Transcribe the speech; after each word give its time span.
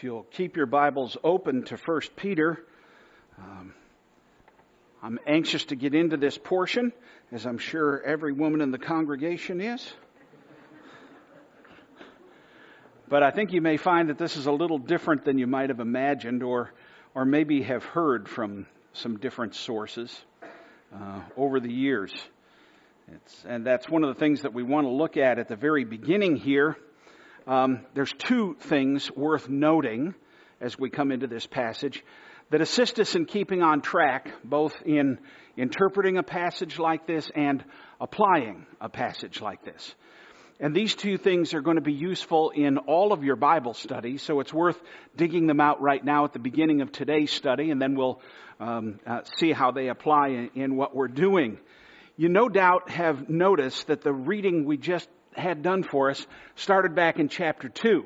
If 0.00 0.04
you'll 0.04 0.22
keep 0.22 0.56
your 0.56 0.64
Bibles 0.64 1.18
open 1.22 1.64
to 1.64 1.76
1 1.76 2.00
Peter, 2.16 2.64
um, 3.36 3.74
I'm 5.02 5.18
anxious 5.26 5.66
to 5.66 5.76
get 5.76 5.94
into 5.94 6.16
this 6.16 6.38
portion, 6.38 6.94
as 7.30 7.44
I'm 7.44 7.58
sure 7.58 8.02
every 8.02 8.32
woman 8.32 8.62
in 8.62 8.70
the 8.70 8.78
congregation 8.78 9.60
is. 9.60 9.86
But 13.10 13.22
I 13.22 13.30
think 13.30 13.52
you 13.52 13.60
may 13.60 13.76
find 13.76 14.08
that 14.08 14.16
this 14.16 14.38
is 14.38 14.46
a 14.46 14.52
little 14.52 14.78
different 14.78 15.26
than 15.26 15.36
you 15.36 15.46
might 15.46 15.68
have 15.68 15.80
imagined, 15.80 16.42
or, 16.42 16.72
or 17.14 17.26
maybe 17.26 17.60
have 17.64 17.84
heard 17.84 18.26
from 18.26 18.66
some 18.94 19.18
different 19.18 19.54
sources 19.54 20.18
uh, 20.94 21.20
over 21.36 21.60
the 21.60 21.70
years. 21.70 22.14
It's, 23.06 23.44
and 23.46 23.66
that's 23.66 23.86
one 23.86 24.02
of 24.02 24.14
the 24.14 24.18
things 24.18 24.40
that 24.40 24.54
we 24.54 24.62
want 24.62 24.86
to 24.86 24.90
look 24.90 25.18
at 25.18 25.38
at 25.38 25.48
the 25.48 25.56
very 25.56 25.84
beginning 25.84 26.36
here 26.36 26.78
um, 27.46 27.80
there's 27.94 28.12
two 28.12 28.56
things 28.60 29.10
worth 29.14 29.48
noting 29.48 30.14
as 30.60 30.78
we 30.78 30.90
come 30.90 31.12
into 31.12 31.26
this 31.26 31.46
passage 31.46 32.04
that 32.50 32.60
assist 32.60 32.98
us 32.98 33.14
in 33.14 33.24
keeping 33.24 33.62
on 33.62 33.80
track, 33.80 34.30
both 34.44 34.74
in 34.84 35.18
interpreting 35.56 36.18
a 36.18 36.22
passage 36.22 36.78
like 36.78 37.06
this 37.06 37.30
and 37.34 37.64
applying 38.00 38.66
a 38.80 38.88
passage 38.88 39.40
like 39.40 39.64
this. 39.64 39.94
And 40.58 40.74
these 40.74 40.94
two 40.94 41.16
things 41.16 41.54
are 41.54 41.62
going 41.62 41.76
to 41.76 41.82
be 41.82 41.94
useful 41.94 42.50
in 42.50 42.76
all 42.76 43.12
of 43.12 43.24
your 43.24 43.36
Bible 43.36 43.72
studies, 43.72 44.22
so 44.22 44.40
it's 44.40 44.52
worth 44.52 44.78
digging 45.16 45.46
them 45.46 45.60
out 45.60 45.80
right 45.80 46.04
now 46.04 46.24
at 46.24 46.34
the 46.34 46.38
beginning 46.38 46.82
of 46.82 46.92
today's 46.92 47.30
study, 47.30 47.70
and 47.70 47.80
then 47.80 47.94
we'll 47.94 48.20
um, 48.58 49.00
uh, 49.06 49.20
see 49.38 49.52
how 49.52 49.70
they 49.70 49.88
apply 49.88 50.28
in, 50.28 50.50
in 50.54 50.76
what 50.76 50.94
we're 50.94 51.08
doing. 51.08 51.58
You 52.18 52.28
no 52.28 52.50
doubt 52.50 52.90
have 52.90 53.30
noticed 53.30 53.86
that 53.86 54.02
the 54.02 54.12
reading 54.12 54.66
we 54.66 54.76
just 54.76 55.08
had 55.34 55.62
done 55.62 55.82
for 55.82 56.10
us 56.10 56.26
started 56.56 56.94
back 56.94 57.18
in 57.18 57.28
chapter 57.28 57.68
2. 57.68 58.04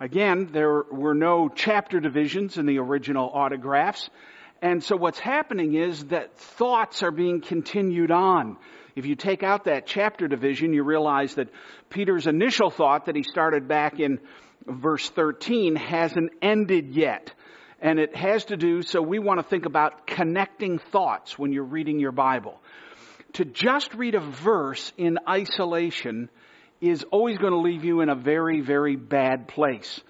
Again, 0.00 0.50
there 0.52 0.82
were 0.90 1.14
no 1.14 1.48
chapter 1.48 2.00
divisions 2.00 2.58
in 2.58 2.66
the 2.66 2.78
original 2.78 3.30
autographs. 3.32 4.10
And 4.60 4.82
so 4.82 4.96
what's 4.96 5.18
happening 5.18 5.74
is 5.74 6.06
that 6.06 6.36
thoughts 6.38 7.02
are 7.02 7.10
being 7.10 7.40
continued 7.40 8.10
on. 8.10 8.56
If 8.94 9.06
you 9.06 9.14
take 9.14 9.42
out 9.42 9.64
that 9.64 9.86
chapter 9.86 10.28
division, 10.28 10.72
you 10.72 10.82
realize 10.82 11.34
that 11.34 11.48
Peter's 11.90 12.26
initial 12.26 12.70
thought 12.70 13.06
that 13.06 13.16
he 13.16 13.22
started 13.22 13.68
back 13.68 14.00
in 14.00 14.18
verse 14.66 15.08
13 15.10 15.76
hasn't 15.76 16.32
ended 16.42 16.94
yet. 16.94 17.32
And 17.80 17.98
it 17.98 18.16
has 18.16 18.46
to 18.46 18.56
do, 18.56 18.82
so 18.82 19.02
we 19.02 19.18
want 19.18 19.38
to 19.38 19.46
think 19.46 19.66
about 19.66 20.06
connecting 20.06 20.78
thoughts 20.78 21.38
when 21.38 21.52
you're 21.52 21.64
reading 21.64 22.00
your 22.00 22.12
Bible. 22.12 22.58
To 23.34 23.44
just 23.44 23.92
read 23.94 24.14
a 24.14 24.20
verse 24.20 24.92
in 24.96 25.18
isolation 25.28 26.30
is 26.80 27.04
always 27.10 27.38
going 27.38 27.52
to 27.52 27.58
leave 27.58 27.84
you 27.84 28.00
in 28.00 28.08
a 28.08 28.14
very, 28.14 28.60
very 28.60 28.96
bad 28.96 29.48
place. 29.48 30.00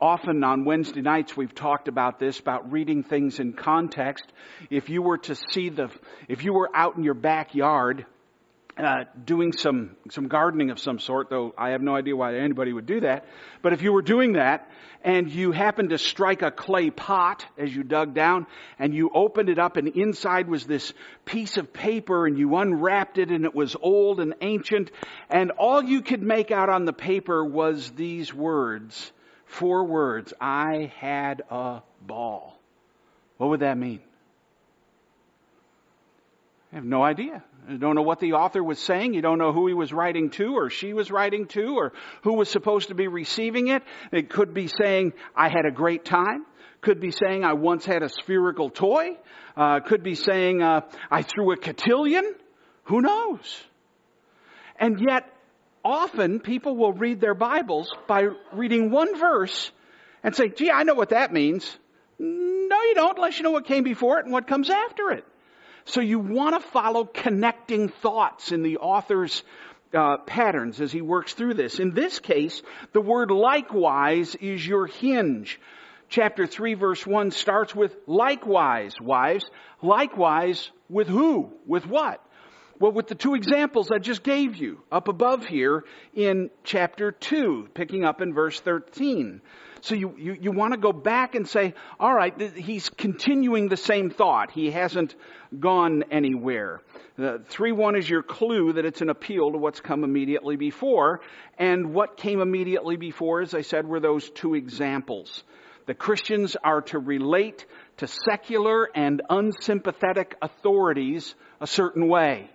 Often 0.00 0.42
on 0.44 0.64
Wednesday 0.64 1.00
nights 1.02 1.36
we've 1.36 1.54
talked 1.54 1.88
about 1.88 2.18
this, 2.18 2.38
about 2.38 2.72
reading 2.72 3.02
things 3.02 3.38
in 3.40 3.52
context. 3.52 4.24
If 4.70 4.88
you 4.88 5.02
were 5.02 5.18
to 5.18 5.34
see 5.34 5.68
the, 5.68 5.90
if 6.28 6.44
you 6.44 6.52
were 6.52 6.70
out 6.74 6.96
in 6.96 7.04
your 7.04 7.14
backyard 7.14 8.06
uh, 8.76 9.04
doing 9.24 9.52
some 9.52 9.96
some 10.10 10.26
gardening 10.26 10.70
of 10.70 10.80
some 10.80 10.98
sort, 10.98 11.30
though 11.30 11.54
I 11.56 11.70
have 11.70 11.82
no 11.82 11.94
idea 11.94 12.16
why 12.16 12.36
anybody 12.36 12.72
would 12.72 12.86
do 12.86 13.00
that. 13.00 13.26
But 13.62 13.72
if 13.72 13.82
you 13.82 13.92
were 13.92 14.02
doing 14.02 14.32
that 14.32 14.68
and 15.02 15.30
you 15.30 15.52
happened 15.52 15.90
to 15.90 15.98
strike 15.98 16.42
a 16.42 16.50
clay 16.50 16.90
pot 16.90 17.46
as 17.56 17.74
you 17.74 17.84
dug 17.84 18.14
down, 18.14 18.46
and 18.78 18.94
you 18.94 19.10
opened 19.14 19.48
it 19.48 19.58
up, 19.58 19.76
and 19.76 19.88
inside 19.88 20.48
was 20.48 20.64
this 20.64 20.92
piece 21.24 21.56
of 21.56 21.72
paper, 21.72 22.26
and 22.26 22.38
you 22.38 22.56
unwrapped 22.56 23.18
it, 23.18 23.30
and 23.30 23.44
it 23.44 23.54
was 23.54 23.76
old 23.80 24.18
and 24.18 24.34
ancient, 24.40 24.90
and 25.28 25.50
all 25.52 25.84
you 25.84 26.00
could 26.00 26.22
make 26.22 26.50
out 26.50 26.68
on 26.68 26.84
the 26.84 26.92
paper 26.92 27.44
was 27.44 27.90
these 27.92 28.32
words, 28.32 29.12
four 29.44 29.84
words: 29.84 30.32
"I 30.40 30.90
had 30.96 31.42
a 31.50 31.82
ball." 32.00 32.58
What 33.36 33.50
would 33.50 33.60
that 33.60 33.76
mean? 33.76 34.00
I 36.74 36.78
have 36.78 36.84
no 36.84 37.04
idea. 37.04 37.40
You 37.70 37.78
don't 37.78 37.94
know 37.94 38.02
what 38.02 38.18
the 38.18 38.32
author 38.32 38.60
was 38.62 38.80
saying. 38.80 39.14
You 39.14 39.22
don't 39.22 39.38
know 39.38 39.52
who 39.52 39.68
he 39.68 39.74
was 39.74 39.92
writing 39.92 40.30
to 40.30 40.56
or 40.56 40.70
she 40.70 40.92
was 40.92 41.08
writing 41.08 41.46
to 41.50 41.76
or 41.76 41.92
who 42.24 42.32
was 42.32 42.48
supposed 42.48 42.88
to 42.88 42.96
be 42.96 43.06
receiving 43.06 43.68
it. 43.68 43.84
It 44.10 44.28
could 44.28 44.52
be 44.52 44.66
saying, 44.66 45.12
I 45.36 45.50
had 45.50 45.66
a 45.66 45.70
great 45.70 46.04
time. 46.04 46.44
Could 46.80 46.98
be 46.98 47.12
saying, 47.12 47.44
I 47.44 47.52
once 47.52 47.84
had 47.84 48.02
a 48.02 48.08
spherical 48.08 48.70
toy. 48.70 49.16
Uh, 49.56 49.80
could 49.86 50.02
be 50.02 50.16
saying, 50.16 50.62
uh, 50.62 50.80
I 51.12 51.22
threw 51.22 51.52
a 51.52 51.56
cotillion. 51.56 52.34
Who 52.86 53.00
knows? 53.02 53.56
And 54.76 54.98
yet, 55.00 55.32
often 55.84 56.40
people 56.40 56.76
will 56.76 56.92
read 56.92 57.20
their 57.20 57.34
Bibles 57.34 57.88
by 58.08 58.26
reading 58.52 58.90
one 58.90 59.16
verse 59.16 59.70
and 60.24 60.34
say, 60.34 60.48
gee, 60.48 60.72
I 60.72 60.82
know 60.82 60.94
what 60.94 61.10
that 61.10 61.32
means. 61.32 61.78
No, 62.18 62.82
you 62.82 62.94
don't 62.96 63.16
unless 63.16 63.38
you 63.38 63.44
know 63.44 63.52
what 63.52 63.64
came 63.64 63.84
before 63.84 64.18
it 64.18 64.24
and 64.24 64.32
what 64.32 64.48
comes 64.48 64.70
after 64.70 65.12
it. 65.12 65.24
So 65.86 66.00
you 66.00 66.18
want 66.18 66.60
to 66.60 66.68
follow 66.70 67.04
connecting 67.04 67.88
thoughts 67.88 68.52
in 68.52 68.62
the 68.62 68.78
author's 68.78 69.42
uh, 69.92 70.18
patterns 70.18 70.80
as 70.80 70.90
he 70.90 71.02
works 71.02 71.34
through 71.34 71.54
this. 71.54 71.78
In 71.78 71.92
this 71.92 72.18
case, 72.18 72.62
the 72.92 73.00
word 73.00 73.30
likewise 73.30 74.34
is 74.34 74.66
your 74.66 74.86
hinge. 74.86 75.60
Chapter 76.08 76.46
3 76.46 76.74
verse 76.74 77.06
1 77.06 77.30
starts 77.30 77.74
with 77.74 77.94
likewise, 78.06 78.94
wives. 79.00 79.44
Likewise 79.82 80.70
with 80.88 81.08
who? 81.08 81.52
With 81.66 81.86
what? 81.86 82.20
Well, 82.80 82.92
with 82.92 83.06
the 83.06 83.14
two 83.14 83.34
examples 83.34 83.90
I 83.90 83.98
just 83.98 84.22
gave 84.22 84.56
you 84.56 84.82
up 84.90 85.08
above 85.08 85.46
here 85.46 85.84
in 86.12 86.50
chapter 86.64 87.12
2, 87.12 87.68
picking 87.72 88.04
up 88.04 88.20
in 88.20 88.34
verse 88.34 88.58
13. 88.60 89.40
So 89.84 89.94
you, 89.94 90.14
you, 90.16 90.36
you 90.40 90.50
want 90.50 90.72
to 90.72 90.80
go 90.80 90.92
back 90.94 91.34
and 91.34 91.46
say, 91.46 91.74
all 92.00 92.14
right, 92.14 92.40
he's 92.56 92.88
continuing 92.88 93.68
the 93.68 93.76
same 93.76 94.08
thought. 94.08 94.50
He 94.50 94.70
hasn't 94.70 95.14
gone 95.60 96.04
anywhere. 96.10 96.80
The 97.16 97.42
3-1 97.50 97.98
is 97.98 98.08
your 98.08 98.22
clue 98.22 98.72
that 98.72 98.86
it's 98.86 99.02
an 99.02 99.10
appeal 99.10 99.52
to 99.52 99.58
what's 99.58 99.82
come 99.82 100.02
immediately 100.02 100.56
before. 100.56 101.20
And 101.58 101.92
what 101.92 102.16
came 102.16 102.40
immediately 102.40 102.96
before, 102.96 103.42
as 103.42 103.52
I 103.52 103.60
said, 103.60 103.86
were 103.86 104.00
those 104.00 104.30
two 104.30 104.54
examples. 104.54 105.44
The 105.84 105.94
Christians 105.94 106.56
are 106.64 106.80
to 106.80 106.98
relate 106.98 107.66
to 107.98 108.06
secular 108.06 108.88
and 108.94 109.20
unsympathetic 109.28 110.34
authorities 110.40 111.34
a 111.60 111.66
certain 111.66 112.08
way. 112.08 112.48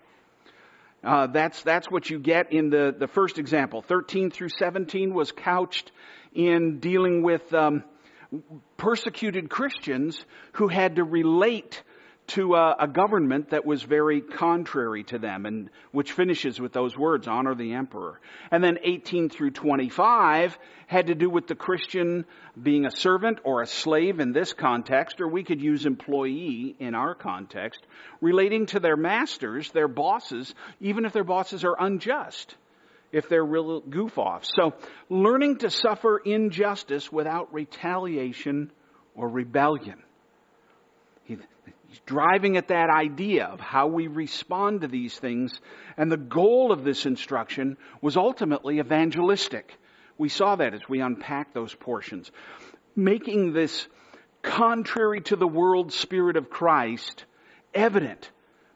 Uh, 1.03 1.27
that's 1.27 1.63
that's 1.63 1.89
what 1.89 2.09
you 2.09 2.19
get 2.19 2.51
in 2.51 2.69
the 2.69 2.93
the 2.97 3.07
first 3.07 3.39
example. 3.39 3.81
Thirteen 3.81 4.31
through 4.31 4.49
seventeen 4.49 5.13
was 5.13 5.31
couched 5.31 5.91
in 6.33 6.79
dealing 6.79 7.23
with 7.23 7.53
um, 7.53 7.83
persecuted 8.77 9.49
Christians 9.49 10.23
who 10.53 10.67
had 10.67 10.97
to 10.97 11.03
relate 11.03 11.81
to 12.29 12.55
a, 12.55 12.75
a, 12.79 12.87
government 12.87 13.49
that 13.49 13.65
was 13.65 13.83
very 13.83 14.21
contrary 14.21 15.03
to 15.03 15.17
them 15.19 15.45
and 15.45 15.69
which 15.91 16.11
finishes 16.11 16.59
with 16.59 16.73
those 16.73 16.97
words 16.97 17.27
honor 17.27 17.55
the 17.55 17.73
emperor 17.73 18.19
and 18.51 18.63
then 18.63 18.77
18 18.83 19.29
through 19.29 19.51
25 19.51 20.57
had 20.87 21.07
to 21.07 21.15
do 21.15 21.29
with 21.29 21.47
the 21.47 21.55
christian 21.55 22.25
being 22.61 22.85
a 22.85 22.91
servant 22.91 23.39
or 23.43 23.61
a 23.61 23.67
slave 23.67 24.19
in 24.19 24.31
this 24.31 24.53
context 24.53 25.21
or 25.21 25.27
we 25.27 25.43
could 25.43 25.61
use 25.61 25.85
employee 25.85 26.75
in 26.79 26.95
our 26.95 27.15
context 27.15 27.85
relating 28.21 28.65
to 28.65 28.79
their 28.79 28.97
masters 28.97 29.71
their 29.71 29.87
bosses 29.87 30.53
even 30.79 31.05
if 31.05 31.13
their 31.13 31.23
bosses 31.23 31.63
are 31.63 31.75
unjust 31.79 32.55
if 33.11 33.27
they're 33.29 33.45
real 33.45 33.81
goof 33.81 34.17
offs. 34.17 34.51
So 34.55 34.73
learning 35.09 35.57
to 35.59 35.69
suffer 35.69 36.19
injustice 36.19 37.11
without 37.11 37.53
retaliation 37.53 38.71
or 39.15 39.27
rebellion. 39.27 40.03
He, 41.23 41.37
he's 41.89 41.99
driving 42.05 42.57
at 42.57 42.69
that 42.69 42.89
idea 42.89 43.45
of 43.45 43.59
how 43.59 43.87
we 43.87 44.07
respond 44.07 44.81
to 44.81 44.87
these 44.87 45.17
things. 45.17 45.59
And 45.97 46.11
the 46.11 46.17
goal 46.17 46.71
of 46.71 46.83
this 46.83 47.05
instruction 47.05 47.77
was 48.01 48.15
ultimately 48.15 48.79
evangelistic. 48.79 49.77
We 50.17 50.29
saw 50.29 50.55
that 50.55 50.73
as 50.73 50.87
we 50.87 51.01
unpacked 51.01 51.53
those 51.53 51.73
portions. 51.73 52.31
Making 52.95 53.53
this 53.53 53.87
contrary 54.41 55.21
to 55.21 55.35
the 55.35 55.47
world 55.47 55.91
spirit 55.91 56.37
of 56.37 56.49
Christ 56.49 57.25
evident 57.73 58.29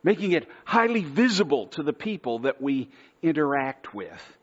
making 0.03 0.33
it 0.33 0.47
highly 0.65 1.03
visible 1.03 1.67
to 1.67 1.83
the 1.83 1.93
people 1.93 2.39
that 2.39 2.61
we 2.61 2.89
interact 3.21 3.93
with. 3.93 4.37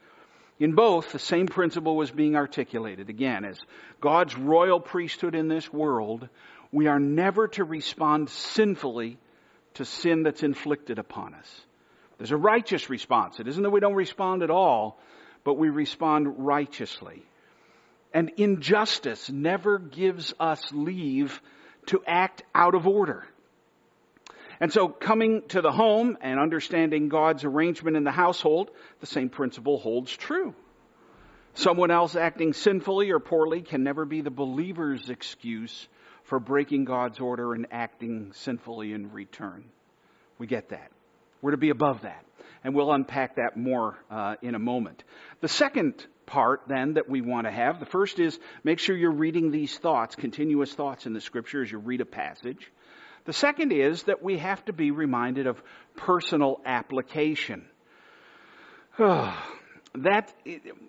In 0.58 0.74
both, 0.74 1.12
the 1.12 1.18
same 1.18 1.46
principle 1.46 1.96
was 1.96 2.10
being 2.10 2.36
articulated. 2.36 3.08
Again, 3.08 3.44
as 3.44 3.58
God's 4.00 4.36
royal 4.36 4.80
priesthood 4.80 5.34
in 5.34 5.48
this 5.48 5.72
world, 5.72 6.28
we 6.72 6.86
are 6.86 7.00
never 7.00 7.48
to 7.48 7.64
respond 7.64 8.30
sinfully 8.30 9.18
to 9.74 9.84
sin 9.84 10.22
that's 10.22 10.42
inflicted 10.42 10.98
upon 10.98 11.34
us. 11.34 11.60
There's 12.18 12.32
a 12.32 12.36
righteous 12.36 12.90
response. 12.90 13.40
It 13.40 13.48
isn't 13.48 13.62
that 13.62 13.70
we 13.70 13.80
don't 13.80 13.94
respond 13.94 14.42
at 14.42 14.50
all, 14.50 15.00
but 15.42 15.54
we 15.54 15.70
respond 15.70 16.44
righteously. 16.44 17.22
And 18.12 18.32
injustice 18.36 19.30
never 19.30 19.78
gives 19.78 20.34
us 20.38 20.62
leave 20.72 21.40
to 21.86 22.02
act 22.06 22.42
out 22.54 22.74
of 22.74 22.86
order. 22.86 23.24
And 24.60 24.70
so 24.70 24.88
coming 24.88 25.42
to 25.48 25.62
the 25.62 25.72
home 25.72 26.18
and 26.20 26.38
understanding 26.38 27.08
God's 27.08 27.44
arrangement 27.44 27.96
in 27.96 28.04
the 28.04 28.10
household, 28.10 28.70
the 29.00 29.06
same 29.06 29.30
principle 29.30 29.78
holds 29.78 30.14
true. 30.14 30.54
Someone 31.54 31.90
else 31.90 32.14
acting 32.14 32.52
sinfully 32.52 33.10
or 33.10 33.18
poorly 33.18 33.62
can 33.62 33.82
never 33.82 34.04
be 34.04 34.20
the 34.20 34.30
believer's 34.30 35.08
excuse 35.08 35.88
for 36.30 36.38
breaking 36.38 36.84
God's 36.84 37.18
order 37.18 37.54
and 37.54 37.66
acting 37.72 38.30
sinfully 38.34 38.92
in 38.92 39.12
return. 39.12 39.64
We 40.38 40.46
get 40.46 40.68
that. 40.68 40.92
We're 41.42 41.50
to 41.50 41.56
be 41.56 41.70
above 41.70 42.02
that. 42.02 42.24
And 42.62 42.72
we'll 42.72 42.92
unpack 42.92 43.34
that 43.36 43.56
more 43.56 43.98
uh, 44.10 44.36
in 44.40 44.54
a 44.54 44.58
moment. 44.60 45.02
The 45.40 45.48
second 45.48 46.06
part 46.26 46.62
then 46.68 46.94
that 46.94 47.08
we 47.08 47.20
want 47.20 47.48
to 47.48 47.50
have, 47.50 47.80
the 47.80 47.86
first 47.86 48.20
is 48.20 48.38
make 48.62 48.78
sure 48.78 48.96
you're 48.96 49.10
reading 49.10 49.50
these 49.50 49.76
thoughts, 49.76 50.14
continuous 50.14 50.72
thoughts 50.72 51.04
in 51.04 51.14
the 51.14 51.20
scripture 51.20 51.62
as 51.62 51.72
you 51.72 51.78
read 51.78 52.00
a 52.00 52.06
passage. 52.06 52.70
The 53.24 53.32
second 53.32 53.72
is 53.72 54.04
that 54.04 54.22
we 54.22 54.38
have 54.38 54.64
to 54.66 54.72
be 54.72 54.92
reminded 54.92 55.48
of 55.48 55.60
personal 55.96 56.60
application. 56.64 57.64
that 58.98 60.32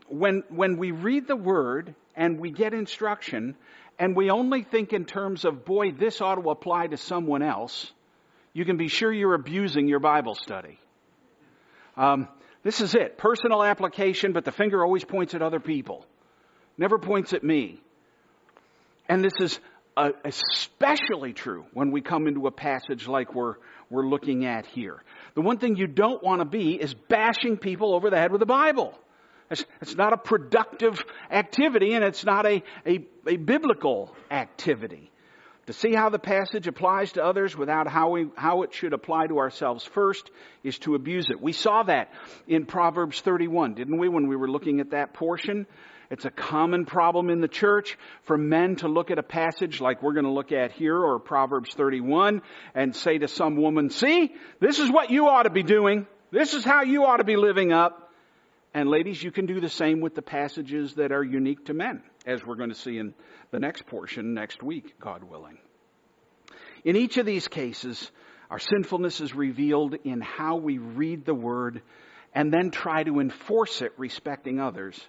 when 0.07 0.44
when 0.49 0.77
we 0.77 0.91
read 0.91 1.27
the 1.27 1.35
word 1.35 1.95
and 2.15 2.39
we 2.39 2.51
get 2.51 2.73
instruction 2.73 3.55
and 3.99 4.15
we 4.15 4.29
only 4.29 4.63
think 4.63 4.93
in 4.93 5.05
terms 5.05 5.45
of 5.45 5.65
boy 5.65 5.91
this 5.91 6.21
ought 6.21 6.35
to 6.35 6.49
apply 6.49 6.88
to 6.88 6.97
someone 6.97 7.41
else. 7.41 7.91
You 8.53 8.65
can 8.65 8.77
be 8.77 8.88
sure 8.88 9.11
you're 9.11 9.33
abusing 9.33 9.88
your 9.88 9.99
bible 9.99 10.35
study. 10.35 10.79
Um, 11.95 12.27
this 12.63 12.81
is 12.81 12.95
it. 12.95 13.17
Personal 13.17 13.63
application 13.63 14.33
but 14.33 14.45
the 14.45 14.51
finger 14.51 14.83
always 14.83 15.05
points 15.05 15.33
at 15.33 15.41
other 15.41 15.59
people. 15.59 16.05
Never 16.77 16.97
points 16.97 17.33
at 17.33 17.43
me. 17.43 17.81
And 19.07 19.23
this 19.23 19.33
is 19.39 19.59
uh, 19.97 20.11
especially 20.23 21.33
true 21.33 21.65
when 21.73 21.91
we 21.91 22.01
come 22.01 22.27
into 22.27 22.47
a 22.47 22.51
passage 22.51 23.07
like 23.07 23.35
we're 23.35 23.55
we're 23.89 24.07
looking 24.07 24.45
at 24.45 24.65
here. 24.65 25.03
The 25.35 25.41
one 25.41 25.57
thing 25.57 25.75
you 25.75 25.85
don't 25.85 26.23
want 26.23 26.39
to 26.39 26.45
be 26.45 26.75
is 26.75 26.94
bashing 26.94 27.57
people 27.57 27.94
over 27.94 28.09
the 28.09 28.17
head 28.17 28.31
with 28.31 28.39
the 28.39 28.45
Bible. 28.45 28.97
It's, 29.51 29.65
it's 29.81 29.95
not 29.95 30.13
a 30.13 30.18
productive 30.18 31.03
activity 31.30 31.94
and 31.94 32.03
it's 32.03 32.25
not 32.25 32.45
a, 32.45 32.63
a, 32.86 33.06
a 33.27 33.36
biblical 33.36 34.15
activity. 34.31 35.12
To 35.68 35.74
see 35.74 35.94
how 35.94 36.09
the 36.09 36.19
passage 36.19 36.68
applies 36.68 37.12
to 37.13 37.24
others 37.24 37.56
without 37.56 37.88
how, 37.88 38.09
we, 38.09 38.30
how 38.36 38.63
it 38.63 38.74
should 38.74 38.94
apply 38.94 39.27
to 39.27 39.38
ourselves 39.38 39.86
first 39.86 40.31
is 40.63 40.80
to 40.80 40.95
abuse 40.95 41.27
it. 41.30 41.39
We 41.39 41.53
saw 41.53 41.83
that 41.83 42.12
in 42.48 42.65
Proverbs 42.65 43.21
31, 43.21 43.75
didn't 43.75 44.00
we, 44.00 44.09
when 44.09 44.27
we 44.27 44.36
were 44.36 44.50
looking 44.50 44.80
at 44.80 44.92
that 44.92 45.13
portion? 45.13 45.68
It's 46.09 46.25
a 46.25 46.31
common 46.31 46.86
problem 46.86 47.30
in 47.30 47.42
the 47.42 47.47
church 47.47 47.97
for 48.24 48.38
men 48.38 48.77
to 48.77 48.88
look 48.88 49.12
at 49.12 49.19
a 49.19 49.24
passage 49.24 49.80
like 49.80 50.01
we're 50.01 50.13
going 50.13 50.25
to 50.25 50.31
look 50.31 50.51
at 50.51 50.71
here 50.71 50.97
or 50.97 51.19
Proverbs 51.19 51.74
31 51.74 52.42
and 52.74 52.95
say 52.95 53.19
to 53.19 53.27
some 53.27 53.56
woman, 53.56 53.92
see, 53.92 54.33
this 54.59 54.80
is 54.80 54.92
what 54.92 55.09
you 55.09 55.27
ought 55.27 55.44
to 55.44 55.51
be 55.51 55.63
doing. 55.63 56.07
This 56.31 56.54
is 56.54 56.65
how 56.65 56.81
you 56.83 57.06
ought 57.06 57.18
to 57.18 57.24
be 57.24 57.38
living 57.38 57.71
up. 57.71 58.10
And 58.73 58.89
ladies, 58.89 59.21
you 59.21 59.31
can 59.31 59.45
do 59.45 59.59
the 59.59 59.69
same 59.69 60.00
with 60.00 60.15
the 60.15 60.21
passages 60.21 60.95
that 60.95 61.12
are 61.12 61.23
unique 61.23 61.65
to 61.65 61.73
men, 61.73 62.03
as 62.25 62.45
we're 62.45 62.56
going 62.56 62.69
to 62.69 62.75
see 62.75 62.97
in 62.97 63.13
the 63.51 63.59
next 63.59 63.85
portion 63.85 64.33
next 64.33 64.63
week, 64.63 64.97
God 65.00 65.23
willing. 65.23 65.57
In 66.85 66.95
each 66.95 67.18
of 67.18 67.25
these 67.25 67.47
cases, 67.47 68.09
our 68.50 68.59
sinfulness 68.59 69.19
is 69.19 69.35
revealed 69.35 69.95
in 70.03 70.21
how 70.21 70.56
we 70.56 70.77
read 70.77 71.25
the 71.25 71.33
word 71.33 71.81
and 72.33 72.53
then 72.53 72.71
try 72.71 73.03
to 73.03 73.19
enforce 73.19 73.81
it 73.81 73.91
respecting 73.97 74.59
others 74.59 75.00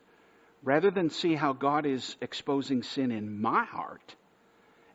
rather 0.64 0.90
than 0.90 1.10
see 1.10 1.34
how 1.34 1.52
God 1.52 1.86
is 1.86 2.16
exposing 2.20 2.82
sin 2.82 3.12
in 3.12 3.40
my 3.40 3.64
heart 3.64 4.14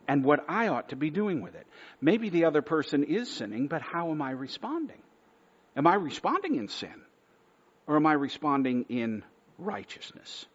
and 0.06 0.24
what 0.24 0.44
I 0.48 0.68
ought 0.68 0.90
to 0.90 0.96
be 0.96 1.10
doing 1.10 1.42
with 1.42 1.54
it. 1.54 1.66
Maybe 2.00 2.28
the 2.30 2.44
other 2.44 2.62
person 2.62 3.04
is 3.04 3.30
sinning, 3.30 3.66
but 3.66 3.82
how 3.82 4.10
am 4.10 4.22
I 4.22 4.30
responding? 4.30 5.02
Am 5.76 5.86
I 5.86 5.94
responding 5.94 6.56
in 6.56 6.68
sin? 6.68 7.02
Or 7.88 7.96
am 7.96 8.06
I 8.06 8.12
responding 8.12 8.84
in 8.90 9.24
righteousness? 9.58 10.46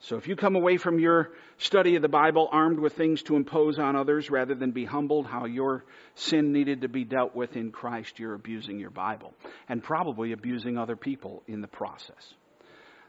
So 0.00 0.16
if 0.16 0.26
you 0.26 0.34
come 0.34 0.56
away 0.56 0.78
from 0.78 0.98
your 0.98 1.30
study 1.58 1.94
of 1.94 2.02
the 2.02 2.08
Bible 2.08 2.48
armed 2.50 2.78
with 2.78 2.94
things 2.94 3.22
to 3.24 3.36
impose 3.36 3.78
on 3.78 3.96
others 3.96 4.30
rather 4.30 4.54
than 4.54 4.70
be 4.70 4.86
humbled 4.86 5.26
how 5.26 5.44
your 5.44 5.84
sin 6.14 6.52
needed 6.52 6.80
to 6.80 6.88
be 6.88 7.04
dealt 7.04 7.36
with 7.36 7.54
in 7.54 7.70
Christ, 7.70 8.18
you're 8.18 8.34
abusing 8.34 8.78
your 8.78 8.90
Bible 8.90 9.34
and 9.68 9.82
probably 9.82 10.32
abusing 10.32 10.78
other 10.78 10.96
people 10.96 11.42
in 11.46 11.60
the 11.60 11.68
process. 11.68 12.34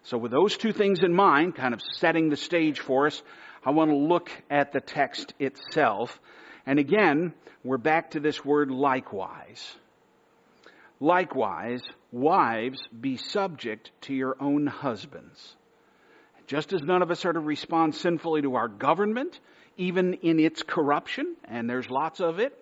So 0.03 0.17
with 0.17 0.31
those 0.31 0.57
two 0.57 0.73
things 0.73 0.99
in 1.01 1.13
mind, 1.13 1.55
kind 1.55 1.73
of 1.73 1.81
setting 1.93 2.29
the 2.29 2.35
stage 2.35 2.79
for 2.79 3.07
us, 3.07 3.23
I 3.65 3.71
want 3.71 3.89
to 3.89 3.97
look 3.97 4.29
at 4.49 4.73
the 4.73 4.81
text 4.81 5.33
itself. 5.39 6.19
And 6.65 6.77
again, 6.77 7.33
we're 7.63 7.77
back 7.77 8.11
to 8.11 8.19
this 8.19 8.43
word 8.43 8.69
likewise. 8.69 9.75
Likewise, 11.01 11.81
wives, 12.11 12.79
be 13.01 13.17
subject 13.17 13.89
to 14.01 14.13
your 14.13 14.37
own 14.39 14.67
husbands. 14.67 15.55
Just 16.45 16.73
as 16.73 16.83
none 16.83 17.01
of 17.01 17.09
us 17.09 17.25
are 17.25 17.33
to 17.33 17.39
respond 17.39 17.95
sinfully 17.95 18.43
to 18.43 18.53
our 18.53 18.67
government, 18.67 19.39
even 19.77 20.13
in 20.13 20.39
its 20.39 20.61
corruption, 20.61 21.35
and 21.45 21.67
there's 21.67 21.89
lots 21.89 22.19
of 22.19 22.39
it, 22.39 22.53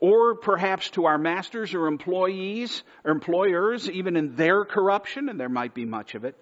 or 0.00 0.34
perhaps 0.34 0.90
to 0.90 1.06
our 1.06 1.16
masters 1.16 1.72
or 1.72 1.86
employees 1.86 2.82
or 3.04 3.12
employers, 3.12 3.88
even 3.88 4.16
in 4.16 4.36
their 4.36 4.66
corruption, 4.66 5.30
and 5.30 5.40
there 5.40 5.48
might 5.48 5.72
be 5.72 5.86
much 5.86 6.14
of 6.14 6.26
it. 6.26 6.36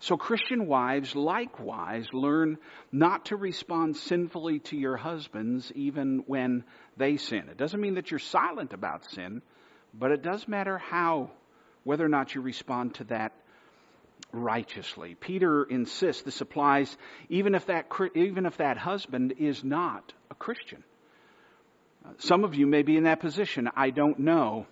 So 0.00 0.18
Christian 0.18 0.66
wives 0.66 1.16
likewise 1.16 2.06
learn 2.12 2.58
not 2.92 3.26
to 3.26 3.36
respond 3.36 3.96
sinfully 3.96 4.58
to 4.60 4.76
your 4.76 4.98
husbands 4.98 5.72
even 5.74 6.24
when 6.26 6.64
they 6.98 7.16
sin. 7.16 7.48
It 7.50 7.56
doesn't 7.56 7.80
mean 7.80 7.94
that 7.94 8.10
you're 8.10 8.18
silent 8.18 8.74
about 8.74 9.10
sin, 9.10 9.40
but 9.92 10.12
it 10.12 10.22
does 10.22 10.46
matter 10.48 10.78
how, 10.78 11.30
whether 11.84 12.04
or 12.04 12.08
not 12.08 12.34
you 12.34 12.40
respond 12.40 12.94
to 12.96 13.04
that 13.04 13.32
righteously. 14.32 15.14
Peter 15.14 15.64
insists 15.64 16.22
this 16.22 16.40
applies 16.40 16.96
even 17.28 17.54
if 17.54 17.66
that, 17.66 17.86
even 18.14 18.46
if 18.46 18.56
that 18.58 18.76
husband 18.76 19.34
is 19.38 19.64
not 19.64 20.12
a 20.30 20.34
Christian. 20.34 20.84
Some 22.18 22.44
of 22.44 22.54
you 22.54 22.66
may 22.66 22.82
be 22.82 22.96
in 22.96 23.04
that 23.04 23.20
position. 23.20 23.68
I 23.76 23.90
don't 23.90 24.20
know. 24.20 24.66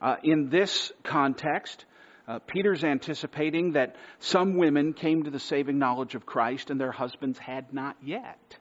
Uh, 0.00 0.16
in 0.22 0.50
this 0.50 0.92
context, 1.04 1.84
uh, 2.26 2.38
Peter's 2.46 2.84
anticipating 2.84 3.72
that 3.72 3.96
some 4.18 4.56
women 4.56 4.92
came 4.92 5.24
to 5.24 5.30
the 5.30 5.40
saving 5.40 5.78
knowledge 5.78 6.14
of 6.14 6.26
Christ 6.26 6.70
and 6.70 6.80
their 6.80 6.92
husbands 6.92 7.38
had 7.38 7.72
not 7.72 7.96
yet. 8.02 8.56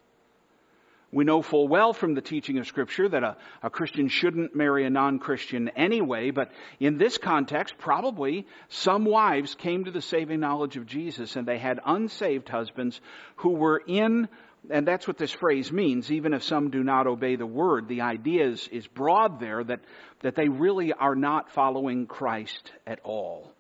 We 1.12 1.26
know 1.26 1.42
full 1.42 1.68
well 1.68 1.94
from 1.94 2.14
the 2.14 2.22
teaching 2.22 2.60
of 2.60 2.68
Scripture 2.68 3.10
that 3.10 3.24
a, 3.24 3.38
a 3.64 3.70
Christian 3.70 4.10
shouldn't 4.10 4.56
marry 4.56 4.86
a 4.86 4.90
non-Christian 4.92 5.70
anyway, 5.70 6.30
but 6.30 6.52
in 6.80 6.98
this 6.98 7.18
context, 7.18 7.76
probably 7.80 8.46
some 8.68 9.06
wives 9.06 9.56
came 9.56 9.86
to 9.86 9.92
the 9.92 10.02
saving 10.02 10.40
knowledge 10.40 10.78
of 10.78 10.86
Jesus 10.86 11.36
and 11.36 11.48
they 11.48 11.58
had 11.58 11.80
unsaved 11.84 12.48
husbands 12.48 13.02
who 13.38 13.54
were 13.54 13.82
in 13.88 14.28
and 14.70 14.86
that's 14.86 15.08
what 15.08 15.18
this 15.18 15.32
phrase 15.32 15.72
means, 15.72 16.12
even 16.12 16.34
if 16.34 16.44
some 16.44 16.70
do 16.70 16.84
not 16.84 17.08
obey 17.08 17.36
the 17.36 17.46
word. 17.46 17.88
The 17.88 18.02
idea 18.02 18.46
is, 18.48 18.68
is 18.68 18.86
broad 18.88 19.40
there 19.40 19.64
that, 19.64 19.80
that 20.22 20.36
they 20.36 20.50
really 20.50 20.92
are 20.92 21.16
not 21.16 21.50
following 21.52 22.08
Christ 22.08 22.72
at 22.86 23.00
all. 23.04 23.52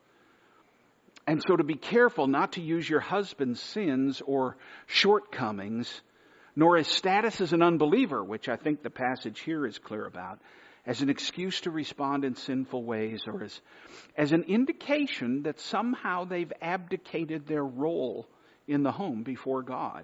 And 1.25 1.41
so 1.47 1.55
to 1.55 1.63
be 1.63 1.75
careful 1.75 2.27
not 2.27 2.53
to 2.53 2.61
use 2.61 2.89
your 2.89 2.99
husband's 2.99 3.61
sins 3.61 4.21
or 4.25 4.57
shortcomings, 4.87 6.01
nor 6.59 6.75
his 6.75 6.89
status 6.89 7.39
as 7.39 7.53
an 7.53 7.61
unbeliever, 7.61 8.21
which 8.21 8.49
I 8.49 8.57
think 8.57 8.83
the 8.83 8.89
passage 8.89 9.39
here 9.39 9.65
is 9.65 9.79
clear 9.79 10.05
about, 10.05 10.41
as 10.85 11.01
an 11.01 11.09
excuse 11.09 11.61
to 11.61 11.71
respond 11.71 12.25
in 12.25 12.35
sinful 12.35 12.83
ways 12.83 13.21
or 13.27 13.43
as, 13.43 13.61
as 14.17 14.33
an 14.33 14.43
indication 14.43 15.43
that 15.43 15.57
somehow 15.61 16.25
they've 16.25 16.51
abdicated 16.61 17.47
their 17.47 17.63
role 17.63 18.27
in 18.67 18.83
the 18.83 18.91
home 18.91 19.23
before 19.23 19.61
God 19.61 20.03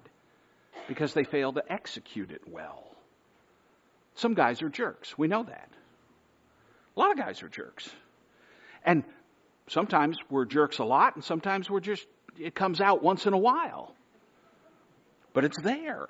because 0.88 1.12
they 1.12 1.24
fail 1.24 1.52
to 1.52 1.62
execute 1.70 2.30
it 2.30 2.40
well. 2.48 2.84
Some 4.14 4.32
guys 4.32 4.62
are 4.62 4.70
jerks. 4.70 5.18
We 5.18 5.28
know 5.28 5.42
that. 5.42 5.68
A 6.96 6.98
lot 6.98 7.10
of 7.10 7.18
guys 7.18 7.42
are 7.42 7.50
jerks. 7.50 7.86
And 8.82 9.04
sometimes 9.68 10.16
we're 10.30 10.46
jerks 10.46 10.78
a 10.78 10.84
lot, 10.84 11.16
and 11.16 11.22
sometimes 11.22 11.68
we're 11.68 11.80
just, 11.80 12.06
it 12.38 12.54
comes 12.54 12.80
out 12.80 13.02
once 13.02 13.26
in 13.26 13.34
a 13.34 13.38
while. 13.38 13.94
But 15.34 15.44
it's 15.44 15.60
there. 15.60 16.08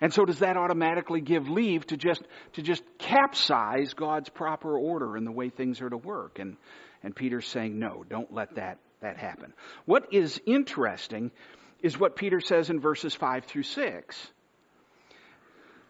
And 0.00 0.12
so 0.12 0.24
does 0.24 0.40
that 0.40 0.56
automatically 0.56 1.20
give 1.20 1.48
leave 1.48 1.86
to 1.86 1.96
just, 1.96 2.22
to 2.54 2.62
just 2.62 2.82
capsize 2.98 3.94
God's 3.94 4.28
proper 4.28 4.76
order 4.76 5.16
and 5.16 5.26
the 5.26 5.32
way 5.32 5.48
things 5.48 5.80
are 5.80 5.88
to 5.88 5.96
work? 5.96 6.38
And, 6.38 6.56
and 7.02 7.16
Peter's 7.16 7.46
saying, 7.46 7.78
no, 7.78 8.04
don't 8.08 8.32
let 8.32 8.56
that, 8.56 8.78
that 9.00 9.16
happen. 9.16 9.54
What 9.86 10.12
is 10.12 10.40
interesting 10.44 11.30
is 11.80 11.98
what 11.98 12.16
Peter 12.16 12.40
says 12.40 12.68
in 12.68 12.80
verses 12.80 13.14
5 13.14 13.44
through 13.44 13.62
6. 13.62 14.30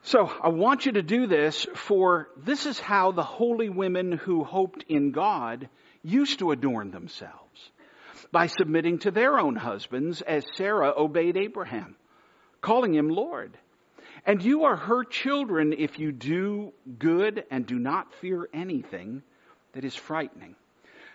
So 0.02 0.30
I 0.40 0.50
want 0.50 0.86
you 0.86 0.92
to 0.92 1.02
do 1.02 1.26
this 1.26 1.66
for 1.75 2.28
this 2.36 2.66
is 2.66 2.78
how 2.78 3.10
the 3.10 3.25
holy 3.25 3.70
women 3.70 4.12
who 4.12 4.44
hoped 4.44 4.84
in 4.88 5.10
God 5.10 5.68
used 6.04 6.38
to 6.38 6.52
adorn 6.52 6.92
themselves 6.92 7.70
by 8.30 8.46
submitting 8.46 9.00
to 9.00 9.10
their 9.10 9.38
own 9.38 9.56
husbands 9.56 10.22
as 10.22 10.44
Sarah 10.54 10.92
obeyed 10.96 11.36
Abraham, 11.36 11.96
calling 12.60 12.94
him 12.94 13.08
Lord. 13.08 13.58
And 14.26 14.42
you 14.42 14.64
are 14.64 14.75
her 14.75 15.04
children 15.04 15.73
if 15.73 16.00
you 16.00 16.11
do 16.11 16.73
good 16.99 17.45
and 17.49 17.64
do 17.64 17.78
not 17.78 18.12
fear 18.14 18.49
anything 18.52 19.23
that 19.73 19.85
is 19.85 19.95
frightening. 19.95 20.56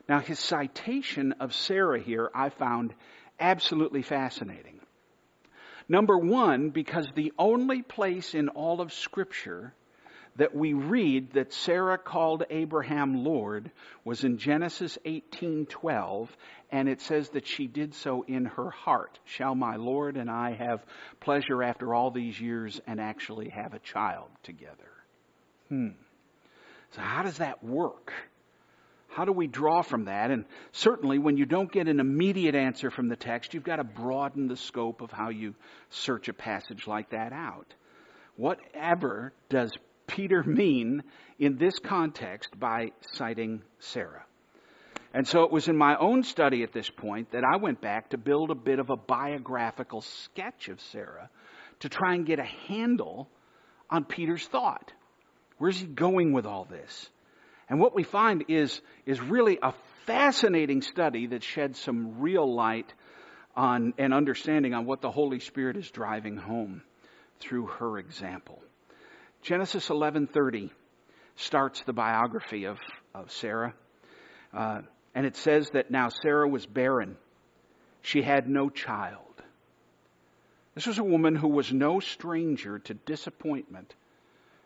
Now 0.08 0.20
his 0.20 0.40
citation 0.40 1.34
of 1.34 1.54
Sarah 1.54 2.00
here 2.00 2.32
I 2.34 2.50
found 2.50 2.94
absolutely 3.38 4.02
fascinating. 4.02 4.80
Number 5.90 6.18
one, 6.18 6.70
because 6.70 7.12
the 7.14 7.34
only 7.38 7.82
place 7.82 8.34
in 8.34 8.48
all 8.48 8.80
of 8.80 8.94
Scripture 8.94 9.74
that 10.38 10.56
we 10.56 10.74
read 10.74 11.34
that 11.34 11.54
Sarah 11.54 11.98
called 11.98 12.44
Abraham 12.50 13.24
Lord 13.24 13.72
was 14.04 14.24
in 14.24 14.38
Genesis 14.38 14.98
18:12 15.06 16.30
and 16.72 16.88
it 16.88 17.02
says 17.02 17.30
that 17.30 17.46
she 17.46 17.68
did 17.68 17.94
so 17.94 18.24
in 18.24 18.46
her 18.46 18.70
heart. 18.70 19.20
Shall 19.26 19.56
my 19.56 19.76
Lord 19.76 20.16
and 20.16 20.30
I 20.30 20.54
have 20.54 20.86
pleasure 21.20 21.62
after 21.62 21.94
all 21.94 22.12
these 22.12 22.40
years 22.40 22.80
and 22.88 23.02
actually 23.02 23.50
have 23.50 23.74
a 23.74 23.80
child 23.80 24.30
together? 24.44 24.90
Hmm. 25.68 25.90
So 26.92 27.02
how 27.02 27.24
does 27.24 27.38
that 27.38 27.64
work? 27.64 28.14
How 29.10 29.26
do 29.26 29.34
we 29.34 29.48
draw 29.48 29.82
from 29.82 30.06
that? 30.06 30.32
And 30.32 30.46
certainly, 30.72 31.20
when 31.20 31.36
you 31.36 31.46
don't 31.46 31.72
get 31.72 31.90
an 31.90 32.00
immediate 32.00 32.56
answer 32.56 32.90
from 32.90 33.10
the 33.10 33.18
text, 33.18 33.54
you've 33.54 33.64
got 33.64 33.76
to 33.76 33.84
broaden 33.84 34.48
the 34.48 34.56
scope 34.56 35.02
of 35.02 35.12
how 35.12 35.30
you 35.30 35.54
search 35.90 36.30
a 36.30 36.34
passage 36.34 36.88
like 36.88 37.10
that 37.10 37.34
out. 37.34 37.74
Whatever 38.38 39.34
does 39.50 39.72
Peter 40.12 40.44
mean 40.44 41.04
in 41.40 41.58
this 41.58 41.80
context 41.80 42.60
by 42.60 42.92
citing 43.14 43.62
Sarah? 43.80 44.26
And 45.14 45.28
so 45.28 45.44
it 45.44 45.52
was 45.52 45.68
in 45.68 45.76
my 45.76 45.98
own 45.98 46.24
study 46.24 46.64
at 46.64 46.72
this 46.72 46.90
point 46.90 47.32
that 47.32 47.44
I 47.44 47.58
went 47.58 47.82
back 47.82 48.10
to 48.10 48.18
build 48.18 48.50
a 48.50 48.56
bit 48.56 48.80
of 48.80 48.90
a 48.90 48.96
biographical 48.96 50.02
sketch 50.02 50.70
of 50.70 50.80
Sarah 50.80 51.30
to 51.80 51.90
try 51.90 52.16
and 52.16 52.26
get 52.26 52.40
a 52.40 52.46
handle 52.68 53.30
on 53.90 54.06
Peter's 54.06 54.46
thought. 54.48 54.94
Where's 55.58 55.80
he 55.80 55.88
going 55.88 56.34
with 56.34 56.46
all 56.46 56.66
this? 56.66 57.10
And 57.70 57.80
what 57.80 57.96
we 57.96 58.04
find 58.04 58.46
is, 58.48 58.82
is 59.06 59.20
really 59.22 59.60
a 59.62 59.74
fascinating 60.06 60.82
study 60.82 61.28
that 61.28 61.44
sheds 61.44 61.80
some 61.80 62.20
real 62.20 62.54
light 62.54 62.94
on 63.56 63.94
and 63.98 64.14
understanding 64.14 64.74
on 64.74 64.86
what 64.86 65.02
the 65.02 65.12
Holy 65.12 65.40
Spirit 65.40 65.78
is 65.78 65.90
driving 65.92 66.38
home 66.38 66.82
through 67.40 67.68
her 67.68 67.98
example. 67.98 68.62
Genesis 69.42 69.90
11:30 69.90 70.70
starts 71.36 71.82
the 71.84 71.94
biography 71.94 72.66
of, 72.66 72.78
of 73.14 73.32
Sarah. 73.32 73.74
Uh, 74.54 74.82
and 75.16 75.26
it 75.26 75.36
says 75.36 75.70
that 75.72 75.92
now 75.92 76.10
Sarah 76.10 76.48
was 76.48 76.66
barren. 76.66 77.18
She 78.02 78.22
had 78.22 78.48
no 78.48 78.70
child. 78.70 79.26
This 80.76 80.88
was 80.88 81.00
a 81.00 81.04
woman 81.04 81.36
who 81.36 81.50
was 81.50 81.74
no 81.74 82.00
stranger 82.00 82.80
to 82.80 82.94
disappointment 82.94 83.94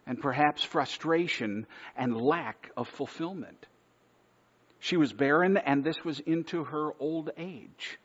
and 0.05 0.21
perhaps 0.21 0.63
frustration 0.63 1.65
and 1.95 2.15
lack 2.15 2.69
of 2.77 2.87
fulfillment. 2.87 3.65
She 4.79 4.97
was 4.97 5.13
barren, 5.13 5.57
and 5.57 5.83
this 5.83 6.03
was 6.03 6.19
into 6.19 6.65
her 6.65 6.91
old 6.99 7.31
age. 7.37 7.97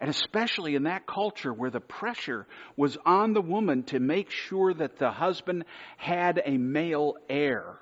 And 0.00 0.08
especially 0.08 0.76
in 0.76 0.84
that 0.84 1.06
culture 1.06 1.52
where 1.52 1.70
the 1.70 1.80
pressure 1.80 2.46
was 2.76 2.96
on 3.04 3.32
the 3.32 3.40
woman 3.40 3.82
to 3.84 3.98
make 3.98 4.30
sure 4.30 4.72
that 4.72 4.98
the 4.98 5.10
husband 5.10 5.64
had 5.96 6.40
a 6.44 6.56
male 6.56 7.16
heir. 7.28 7.78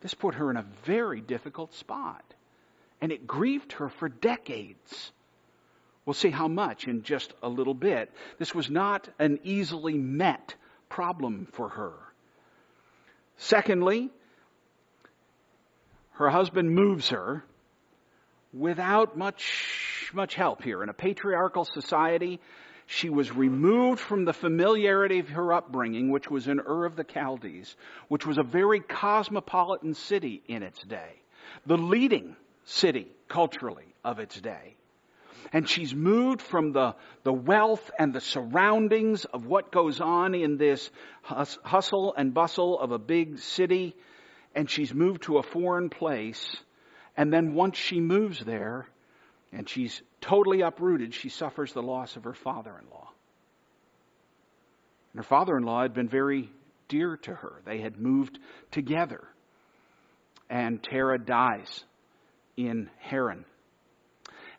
This 0.00 0.14
put 0.14 0.36
her 0.36 0.50
in 0.50 0.56
a 0.56 0.66
very 0.84 1.20
difficult 1.20 1.74
spot. 1.74 2.24
And 3.00 3.10
it 3.10 3.26
grieved 3.26 3.72
her 3.74 3.88
for 3.88 4.08
decades. 4.08 5.10
We'll 6.04 6.14
see 6.14 6.30
how 6.30 6.48
much 6.48 6.86
in 6.86 7.02
just 7.02 7.32
a 7.42 7.48
little 7.48 7.74
bit. 7.74 8.12
This 8.38 8.54
was 8.54 8.70
not 8.70 9.08
an 9.18 9.40
easily 9.42 9.94
met 9.94 10.54
problem 10.88 11.48
for 11.52 11.68
her. 11.70 11.92
Secondly, 13.36 14.10
her 16.12 16.30
husband 16.30 16.74
moves 16.74 17.08
her 17.08 17.44
without 18.52 19.16
much, 19.16 19.91
much 20.14 20.34
help 20.34 20.62
here. 20.62 20.82
In 20.82 20.88
a 20.88 20.94
patriarchal 20.94 21.64
society, 21.64 22.40
she 22.86 23.08
was 23.08 23.32
removed 23.32 24.00
from 24.00 24.24
the 24.24 24.32
familiarity 24.32 25.20
of 25.20 25.28
her 25.30 25.52
upbringing, 25.52 26.10
which 26.10 26.30
was 26.30 26.48
in 26.48 26.60
Ur 26.60 26.84
of 26.84 26.96
the 26.96 27.04
Chaldees, 27.04 27.76
which 28.08 28.26
was 28.26 28.38
a 28.38 28.42
very 28.42 28.80
cosmopolitan 28.80 29.94
city 29.94 30.42
in 30.46 30.62
its 30.62 30.82
day, 30.82 31.20
the 31.66 31.78
leading 31.78 32.36
city 32.64 33.08
culturally 33.28 33.94
of 34.04 34.18
its 34.18 34.40
day. 34.40 34.76
And 35.52 35.68
she's 35.68 35.94
moved 35.94 36.40
from 36.40 36.72
the, 36.72 36.94
the 37.24 37.32
wealth 37.32 37.90
and 37.98 38.12
the 38.12 38.20
surroundings 38.20 39.24
of 39.24 39.46
what 39.46 39.72
goes 39.72 40.00
on 40.00 40.34
in 40.34 40.56
this 40.56 40.90
hustle 41.22 42.14
and 42.16 42.32
bustle 42.32 42.78
of 42.78 42.92
a 42.92 42.98
big 42.98 43.38
city. 43.38 43.94
And 44.54 44.70
she's 44.70 44.94
moved 44.94 45.24
to 45.24 45.38
a 45.38 45.42
foreign 45.42 45.90
place. 45.90 46.56
And 47.16 47.32
then 47.32 47.54
once 47.54 47.76
she 47.76 48.00
moves 48.00 48.44
there 48.44 48.86
and 49.52 49.68
she's 49.68 50.02
totally 50.20 50.62
uprooted, 50.62 51.14
she 51.14 51.28
suffers 51.28 51.72
the 51.72 51.82
loss 51.82 52.16
of 52.16 52.24
her 52.24 52.34
father 52.34 52.74
in 52.78 52.88
law. 52.90 53.10
And 55.12 55.18
her 55.18 55.28
father 55.28 55.56
in 55.56 55.64
law 55.64 55.82
had 55.82 55.92
been 55.92 56.08
very 56.08 56.50
dear 56.88 57.18
to 57.18 57.34
her. 57.34 57.60
They 57.66 57.80
had 57.80 57.98
moved 57.98 58.38
together. 58.70 59.22
And 60.48 60.82
Terah 60.82 61.18
dies 61.18 61.84
in 62.56 62.88
Haran. 62.98 63.44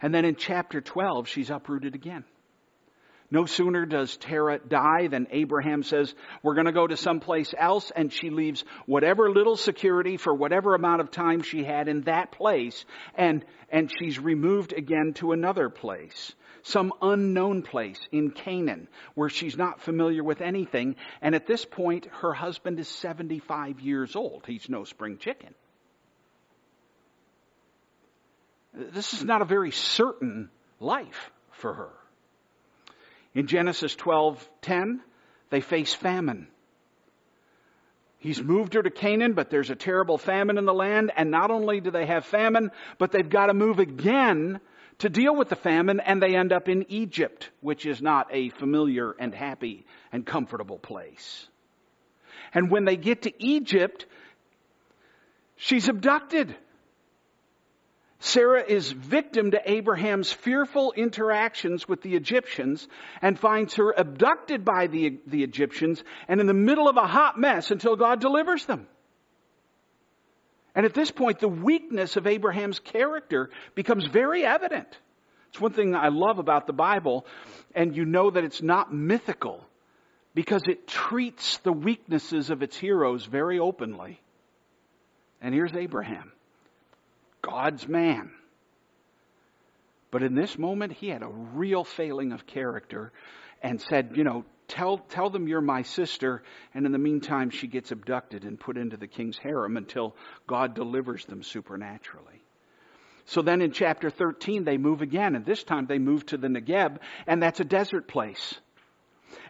And 0.01 0.13
then 0.13 0.25
in 0.25 0.35
chapter 0.35 0.81
12, 0.81 1.27
she's 1.27 1.49
uprooted 1.49 1.95
again. 1.95 2.23
No 3.33 3.47
sooner 3.47 3.87
does 3.87 4.15
Terah 4.17 4.59
die 4.59 5.07
than 5.07 5.25
Abraham 5.31 5.81
says, 5.81 6.13
we're 6.43 6.53
going 6.53 6.67
to 6.67 6.71
go 6.71 6.85
to 6.85 6.95
someplace 6.95 7.51
else, 7.57 7.91
and 7.95 8.13
she 8.13 8.29
leaves 8.29 8.63
whatever 8.85 9.31
little 9.31 9.57
security 9.57 10.17
for 10.17 10.31
whatever 10.31 10.75
amount 10.75 11.01
of 11.01 11.09
time 11.09 11.41
she 11.41 11.63
had 11.63 11.87
in 11.87 12.01
that 12.01 12.31
place, 12.31 12.85
and, 13.15 13.43
and 13.71 13.91
she's 13.97 14.19
removed 14.19 14.71
again 14.71 15.13
to 15.15 15.31
another 15.31 15.69
place. 15.69 16.35
Some 16.61 16.93
unknown 17.01 17.63
place 17.63 17.99
in 18.11 18.29
Canaan 18.29 18.87
where 19.15 19.29
she's 19.29 19.57
not 19.57 19.81
familiar 19.81 20.23
with 20.23 20.41
anything, 20.41 20.95
and 21.19 21.33
at 21.33 21.47
this 21.47 21.65
point, 21.65 22.05
her 22.21 22.33
husband 22.33 22.79
is 22.79 22.87
75 22.87 23.79
years 23.79 24.15
old. 24.15 24.43
He's 24.45 24.69
no 24.69 24.83
spring 24.83 25.17
chicken. 25.17 25.55
This 28.75 29.15
is 29.15 29.23
not 29.23 29.41
a 29.41 29.45
very 29.45 29.71
certain 29.71 30.51
life 30.79 31.31
for 31.49 31.73
her. 31.73 31.93
In 33.35 33.47
Genesis 33.47 33.95
12:10, 33.95 34.99
they 35.49 35.61
face 35.61 35.93
famine. 35.93 36.47
He's 38.19 38.41
moved 38.41 38.75
her 38.75 38.81
to 38.81 38.89
Canaan, 38.89 39.33
but 39.33 39.49
there's 39.49 39.69
a 39.69 39.75
terrible 39.75 40.17
famine 40.17 40.57
in 40.57 40.65
the 40.65 40.73
land, 40.73 41.11
and 41.15 41.29
not 41.29 41.51
only 41.51 41.81
do 41.81 41.91
they 41.91 42.05
have 42.05 42.25
famine, 42.25 42.71
but 42.97 43.11
they've 43.11 43.29
got 43.29 43.47
to 43.47 43.53
move 43.53 43.79
again 43.79 44.61
to 44.99 45.09
deal 45.09 45.35
with 45.35 45.49
the 45.49 45.57
famine, 45.57 45.99
and 45.99 46.21
they 46.21 46.35
end 46.35 46.53
up 46.53 46.69
in 46.69 46.85
Egypt, 46.89 47.49
which 47.59 47.85
is 47.85 48.01
not 48.01 48.27
a 48.31 48.49
familiar 48.49 49.13
and 49.19 49.33
happy 49.35 49.85
and 50.11 50.25
comfortable 50.25 50.79
place. 50.79 51.49
And 52.53 52.71
when 52.71 52.85
they 52.85 52.95
get 52.95 53.23
to 53.23 53.43
Egypt, 53.43 54.05
she's 55.57 55.89
abducted. 55.89 56.55
Sarah 58.25 58.63
is 58.65 58.89
victim 58.89 59.51
to 59.51 59.69
Abraham's 59.69 60.31
fearful 60.31 60.93
interactions 60.93 61.89
with 61.89 62.01
the 62.01 62.15
Egyptians 62.15 62.87
and 63.21 63.37
finds 63.37 63.75
her 63.75 63.91
abducted 63.91 64.63
by 64.63 64.87
the, 64.87 65.19
the 65.27 65.43
Egyptians 65.43 66.01
and 66.29 66.39
in 66.39 66.47
the 66.47 66.53
middle 66.53 66.87
of 66.87 66.95
a 66.95 67.05
hot 67.05 67.37
mess 67.37 67.69
until 67.69 67.97
God 67.97 68.21
delivers 68.21 68.65
them. 68.65 68.87
And 70.73 70.85
at 70.85 70.93
this 70.93 71.11
point, 71.11 71.39
the 71.39 71.49
weakness 71.49 72.15
of 72.15 72.25
Abraham's 72.25 72.79
character 72.79 73.49
becomes 73.75 74.05
very 74.05 74.45
evident. 74.45 74.87
It's 75.49 75.59
one 75.59 75.73
thing 75.73 75.93
I 75.93 76.07
love 76.07 76.39
about 76.39 76.65
the 76.65 76.71
Bible, 76.71 77.25
and 77.75 77.93
you 77.93 78.05
know 78.05 78.31
that 78.31 78.45
it's 78.45 78.61
not 78.61 78.93
mythical 78.93 79.65
because 80.33 80.61
it 80.69 80.87
treats 80.87 81.57
the 81.57 81.73
weaknesses 81.73 82.51
of 82.51 82.63
its 82.63 82.77
heroes 82.77 83.25
very 83.25 83.59
openly. 83.59 84.21
And 85.41 85.53
here's 85.53 85.73
Abraham. 85.73 86.31
God's 87.43 87.87
man. 87.87 88.31
But 90.09 90.23
in 90.23 90.33
this 90.33 90.57
moment, 90.57 90.93
he 90.93 91.09
had 91.09 91.21
a 91.21 91.27
real 91.27 91.83
failing 91.83 92.31
of 92.31 92.47
character 92.47 93.11
and 93.61 93.79
said, 93.79 94.13
you 94.15 94.23
know, 94.23 94.45
tell, 94.67 94.97
tell 94.97 95.29
them 95.29 95.47
you're 95.47 95.61
my 95.61 95.83
sister. 95.83 96.43
And 96.73 96.85
in 96.85 96.91
the 96.91 96.97
meantime, 96.97 97.49
she 97.49 97.67
gets 97.67 97.91
abducted 97.91 98.43
and 98.43 98.59
put 98.59 98.77
into 98.77 98.97
the 98.97 99.07
king's 99.07 99.37
harem 99.37 99.77
until 99.77 100.15
God 100.47 100.73
delivers 100.75 101.25
them 101.25 101.43
supernaturally. 101.43 102.41
So 103.25 103.41
then 103.41 103.61
in 103.61 103.71
chapter 103.71 104.09
13, 104.09 104.65
they 104.65 104.77
move 104.77 105.01
again, 105.01 105.35
and 105.35 105.45
this 105.45 105.63
time 105.63 105.85
they 105.85 105.99
move 105.99 106.25
to 106.27 106.37
the 106.37 106.47
Negeb, 106.47 106.97
and 107.25 107.41
that's 107.41 107.59
a 107.59 107.65
desert 107.65 108.07
place 108.07 108.59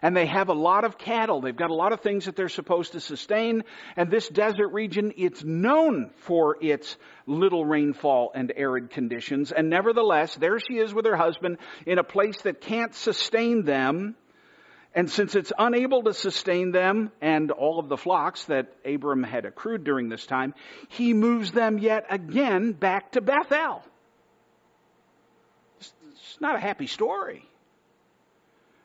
and 0.02 0.16
they 0.16 0.26
have 0.26 0.48
a 0.48 0.54
lot 0.54 0.84
of 0.84 0.98
cattle. 0.98 1.40
They've 1.40 1.56
got 1.56 1.70
a 1.70 1.74
lot 1.74 1.92
of 1.92 2.00
things 2.00 2.26
that 2.26 2.36
they're 2.36 2.48
supposed 2.48 2.92
to 2.92 3.00
sustain. 3.00 3.64
And 3.96 4.10
this 4.10 4.28
desert 4.28 4.68
region, 4.68 5.12
it's 5.16 5.42
known 5.42 6.10
for 6.18 6.56
its 6.60 6.96
little 7.26 7.64
rainfall 7.64 8.32
and 8.34 8.52
arid 8.54 8.90
conditions. 8.90 9.52
And 9.52 9.70
nevertheless, 9.70 10.34
there 10.36 10.58
she 10.58 10.78
is 10.78 10.92
with 10.92 11.06
her 11.06 11.16
husband 11.16 11.58
in 11.86 11.98
a 11.98 12.04
place 12.04 12.42
that 12.42 12.60
can't 12.60 12.94
sustain 12.94 13.64
them. 13.64 14.16
And 14.94 15.10
since 15.10 15.34
it's 15.34 15.52
unable 15.58 16.04
to 16.04 16.14
sustain 16.14 16.70
them 16.70 17.10
and 17.20 17.50
all 17.50 17.80
of 17.80 17.88
the 17.88 17.96
flocks 17.96 18.44
that 18.44 18.72
Abram 18.84 19.24
had 19.24 19.44
accrued 19.44 19.82
during 19.82 20.08
this 20.08 20.24
time, 20.24 20.54
he 20.88 21.12
moves 21.12 21.50
them 21.50 21.78
yet 21.78 22.06
again 22.10 22.72
back 22.72 23.12
to 23.12 23.20
Bethel. 23.20 23.82
It's 25.80 26.40
not 26.40 26.56
a 26.56 26.60
happy 26.60 26.86
story. 26.86 27.44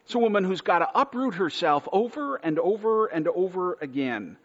It's 0.09 0.15
a 0.15 0.17
woman 0.17 0.43
who's 0.43 0.61
got 0.61 0.79
to 0.79 0.89
uproot 0.95 1.35
herself 1.35 1.87
over 1.91 2.37
and 2.37 2.57
over 2.57 3.05
and 3.05 3.27
over 3.27 3.77
again. 3.79 4.37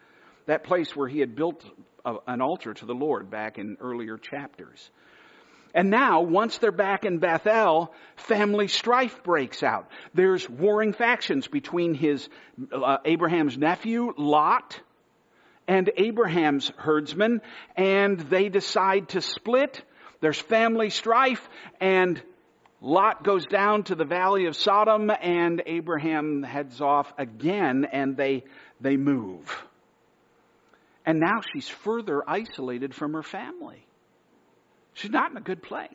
That 0.45 0.63
place 0.63 0.95
where 0.95 1.07
he 1.07 1.19
had 1.19 1.35
built 1.35 1.65
a, 2.05 2.17
an 2.27 2.39
altar 2.39 2.75
to 2.75 2.85
the 2.85 2.93
Lord 2.93 3.31
back 3.31 3.57
in 3.57 3.77
earlier 3.81 4.19
chapters. 4.19 4.91
And 5.73 5.89
now, 5.89 6.21
once 6.21 6.59
they're 6.59 6.71
back 6.71 7.03
in 7.03 7.17
Bethel, 7.17 7.91
family 8.15 8.67
strife 8.67 9.23
breaks 9.23 9.63
out. 9.63 9.89
There's 10.13 10.47
warring 10.47 10.93
factions 10.93 11.47
between 11.47 11.95
his, 11.95 12.29
uh, 12.71 12.97
Abraham's 13.03 13.57
nephew, 13.57 14.13
Lot, 14.19 14.79
and 15.67 15.89
Abraham's 15.97 16.71
herdsmen, 16.77 17.41
and 17.75 18.19
they 18.19 18.49
decide 18.49 19.09
to 19.09 19.21
split. 19.21 19.81
There's 20.21 20.39
family 20.39 20.91
strife, 20.91 21.49
and 21.81 22.21
Lot 22.85 23.23
goes 23.23 23.47
down 23.47 23.81
to 23.85 23.95
the 23.95 24.05
valley 24.05 24.45
of 24.45 24.55
Sodom 24.55 25.09
and 25.09 25.63
Abraham 25.65 26.43
heads 26.43 26.81
off 26.81 27.11
again 27.17 27.87
and 27.91 28.15
they, 28.15 28.43
they 28.79 28.95
move. 28.95 29.65
And 31.03 31.19
now 31.19 31.41
she's 31.51 31.67
further 31.67 32.21
isolated 32.29 32.93
from 32.93 33.13
her 33.13 33.23
family. 33.23 33.83
She's 34.93 35.09
not 35.09 35.31
in 35.31 35.37
a 35.37 35.41
good 35.41 35.63
place. 35.63 35.89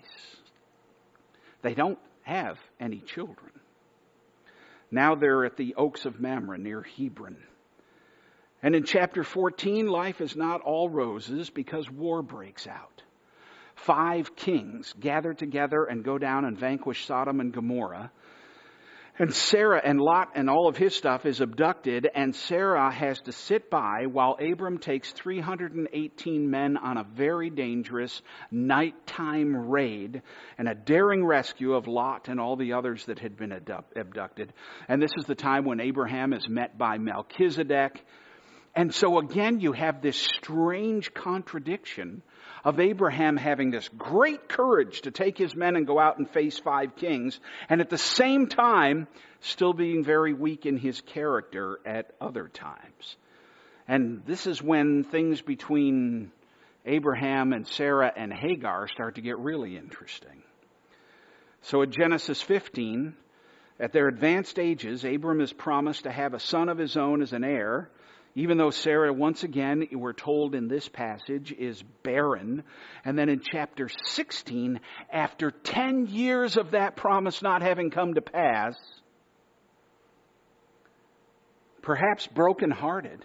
They 1.62 1.75
don't 1.75 2.00
have 2.23 2.59
any 2.80 2.99
children. 2.99 3.52
Now 4.90 5.14
they're 5.14 5.44
at 5.44 5.56
the 5.56 5.76
Oaks 5.76 6.06
of 6.06 6.20
Mamre 6.20 6.59
near 6.59 6.82
Hebron. 6.82 7.37
And 8.64 8.75
in 8.75 8.82
chapter 8.82 9.23
14, 9.23 9.87
life 9.87 10.20
is 10.20 10.35
not 10.35 10.61
all 10.62 10.90
roses 10.90 11.50
because 11.50 11.88
war 11.88 12.20
breaks 12.20 12.66
out 12.66 13.04
five 13.84 14.37
kings 14.37 14.94
gather 14.99 15.34
together 15.34 15.84
and 15.84 16.04
go 16.04 16.18
down 16.18 16.44
and 16.44 16.58
vanquish 16.58 17.06
Sodom 17.06 17.40
and 17.40 17.52
Gomorrah. 17.52 18.10
And 19.18 19.34
Sarah 19.34 19.82
and 19.84 20.00
Lot 20.00 20.30
and 20.34 20.49
all 20.49 20.66
of 20.66 20.78
his 20.78 20.96
stuff 20.96 21.26
is 21.26 21.42
abducted, 21.42 22.08
and 22.14 22.34
Sarah 22.34 22.90
has 22.90 23.20
to 23.22 23.32
sit 23.32 23.68
by 23.68 24.06
while 24.10 24.38
Abram 24.40 24.78
takes 24.78 25.12
318 25.12 26.50
men 26.50 26.78
on 26.78 26.96
a 26.96 27.04
very 27.04 27.50
dangerous 27.50 28.22
nighttime 28.50 29.54
raid 29.68 30.22
and 30.56 30.68
a 30.68 30.75
daring 30.75 31.22
rescue 31.22 31.75
of 31.75 31.87
Lot 31.87 32.28
and 32.28 32.40
all 32.40 32.56
the 32.56 32.72
others 32.72 33.04
that 33.06 33.18
had 33.18 33.37
been 33.37 33.52
abducted. 33.52 34.54
And 34.88 35.02
this 35.02 35.12
is 35.18 35.26
the 35.26 35.34
time 35.34 35.66
when 35.66 35.80
Abraham 35.80 36.32
is 36.32 36.49
met 36.49 36.78
by 36.78 36.96
Melchizedek. 36.96 38.02
And 38.75 38.94
so 38.94 39.18
again, 39.18 39.60
you 39.60 39.72
have 39.72 40.00
this 40.00 40.16
strange 40.16 41.12
contradiction 41.12 42.22
of 42.64 42.80
Abraham 42.80 43.36
having 43.36 43.70
this 43.70 43.88
great 43.96 44.48
courage 44.48 45.02
to 45.02 45.10
take 45.10 45.38
his 45.38 45.54
men 45.54 45.76
and 45.76 45.86
go 45.86 45.98
out 45.98 46.18
and 46.18 46.28
face 46.30 46.58
five 46.58 46.96
kings, 46.96 47.38
and 47.68 47.80
at 47.80 47.90
the 47.90 47.98
same 47.98 48.46
time, 48.46 49.06
still 49.40 49.72
being 49.72 50.04
very 50.04 50.34
weak 50.34 50.66
in 50.66 50.76
his 50.76 51.00
character 51.00 51.80
at 51.86 52.12
other 52.20 52.48
times. 52.48 53.16
And 53.88 54.22
this 54.26 54.46
is 54.46 54.62
when 54.62 55.04
things 55.04 55.40
between 55.40 56.30
Abraham 56.86 57.52
and 57.52 57.66
Sarah 57.66 58.12
and 58.14 58.32
Hagar 58.32 58.88
start 58.88 59.16
to 59.16 59.20
get 59.20 59.38
really 59.38 59.76
interesting. 59.76 60.42
So 61.62 61.82
at 61.82 61.90
Genesis 61.90 62.40
15, 62.40 63.14
at 63.78 63.92
their 63.92 64.08
advanced 64.08 64.58
ages, 64.58 65.04
Abram 65.04 65.40
is 65.40 65.52
promised 65.52 66.04
to 66.04 66.12
have 66.12 66.34
a 66.34 66.40
son 66.40 66.68
of 66.68 66.78
his 66.78 66.96
own 66.96 67.22
as 67.22 67.32
an 67.32 67.44
heir, 67.44 67.90
even 68.34 68.58
though 68.58 68.70
Sarah, 68.70 69.12
once 69.12 69.42
again, 69.42 69.87
we're 69.92 70.12
told 70.12 70.54
in 70.54 70.68
this 70.68 70.88
passage, 70.88 71.52
is 71.52 71.82
barren. 72.02 72.62
And 73.04 73.18
then 73.18 73.28
in 73.28 73.40
chapter 73.40 73.88
16, 74.04 74.80
after 75.12 75.50
10 75.50 76.06
years 76.06 76.56
of 76.56 76.72
that 76.72 76.96
promise 76.96 77.42
not 77.42 77.62
having 77.62 77.90
come 77.90 78.14
to 78.14 78.20
pass, 78.20 78.76
perhaps 81.82 82.26
brokenhearted 82.28 83.25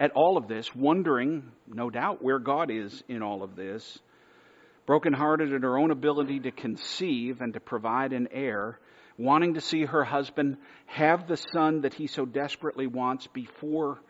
at 0.00 0.10
all 0.12 0.36
of 0.36 0.48
this, 0.48 0.74
wondering, 0.74 1.52
no 1.68 1.88
doubt, 1.88 2.22
where 2.22 2.40
God 2.40 2.70
is 2.70 3.04
in 3.08 3.22
all 3.22 3.44
of 3.44 3.54
this, 3.54 4.00
brokenhearted 4.86 5.52
at 5.52 5.62
her 5.62 5.78
own 5.78 5.92
ability 5.92 6.40
to 6.40 6.50
conceive 6.50 7.40
and 7.40 7.54
to 7.54 7.60
provide 7.60 8.12
an 8.12 8.26
heir, 8.32 8.80
wanting 9.16 9.54
to 9.54 9.60
see 9.60 9.84
her 9.84 10.02
husband 10.02 10.56
have 10.86 11.28
the 11.28 11.36
son 11.36 11.82
that 11.82 11.94
he 11.94 12.08
so 12.08 12.24
desperately 12.26 12.88
wants 12.88 13.28
before 13.28 14.00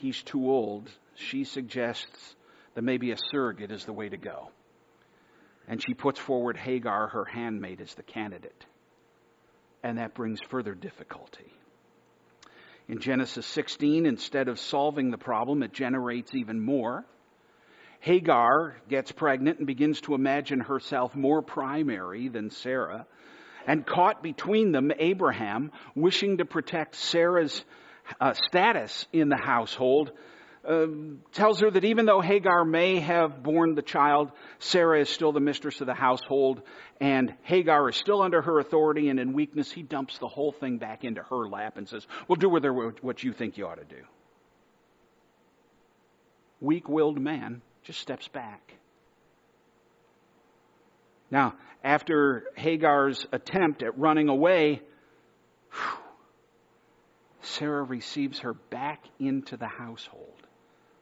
he's 0.00 0.22
too 0.22 0.50
old, 0.50 0.90
she 1.14 1.44
suggests 1.44 2.34
that 2.74 2.82
maybe 2.82 3.12
a 3.12 3.16
surrogate 3.30 3.70
is 3.70 3.84
the 3.84 3.92
way 3.92 4.08
to 4.08 4.16
go. 4.16 4.50
And 5.68 5.82
she 5.82 5.94
puts 5.94 6.18
forward 6.18 6.56
Hagar, 6.56 7.08
her 7.08 7.24
handmaid, 7.24 7.80
as 7.80 7.94
the 7.94 8.02
candidate. 8.02 8.66
And 9.82 9.98
that 9.98 10.14
brings 10.14 10.40
further 10.48 10.74
difficulty. 10.74 11.52
In 12.88 12.98
Genesis 12.98 13.46
16, 13.46 14.06
instead 14.06 14.48
of 14.48 14.58
solving 14.58 15.10
the 15.10 15.18
problem, 15.18 15.62
it 15.62 15.72
generates 15.72 16.34
even 16.34 16.60
more. 16.60 17.04
Hagar 18.00 18.76
gets 18.88 19.12
pregnant 19.12 19.58
and 19.58 19.66
begins 19.66 20.00
to 20.02 20.14
imagine 20.14 20.60
herself 20.60 21.14
more 21.14 21.42
primary 21.42 22.28
than 22.28 22.50
Sarah. 22.50 23.06
And 23.66 23.86
caught 23.86 24.22
between 24.22 24.72
them, 24.72 24.90
Abraham, 24.98 25.70
wishing 25.94 26.38
to 26.38 26.44
protect 26.44 26.96
Sarah's 26.96 27.64
uh, 28.20 28.34
status 28.34 29.06
in 29.12 29.28
the 29.28 29.36
household 29.36 30.12
uh, 30.62 30.86
tells 31.32 31.60
her 31.60 31.70
that 31.70 31.84
even 31.84 32.04
though 32.04 32.20
Hagar 32.20 32.64
may 32.64 33.00
have 33.00 33.42
borne 33.42 33.74
the 33.74 33.82
child, 33.82 34.30
Sarah 34.58 35.00
is 35.00 35.08
still 35.08 35.32
the 35.32 35.40
mistress 35.40 35.80
of 35.80 35.86
the 35.86 35.94
household, 35.94 36.60
and 37.00 37.34
Hagar 37.42 37.88
is 37.88 37.96
still 37.96 38.20
under 38.20 38.42
her 38.42 38.58
authority, 38.58 39.08
and 39.08 39.18
in 39.18 39.32
weakness, 39.32 39.72
he 39.72 39.82
dumps 39.82 40.18
the 40.18 40.28
whole 40.28 40.52
thing 40.52 40.76
back 40.76 41.02
into 41.02 41.22
her 41.22 41.48
lap 41.48 41.78
and 41.78 41.88
says, 41.88 42.06
Well, 42.28 42.36
do 42.36 42.50
with 42.50 42.64
her 42.64 42.72
what 42.72 43.24
you 43.24 43.32
think 43.32 43.56
you 43.56 43.66
ought 43.66 43.78
to 43.78 43.84
do. 43.84 44.02
Weak 46.60 46.88
willed 46.88 47.18
man 47.18 47.62
just 47.84 48.00
steps 48.00 48.28
back. 48.28 48.74
Now, 51.30 51.54
after 51.82 52.44
Hagar's 52.54 53.26
attempt 53.32 53.82
at 53.82 53.98
running 53.98 54.28
away, 54.28 54.82
whew, 55.72 55.98
Sarah 57.42 57.82
receives 57.82 58.40
her 58.40 58.54
back 58.54 59.02
into 59.18 59.56
the 59.56 59.66
household. 59.66 60.46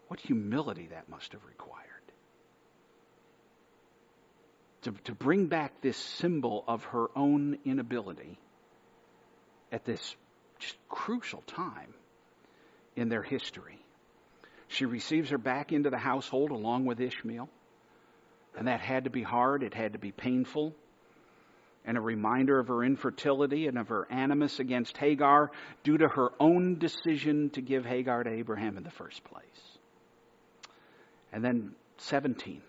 What 0.09 0.21
humility 0.21 0.89
that 0.91 1.09
must 1.09 1.33
have 1.33 1.45
required. 1.45 1.85
To, 4.83 4.93
to 5.05 5.15
bring 5.15 5.47
back 5.47 5.81
this 5.81 5.97
symbol 5.97 6.65
of 6.67 6.85
her 6.85 7.09
own 7.17 7.59
inability 7.65 8.39
at 9.73 9.85
this 9.85 10.17
just 10.59 10.77
crucial 10.89 11.43
time 11.43 11.93
in 12.97 13.09
their 13.09 13.23
history. 13.23 13.79
She 14.69 14.87
receives 14.87 15.31
her 15.31 15.39
back 15.39 15.73
into 15.73 15.91
the 15.91 15.99
household 15.99 16.51
along 16.51 16.87
with 16.87 17.01
Ishmael. 17.01 17.49
And 18.57 18.69
that 18.69 18.81
had 18.81 19.05
to 19.05 19.11
be 19.11 19.23
hard, 19.23 19.63
it 19.63 19.75
had 19.75 19.93
to 19.93 19.99
be 19.99 20.13
painful 20.13 20.75
and 21.89 21.97
a 21.97 22.03
reminder 22.03 22.59
of 22.59 22.69
her 22.69 22.85
infertility 22.85 23.67
and 23.67 23.79
of 23.79 23.89
her 23.89 24.07
animus 24.11 24.61
against 24.61 24.95
Hagar 24.99 25.51
due 25.83 25.97
to 25.97 26.07
her 26.07 26.29
own 26.39 26.79
decision 26.79 27.49
to 27.51 27.63
give 27.63 27.87
Hagar 27.87 28.25
to 28.25 28.31
Abraham 28.31 28.77
in 28.77 28.85
the 28.85 28.91
first 28.91 29.25
place. 29.25 29.43
And 31.33 31.43
then 31.43 31.75
17, 31.97 32.61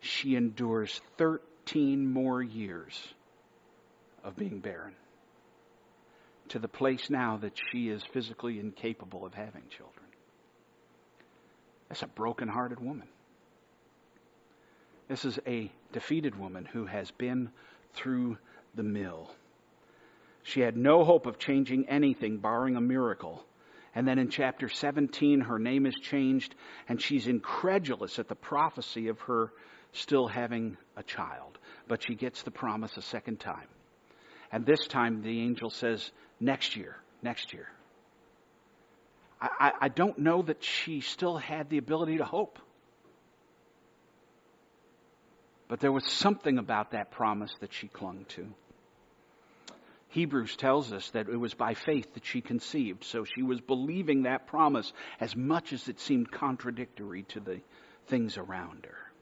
she 0.00 0.36
endures 0.36 1.02
13 1.18 2.10
more 2.10 2.42
years 2.42 2.98
of 4.24 4.36
being 4.36 4.60
barren 4.60 4.94
to 6.48 6.58
the 6.58 6.66
place 6.66 7.10
now 7.10 7.36
that 7.42 7.52
she 7.70 7.90
is 7.90 8.02
physically 8.14 8.58
incapable 8.58 9.26
of 9.26 9.34
having 9.34 9.64
children. 9.68 10.06
That's 11.90 12.02
a 12.02 12.06
broken-hearted 12.06 12.80
woman. 12.80 13.08
This 15.08 15.26
is 15.26 15.38
a 15.46 15.70
defeated 15.92 16.38
woman 16.38 16.64
who 16.64 16.86
has 16.86 17.10
been 17.10 17.50
through 17.94 18.38
the 18.74 18.82
mill. 18.82 19.30
She 20.42 20.60
had 20.60 20.76
no 20.76 21.04
hope 21.04 21.26
of 21.26 21.38
changing 21.38 21.88
anything, 21.88 22.38
barring 22.38 22.76
a 22.76 22.80
miracle. 22.80 23.44
And 23.94 24.06
then 24.06 24.18
in 24.18 24.28
chapter 24.28 24.68
17, 24.68 25.40
her 25.40 25.58
name 25.58 25.86
is 25.86 25.94
changed, 25.94 26.54
and 26.88 27.00
she's 27.00 27.26
incredulous 27.26 28.18
at 28.18 28.28
the 28.28 28.34
prophecy 28.34 29.08
of 29.08 29.20
her 29.22 29.52
still 29.92 30.26
having 30.26 30.76
a 30.96 31.02
child. 31.02 31.58
But 31.88 32.02
she 32.02 32.14
gets 32.14 32.42
the 32.42 32.50
promise 32.50 32.96
a 32.96 33.02
second 33.02 33.40
time. 33.40 33.68
And 34.52 34.66
this 34.66 34.86
time 34.86 35.22
the 35.22 35.40
angel 35.40 35.70
says, 35.70 36.10
next 36.40 36.76
year, 36.76 36.96
next 37.22 37.52
year. 37.52 37.68
I, 39.40 39.72
I, 39.80 39.88
don't 39.88 40.18
know 40.18 40.42
that 40.42 40.64
she 40.64 41.00
still 41.00 41.36
had 41.36 41.68
the 41.68 41.78
ability 41.78 42.18
to 42.18 42.24
hope. 42.24 42.58
But 45.68 45.80
there 45.80 45.92
was 45.92 46.04
something 46.04 46.58
about 46.58 46.90
that 46.90 47.10
promise 47.10 47.54
that 47.60 47.72
she 47.72 47.88
clung 47.88 48.26
to. 48.30 48.52
Hebrews 50.08 50.56
tells 50.56 50.92
us 50.92 51.10
that 51.10 51.28
it 51.28 51.36
was 51.36 51.54
by 51.54 51.74
faith 51.74 52.14
that 52.14 52.24
she 52.24 52.40
conceived, 52.40 53.02
so 53.02 53.24
she 53.24 53.42
was 53.42 53.60
believing 53.60 54.22
that 54.22 54.46
promise 54.46 54.92
as 55.18 55.34
much 55.34 55.72
as 55.72 55.88
it 55.88 55.98
seemed 55.98 56.30
contradictory 56.30 57.24
to 57.30 57.40
the 57.40 57.60
things 58.06 58.38
around 58.38 58.84
her. 58.84 59.12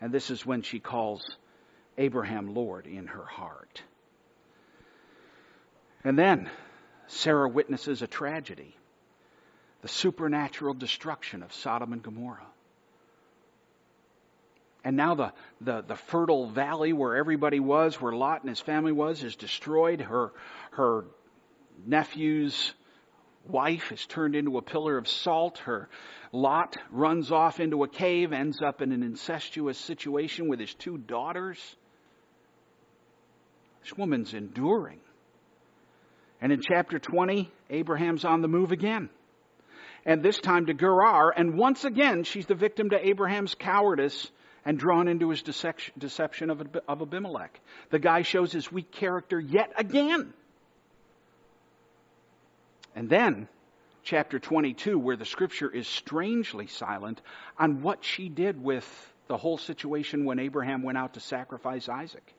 And 0.00 0.12
this 0.12 0.30
is 0.30 0.44
when 0.44 0.62
she 0.62 0.80
calls 0.80 1.36
Abraham 1.98 2.52
Lord 2.52 2.86
in 2.86 3.06
her 3.06 3.24
heart. 3.24 3.82
And 6.02 6.18
then 6.18 6.50
Sarah 7.06 7.48
witnesses 7.48 8.02
a 8.02 8.06
tragedy 8.06 8.76
the 9.82 9.88
supernatural 9.88 10.72
destruction 10.72 11.42
of 11.42 11.52
Sodom 11.52 11.92
and 11.92 12.02
Gomorrah. 12.02 12.46
And 14.84 14.96
now 14.96 15.14
the, 15.14 15.32
the, 15.62 15.82
the, 15.82 15.96
fertile 15.96 16.50
valley 16.50 16.92
where 16.92 17.16
everybody 17.16 17.58
was, 17.58 17.98
where 18.00 18.12
Lot 18.12 18.42
and 18.42 18.50
his 18.50 18.60
family 18.60 18.92
was, 18.92 19.22
is 19.24 19.34
destroyed. 19.34 20.02
Her, 20.02 20.32
her 20.72 21.06
nephew's 21.86 22.74
wife 23.48 23.92
is 23.92 24.04
turned 24.04 24.36
into 24.36 24.58
a 24.58 24.62
pillar 24.62 24.98
of 24.98 25.08
salt. 25.08 25.58
Her 25.58 25.88
Lot 26.32 26.76
runs 26.90 27.32
off 27.32 27.60
into 27.60 27.82
a 27.82 27.88
cave, 27.88 28.34
ends 28.34 28.60
up 28.60 28.82
in 28.82 28.92
an 28.92 29.02
incestuous 29.02 29.78
situation 29.78 30.48
with 30.48 30.60
his 30.60 30.74
two 30.74 30.98
daughters. 30.98 31.58
This 33.82 33.96
woman's 33.96 34.34
enduring. 34.34 35.00
And 36.42 36.52
in 36.52 36.60
chapter 36.60 36.98
20, 36.98 37.50
Abraham's 37.70 38.26
on 38.26 38.42
the 38.42 38.48
move 38.48 38.70
again. 38.70 39.08
And 40.04 40.22
this 40.22 40.38
time 40.38 40.66
to 40.66 40.74
Gerar. 40.74 41.32
And 41.34 41.56
once 41.56 41.84
again, 41.84 42.24
she's 42.24 42.44
the 42.44 42.54
victim 42.54 42.90
to 42.90 43.08
Abraham's 43.08 43.54
cowardice 43.54 44.30
and 44.64 44.78
drawn 44.78 45.08
into 45.08 45.30
his 45.30 45.42
deception 45.42 46.50
of 46.50 46.66
Abimelech. 46.88 47.60
The 47.90 47.98
guy 47.98 48.22
shows 48.22 48.52
his 48.52 48.72
weak 48.72 48.90
character 48.90 49.38
yet 49.38 49.72
again. 49.76 50.32
And 52.96 53.08
then, 53.08 53.48
chapter 54.04 54.38
22, 54.38 54.98
where 54.98 55.16
the 55.16 55.24
scripture 55.24 55.70
is 55.70 55.86
strangely 55.88 56.66
silent 56.66 57.20
on 57.58 57.82
what 57.82 58.04
she 58.04 58.28
did 58.28 58.62
with 58.62 59.12
the 59.26 59.36
whole 59.36 59.58
situation 59.58 60.24
when 60.24 60.38
Abraham 60.38 60.82
went 60.82 60.98
out 60.98 61.14
to 61.14 61.20
sacrifice 61.20 61.88
Isaac. 61.88 62.34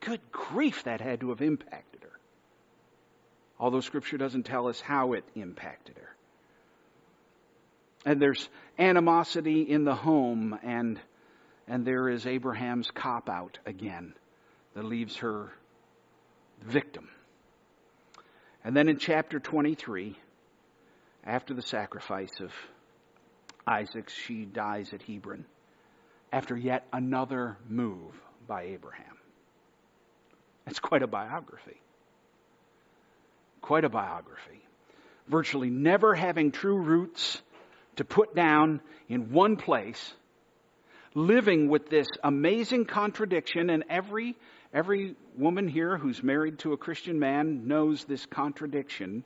Good 0.00 0.20
grief, 0.32 0.84
that 0.84 1.00
had 1.00 1.20
to 1.20 1.28
have 1.28 1.42
impacted 1.42 2.02
her. 2.02 2.18
Although 3.60 3.80
scripture 3.80 4.18
doesn't 4.18 4.44
tell 4.44 4.66
us 4.66 4.80
how 4.80 5.12
it 5.12 5.24
impacted 5.36 5.96
her. 5.96 6.16
And 8.04 8.20
there's 8.20 8.48
animosity 8.78 9.62
in 9.62 9.84
the 9.84 9.94
home 9.94 10.58
and 10.64 10.98
and 11.72 11.86
there 11.86 12.10
is 12.10 12.26
Abraham's 12.26 12.90
cop 12.90 13.30
out 13.30 13.58
again 13.64 14.12
that 14.74 14.84
leaves 14.84 15.16
her 15.16 15.50
victim. 16.60 17.08
And 18.62 18.76
then 18.76 18.90
in 18.90 18.98
chapter 18.98 19.40
23, 19.40 20.14
after 21.24 21.54
the 21.54 21.62
sacrifice 21.62 22.40
of 22.40 22.52
Isaac, 23.66 24.10
she 24.10 24.44
dies 24.44 24.92
at 24.92 25.00
Hebron 25.00 25.46
after 26.30 26.54
yet 26.54 26.86
another 26.92 27.56
move 27.66 28.12
by 28.46 28.64
Abraham. 28.64 29.16
It's 30.66 30.78
quite 30.78 31.02
a 31.02 31.06
biography. 31.06 31.80
Quite 33.62 33.84
a 33.84 33.88
biography. 33.88 34.60
Virtually 35.26 35.70
never 35.70 36.14
having 36.14 36.52
true 36.52 36.76
roots 36.76 37.40
to 37.96 38.04
put 38.04 38.34
down 38.34 38.82
in 39.08 39.32
one 39.32 39.56
place, 39.56 40.12
living 41.14 41.68
with 41.68 41.88
this 41.88 42.08
amazing 42.22 42.86
contradiction, 42.86 43.70
and 43.70 43.84
every, 43.88 44.36
every 44.72 45.14
woman 45.36 45.68
here 45.68 45.96
who's 45.96 46.22
married 46.22 46.58
to 46.60 46.72
a 46.72 46.76
Christian 46.76 47.18
man 47.18 47.66
knows 47.66 48.04
this 48.04 48.26
contradiction 48.26 49.24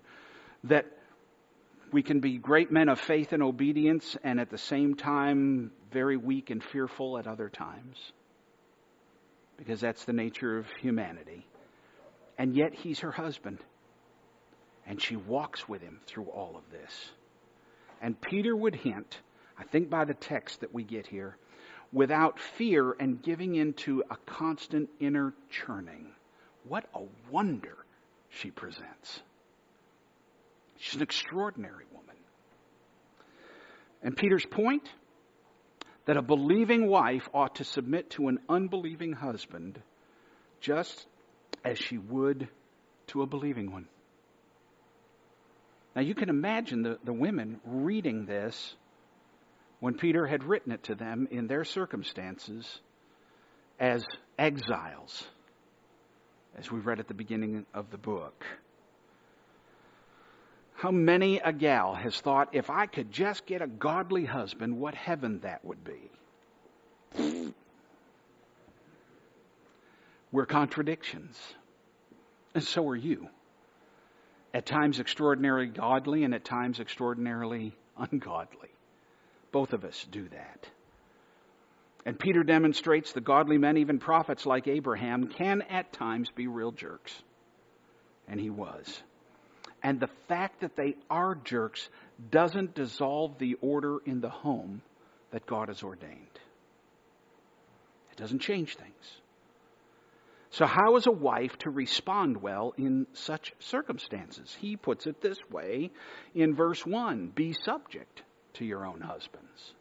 that 0.65 0.87
we 1.93 2.03
can 2.03 2.21
be 2.21 2.39
great 2.39 2.73
men 2.73 2.89
of 2.89 2.99
faith 2.99 3.33
and 3.33 3.43
obedience 3.43 4.17
and 4.25 4.41
at 4.41 4.51
the 4.51 4.59
same 4.59 4.95
time 4.95 5.71
very 5.93 6.17
weak 6.17 6.51
and 6.51 6.63
fearful 6.63 7.17
at 7.19 7.27
other 7.27 7.49
times 7.49 8.13
because 9.57 9.81
that's 9.81 10.05
the 10.05 10.13
nature 10.13 10.59
of 10.59 10.67
humanity. 10.81 11.47
And 12.39 12.55
yet 12.55 12.75
he's 12.75 13.01
her 13.01 13.13
husband. 13.13 13.59
And 14.87 15.01
she 15.01 15.17
walks 15.17 15.69
with 15.69 15.83
him 15.83 16.01
through 16.07 16.27
all 16.27 16.57
of 16.57 16.71
this. 16.71 17.11
And 18.01 18.21
Peter 18.21 18.55
would 18.55 18.75
hint, 18.75 19.19
I 19.59 19.65
think 19.65 19.91
by 19.91 20.05
the 20.05 20.15
text 20.15 20.61
that 20.61 20.73
we 20.73 20.85
get 20.85 21.07
here, 21.07 21.37
without 21.93 22.39
fear 22.39 22.95
and 22.99 23.23
giving 23.23 23.55
into 23.55 24.03
a 24.11 24.17
constant 24.27 24.89
inner 25.01 25.33
churning. 25.51 26.09
What 26.69 26.85
a 26.95 27.03
wonder 27.31 27.77
she 28.31 28.51
presents. 28.51 29.23
She's 30.79 30.97
an 30.97 31.03
extraordinary 31.03 31.85
woman. 31.93 32.17
And 34.03 34.17
Peter's 34.17 34.45
point 34.45 34.89
that 36.07 36.17
a 36.17 36.23
believing 36.23 36.89
wife 36.89 37.29
ought 37.35 37.57
to 37.57 37.65
submit 37.65 38.11
to 38.11 38.29
an 38.29 38.39
unbelieving 38.49 39.13
husband 39.13 39.81
just 40.61 41.07
as 41.65 41.79
she 41.79 41.99
would 41.99 42.49
to 43.09 43.23
a 43.23 43.27
believing 43.27 43.73
one. 43.73 43.87
Now 45.95 46.03
you 46.03 46.15
can 46.15 46.29
imagine 46.29 46.83
the, 46.83 46.99
the 47.05 47.13
women 47.13 47.61
reading 47.65 48.27
this 48.27 48.75
when 49.81 49.95
Peter 49.95 50.27
had 50.27 50.45
written 50.45 50.73
it 50.73 50.85
to 50.85 50.95
them 50.95 51.29
in 51.31 51.47
their 51.47 51.65
circumstances 51.65 52.81
as 53.79 54.05
exiles, 54.39 55.27
as 56.57 56.71
we 56.71 56.81
read 56.81 56.99
at 56.99 57.09
the 57.09 57.15
beginning 57.15 57.67
of 57.75 57.91
the 57.91 57.99
book. 57.99 58.45
How 60.75 60.91
many 60.91 61.39
a 61.39 61.53
gal 61.53 61.95
has 61.95 62.21
thought, 62.21 62.51
if 62.53 62.69
I 62.69 62.87
could 62.87 63.11
just 63.11 63.47
get 63.47 63.63
a 63.63 63.67
godly 63.67 64.25
husband, 64.25 64.79
what 64.79 64.95
heaven 64.95 65.41
that 65.41 65.65
would 65.65 65.83
be? 65.85 67.53
We're 70.33 70.47
contradictions. 70.47 71.39
And 72.55 72.63
so 72.63 72.87
are 72.89 72.97
you. 72.97 73.29
At 74.53 74.67
times 74.67 75.01
extraordinarily 75.01 75.67
godly 75.67 76.25
and 76.25 76.35
at 76.35 76.45
times 76.45 76.79
extraordinarily 76.79 77.75
ungodly. 77.97 78.71
Both 79.57 79.73
of 79.73 79.87
us 79.87 80.07
do 80.11 80.29
that. 80.29 80.69
And 82.05 82.19
Peter 82.19 82.43
demonstrates 82.43 83.13
the 83.13 83.23
godly 83.23 83.57
men, 83.57 83.79
even 83.79 83.99
prophets 83.99 84.45
like 84.45 84.69
Abraham, 84.69 85.29
can 85.29 85.63
at 85.63 85.95
times 85.95 86.29
be 86.29 86.47
real 86.47 86.73
jerks. 86.73 87.15
And 88.29 88.39
he 88.39 88.51
was. 88.51 89.03
And 89.83 89.99
the 89.99 90.11
fact 90.29 90.61
that 90.61 90.77
they 90.77 90.97
are 91.09 91.35
jerks 91.35 91.89
doesn't 92.31 92.75
dissolve 92.75 93.39
the 93.39 93.55
order 93.63 93.97
in 94.05 94.21
the 94.21 94.29
home 94.29 94.83
that 95.31 95.47
God 95.47 95.69
has 95.69 95.83
ordained. 95.83 96.39
It 98.13 98.19
doesn't 98.19 98.41
change 98.41 98.77
things. 98.77 99.21
So, 100.51 100.67
how 100.67 100.97
is 100.97 101.07
a 101.07 101.11
wife 101.11 101.57
to 101.61 101.71
respond 101.71 102.43
well 102.43 102.75
in 102.77 103.07
such 103.15 103.55
circumstances? 103.61 104.55
He 104.61 104.77
puts 104.77 105.07
it 105.07 105.23
this 105.23 105.39
way 105.51 105.93
in 106.35 106.55
verse 106.55 106.85
1 106.85 107.29
Be 107.35 107.55
subject 107.55 108.23
to 108.59 108.65
your 108.65 108.87
own 108.87 109.01
husbands. 109.01 109.75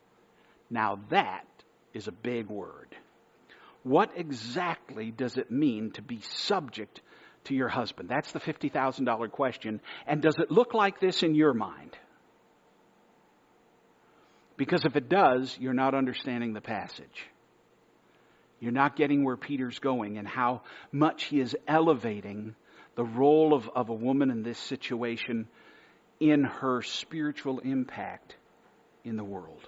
Now, 0.69 0.99
that 1.09 1.45
is 1.93 2.07
a 2.07 2.11
big 2.11 2.47
word. 2.47 2.95
What 3.83 4.11
exactly 4.15 5.11
does 5.11 5.38
it 5.38 5.51
mean 5.51 5.91
to 5.91 6.01
be 6.01 6.21
subject 6.21 7.01
to 7.45 7.53
your 7.53 7.69
husband? 7.69 8.09
That's 8.09 8.31
the 8.31 8.39
$50,000 8.39 9.31
question. 9.31 9.79
And 10.07 10.21
does 10.21 10.35
it 10.39 10.49
look 10.49 10.73
like 10.73 10.99
this 10.99 11.21
in 11.23 11.35
your 11.35 11.53
mind? 11.53 11.95
Because 14.57 14.85
if 14.85 14.95
it 14.95 15.09
does, 15.09 15.55
you're 15.59 15.73
not 15.73 15.93
understanding 15.93 16.53
the 16.53 16.61
passage. 16.61 17.27
You're 18.59 18.71
not 18.71 18.95
getting 18.95 19.23
where 19.23 19.38
Peter's 19.38 19.79
going 19.79 20.17
and 20.17 20.27
how 20.27 20.61
much 20.91 21.25
he 21.25 21.39
is 21.39 21.55
elevating 21.67 22.55
the 22.95 23.03
role 23.03 23.53
of, 23.53 23.69
of 23.75 23.89
a 23.89 23.93
woman 23.93 24.31
in 24.31 24.43
this 24.43 24.57
situation 24.57 25.47
in 26.19 26.45
her 26.45 26.81
spiritual 26.81 27.59
impact 27.59 28.35
in 29.05 29.15
the 29.15 29.23
world. 29.23 29.67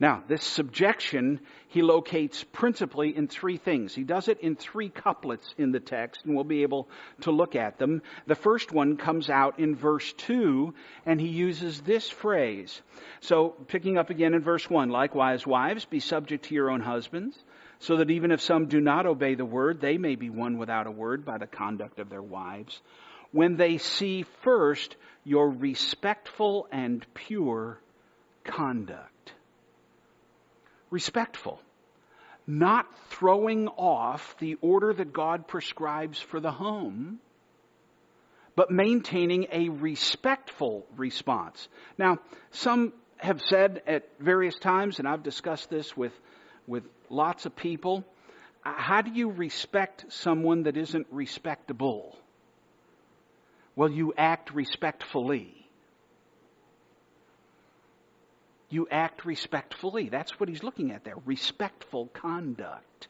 Now, 0.00 0.24
this 0.26 0.42
subjection 0.42 1.40
he 1.68 1.82
locates 1.82 2.42
principally 2.42 3.14
in 3.14 3.28
three 3.28 3.58
things. 3.58 3.94
He 3.94 4.02
does 4.02 4.28
it 4.28 4.40
in 4.40 4.56
three 4.56 4.88
couplets 4.88 5.54
in 5.58 5.72
the 5.72 5.78
text, 5.78 6.24
and 6.24 6.34
we'll 6.34 6.42
be 6.42 6.62
able 6.62 6.88
to 7.20 7.30
look 7.30 7.54
at 7.54 7.78
them. 7.78 8.00
The 8.26 8.34
first 8.34 8.72
one 8.72 8.96
comes 8.96 9.28
out 9.28 9.58
in 9.60 9.76
verse 9.76 10.10
2, 10.14 10.72
and 11.04 11.20
he 11.20 11.28
uses 11.28 11.82
this 11.82 12.08
phrase. 12.08 12.80
So, 13.20 13.50
picking 13.68 13.98
up 13.98 14.08
again 14.08 14.32
in 14.32 14.40
verse 14.40 14.68
1, 14.70 14.88
likewise, 14.88 15.46
wives, 15.46 15.84
be 15.84 16.00
subject 16.00 16.46
to 16.46 16.54
your 16.54 16.70
own 16.70 16.80
husbands, 16.80 17.38
so 17.78 17.98
that 17.98 18.10
even 18.10 18.32
if 18.32 18.40
some 18.40 18.66
do 18.66 18.80
not 18.80 19.04
obey 19.04 19.34
the 19.34 19.44
word, 19.44 19.82
they 19.82 19.98
may 19.98 20.16
be 20.16 20.30
won 20.30 20.56
without 20.56 20.86
a 20.86 20.90
word 20.90 21.26
by 21.26 21.36
the 21.36 21.46
conduct 21.46 21.98
of 21.98 22.08
their 22.08 22.22
wives, 22.22 22.80
when 23.32 23.56
they 23.56 23.78
see 23.78 24.24
first 24.42 24.96
your 25.24 25.50
respectful 25.50 26.66
and 26.72 27.06
pure 27.14 27.78
conduct 28.44 29.32
respectful, 30.90 31.60
not 32.46 32.86
throwing 33.10 33.68
off 33.68 34.36
the 34.38 34.56
order 34.60 34.92
that 34.92 35.12
God 35.12 35.46
prescribes 35.46 36.18
for 36.20 36.40
the 36.40 36.50
home, 36.50 37.20
but 38.56 38.70
maintaining 38.70 39.46
a 39.52 39.68
respectful 39.68 40.86
response. 40.96 41.68
Now, 41.96 42.18
some 42.50 42.92
have 43.18 43.40
said 43.40 43.82
at 43.86 44.08
various 44.18 44.58
times, 44.58 44.98
and 44.98 45.06
I've 45.06 45.22
discussed 45.22 45.70
this 45.70 45.96
with 45.96 46.12
with 46.66 46.84
lots 47.08 47.46
of 47.46 47.56
people. 47.56 48.04
How 48.62 49.00
do 49.02 49.10
you 49.12 49.30
respect 49.30 50.06
someone 50.10 50.64
that 50.64 50.76
isn't 50.76 51.06
respectable? 51.10 52.16
Well, 53.80 53.90
you 53.90 54.12
act 54.14 54.52
respectfully. 54.52 55.54
You 58.68 58.86
act 58.90 59.24
respectfully. 59.24 60.10
That's 60.10 60.38
what 60.38 60.50
he's 60.50 60.62
looking 60.62 60.90
at 60.90 61.04
there. 61.04 61.14
Respectful 61.24 62.08
conduct. 62.12 63.08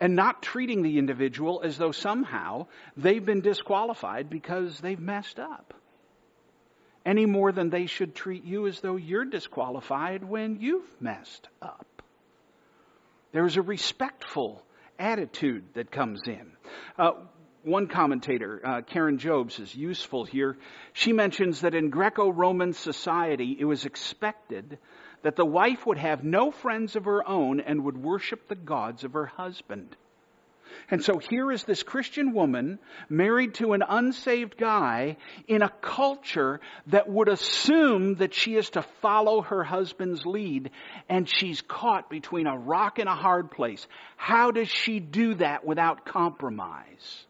And 0.00 0.16
not 0.16 0.42
treating 0.42 0.80
the 0.80 0.96
individual 0.96 1.60
as 1.62 1.76
though 1.76 1.92
somehow 1.92 2.68
they've 2.96 3.22
been 3.22 3.42
disqualified 3.42 4.30
because 4.30 4.80
they've 4.80 4.98
messed 4.98 5.38
up. 5.38 5.74
Any 7.04 7.26
more 7.26 7.52
than 7.52 7.68
they 7.68 7.84
should 7.84 8.14
treat 8.14 8.44
you 8.44 8.68
as 8.68 8.80
though 8.80 8.96
you're 8.96 9.26
disqualified 9.26 10.24
when 10.24 10.62
you've 10.62 10.88
messed 10.98 11.46
up. 11.60 12.02
There's 13.32 13.58
a 13.58 13.62
respectful 13.62 14.64
attitude 14.98 15.64
that 15.74 15.90
comes 15.90 16.22
in. 16.26 16.52
Uh, 16.98 17.12
one 17.62 17.86
commentator, 17.86 18.60
uh, 18.64 18.82
Karen 18.82 19.18
Jobes, 19.18 19.58
is 19.58 19.74
useful 19.74 20.24
here. 20.24 20.56
She 20.92 21.12
mentions 21.12 21.60
that 21.60 21.74
in 21.74 21.90
Greco 21.90 22.30
Roman 22.30 22.72
society, 22.72 23.56
it 23.58 23.64
was 23.64 23.84
expected 23.84 24.78
that 25.22 25.36
the 25.36 25.44
wife 25.44 25.86
would 25.86 25.98
have 25.98 26.24
no 26.24 26.50
friends 26.50 26.96
of 26.96 27.04
her 27.04 27.26
own 27.28 27.60
and 27.60 27.84
would 27.84 27.96
worship 27.96 28.48
the 28.48 28.54
gods 28.54 29.04
of 29.04 29.12
her 29.12 29.26
husband. 29.26 29.96
And 30.90 31.04
so 31.04 31.18
here 31.18 31.50
is 31.50 31.64
this 31.64 31.82
Christian 31.82 32.32
woman 32.32 32.78
married 33.08 33.54
to 33.54 33.72
an 33.72 33.82
unsaved 33.86 34.56
guy 34.56 35.16
in 35.46 35.62
a 35.62 35.68
culture 35.68 36.60
that 36.86 37.08
would 37.08 37.28
assume 37.28 38.16
that 38.16 38.34
she 38.34 38.54
is 38.54 38.70
to 38.70 38.82
follow 39.02 39.42
her 39.42 39.64
husband's 39.64 40.24
lead 40.24 40.70
and 41.08 41.28
she's 41.28 41.60
caught 41.60 42.08
between 42.08 42.46
a 42.46 42.56
rock 42.56 42.98
and 42.98 43.08
a 43.08 43.14
hard 43.14 43.50
place. 43.50 43.86
How 44.16 44.50
does 44.50 44.68
she 44.68 45.00
do 45.00 45.34
that 45.34 45.64
without 45.64 46.06
compromise? 46.06 47.26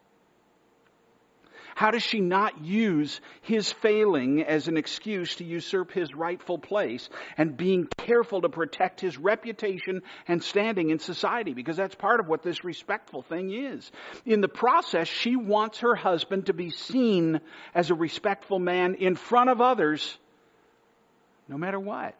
How 1.80 1.90
does 1.90 2.02
she 2.02 2.20
not 2.20 2.62
use 2.62 3.22
his 3.40 3.72
failing 3.72 4.42
as 4.42 4.68
an 4.68 4.76
excuse 4.76 5.36
to 5.36 5.44
usurp 5.44 5.90
his 5.90 6.14
rightful 6.14 6.58
place 6.58 7.08
and 7.38 7.56
being 7.56 7.88
careful 7.96 8.42
to 8.42 8.50
protect 8.50 9.00
his 9.00 9.16
reputation 9.16 10.02
and 10.28 10.44
standing 10.44 10.90
in 10.90 10.98
society? 10.98 11.54
Because 11.54 11.78
that's 11.78 11.94
part 11.94 12.20
of 12.20 12.28
what 12.28 12.42
this 12.42 12.64
respectful 12.64 13.22
thing 13.22 13.50
is. 13.50 13.90
In 14.26 14.42
the 14.42 14.46
process, 14.46 15.08
she 15.08 15.36
wants 15.36 15.78
her 15.78 15.94
husband 15.94 16.48
to 16.48 16.52
be 16.52 16.68
seen 16.68 17.40
as 17.74 17.90
a 17.90 17.94
respectful 17.94 18.58
man 18.58 18.96
in 18.96 19.16
front 19.16 19.48
of 19.48 19.62
others, 19.62 20.18
no 21.48 21.56
matter 21.56 21.80
what. 21.80 22.14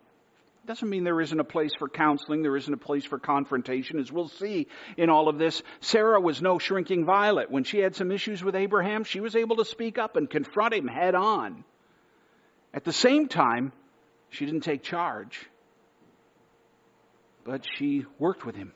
Doesn't 0.66 0.88
mean 0.88 1.05
there 1.05 1.20
isn't 1.20 1.40
a 1.40 1.44
place 1.44 1.73
for 1.79 1.88
counseling, 1.88 2.42
there 2.42 2.57
isn't 2.57 2.73
a 2.73 2.77
place 2.77 3.05
for 3.05 3.18
confrontation. 3.18 3.99
As 3.99 4.12
we'll 4.12 4.29
see 4.29 4.68
in 4.96 5.09
all 5.09 5.29
of 5.29 5.38
this, 5.38 5.62
Sarah 5.81 6.20
was 6.20 6.42
no 6.42 6.59
shrinking 6.59 7.05
violet. 7.05 7.51
When 7.51 7.64
she 7.64 7.79
had 7.79 7.96
some 7.96 8.12
issues 8.12 8.44
with 8.44 8.55
Abraham, 8.55 9.05
she 9.05 9.20
was 9.20 9.35
able 9.35 9.57
to 9.57 9.64
speak 9.64 9.99
up 9.99 10.16
and 10.16 10.29
confront 10.29 10.75
him 10.75 10.87
head 10.87 11.14
on. 11.14 11.64
At 12.75 12.85
the 12.85 12.92
same 12.92 13.27
time, 13.27 13.73
she 14.29 14.44
didn't 14.44 14.61
take 14.61 14.83
charge, 14.83 15.49
but 17.42 17.66
she 17.77 18.05
worked 18.18 18.44
with 18.44 18.55
him. 18.55 18.73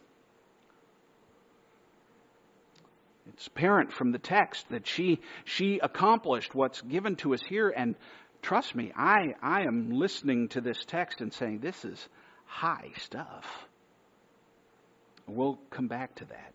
It's 3.29 3.47
apparent 3.47 3.93
from 3.93 4.13
the 4.13 4.19
text 4.19 4.69
that 4.71 4.87
she, 4.87 5.21
she 5.45 5.79
accomplished 5.79 6.55
what's 6.55 6.81
given 6.83 7.17
to 7.17 7.35
us 7.35 7.43
here 7.43 7.69
and 7.69 7.95
trust 8.45 8.75
me, 8.75 8.93
I, 8.95 9.35
I 9.43 9.63
am 9.63 9.91
listening 9.91 10.49
to 10.49 10.61
this 10.61 10.85
text 10.85 11.21
and 11.21 11.33
saying, 11.33 11.61
this 11.61 11.85
is 11.85 12.09
high 12.45 12.91
stuff. 12.99 13.67
We'll 15.27 15.59
come 15.71 15.89
back 15.89 16.15
to 16.17 16.27
that. 16.27 16.53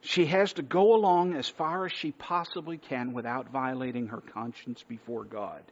She 0.00 0.24
has 0.26 0.54
to 0.54 0.62
go 0.62 0.94
along 0.94 1.34
as 1.34 1.48
far 1.48 1.84
as 1.84 1.92
she 1.92 2.12
possibly 2.12 2.78
can 2.78 3.12
without 3.12 3.50
violating 3.50 4.08
her 4.08 4.22
conscience 4.22 4.82
before 4.82 5.24
God. 5.24 5.62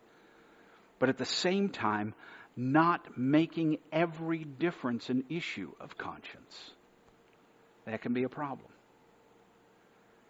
But 0.99 1.09
at 1.09 1.17
the 1.17 1.25
same 1.25 1.71
time, 1.71 2.15
not 2.55 3.17
making 3.17 3.79
every 3.91 4.45
difference 4.45 5.09
an 5.09 5.25
issue 5.31 5.73
of 5.81 5.97
conscience. 5.97 6.71
That 7.87 8.03
can 8.03 8.13
be 8.13 8.25
a 8.25 8.29
problem. 8.29 8.69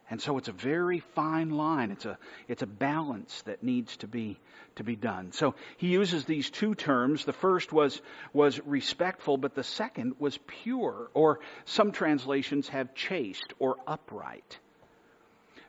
And 0.08 0.20
so 0.20 0.38
it's 0.38 0.48
a 0.48 0.52
very 0.52 1.00
fine 1.00 1.50
line. 1.50 1.90
It's 1.90 2.04
a, 2.04 2.16
it's 2.46 2.62
a 2.62 2.66
balance 2.66 3.42
that 3.42 3.64
needs 3.64 3.96
to 3.98 4.06
be, 4.06 4.38
to 4.76 4.84
be 4.84 4.94
done. 4.94 5.32
So 5.32 5.56
he 5.78 5.88
uses 5.88 6.24
these 6.24 6.48
two 6.48 6.76
terms. 6.76 7.24
The 7.24 7.32
first 7.32 7.72
was, 7.72 8.00
was 8.32 8.60
respectful, 8.64 9.36
but 9.36 9.56
the 9.56 9.64
second 9.64 10.14
was 10.20 10.38
pure, 10.46 11.10
or 11.12 11.40
some 11.64 11.90
translations 11.90 12.68
have 12.68 12.94
chaste 12.94 13.52
or 13.58 13.76
upright. 13.86 14.58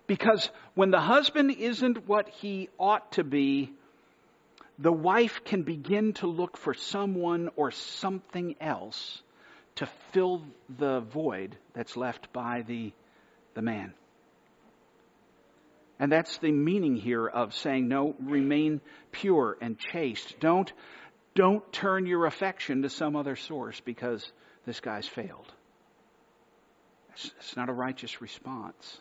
Because 0.06 0.50
when 0.76 0.92
the 0.92 1.02
husband 1.02 1.52
isn't 1.52 2.08
what 2.08 2.30
he 2.30 2.70
ought 2.80 3.14
to 3.14 3.24
be, 3.24 3.74
the 4.78 4.94
wife 4.94 5.42
can 5.46 5.64
begin 5.64 6.14
to 6.14 6.28
look 6.28 6.58
for 6.58 6.76
someone 6.76 7.50
or 7.56 7.72
something 7.72 8.56
else 8.62 9.24
to 9.76 9.88
fill 10.12 10.44
the 10.78 11.00
void 11.00 11.58
that's 11.74 11.98
left 11.98 12.32
by 12.32 12.64
the, 12.68 12.94
the 13.56 13.62
man. 13.64 13.94
And 16.00 16.12
that's 16.12 16.38
the 16.38 16.52
meaning 16.52 16.96
here 16.96 17.28
of 17.28 17.56
saying, 17.56 17.88
no, 17.88 18.16
remain 18.20 18.82
pure 19.12 19.58
and 19.62 19.80
chaste. 19.80 20.36
Don't, 20.40 20.72
don't 21.34 21.72
turn 21.74 22.06
your 22.06 22.26
affection 22.26 22.84
to 22.84 22.90
some 22.90 23.16
other 23.16 23.36
source 23.36 23.80
because 23.80 24.32
this 24.66 24.80
guy's 24.80 25.08
failed. 25.08 25.52
It's, 27.14 27.32
it's 27.40 27.56
not 27.56 27.70
a 27.70 27.74
righteous 27.74 28.22
response. 28.22 29.00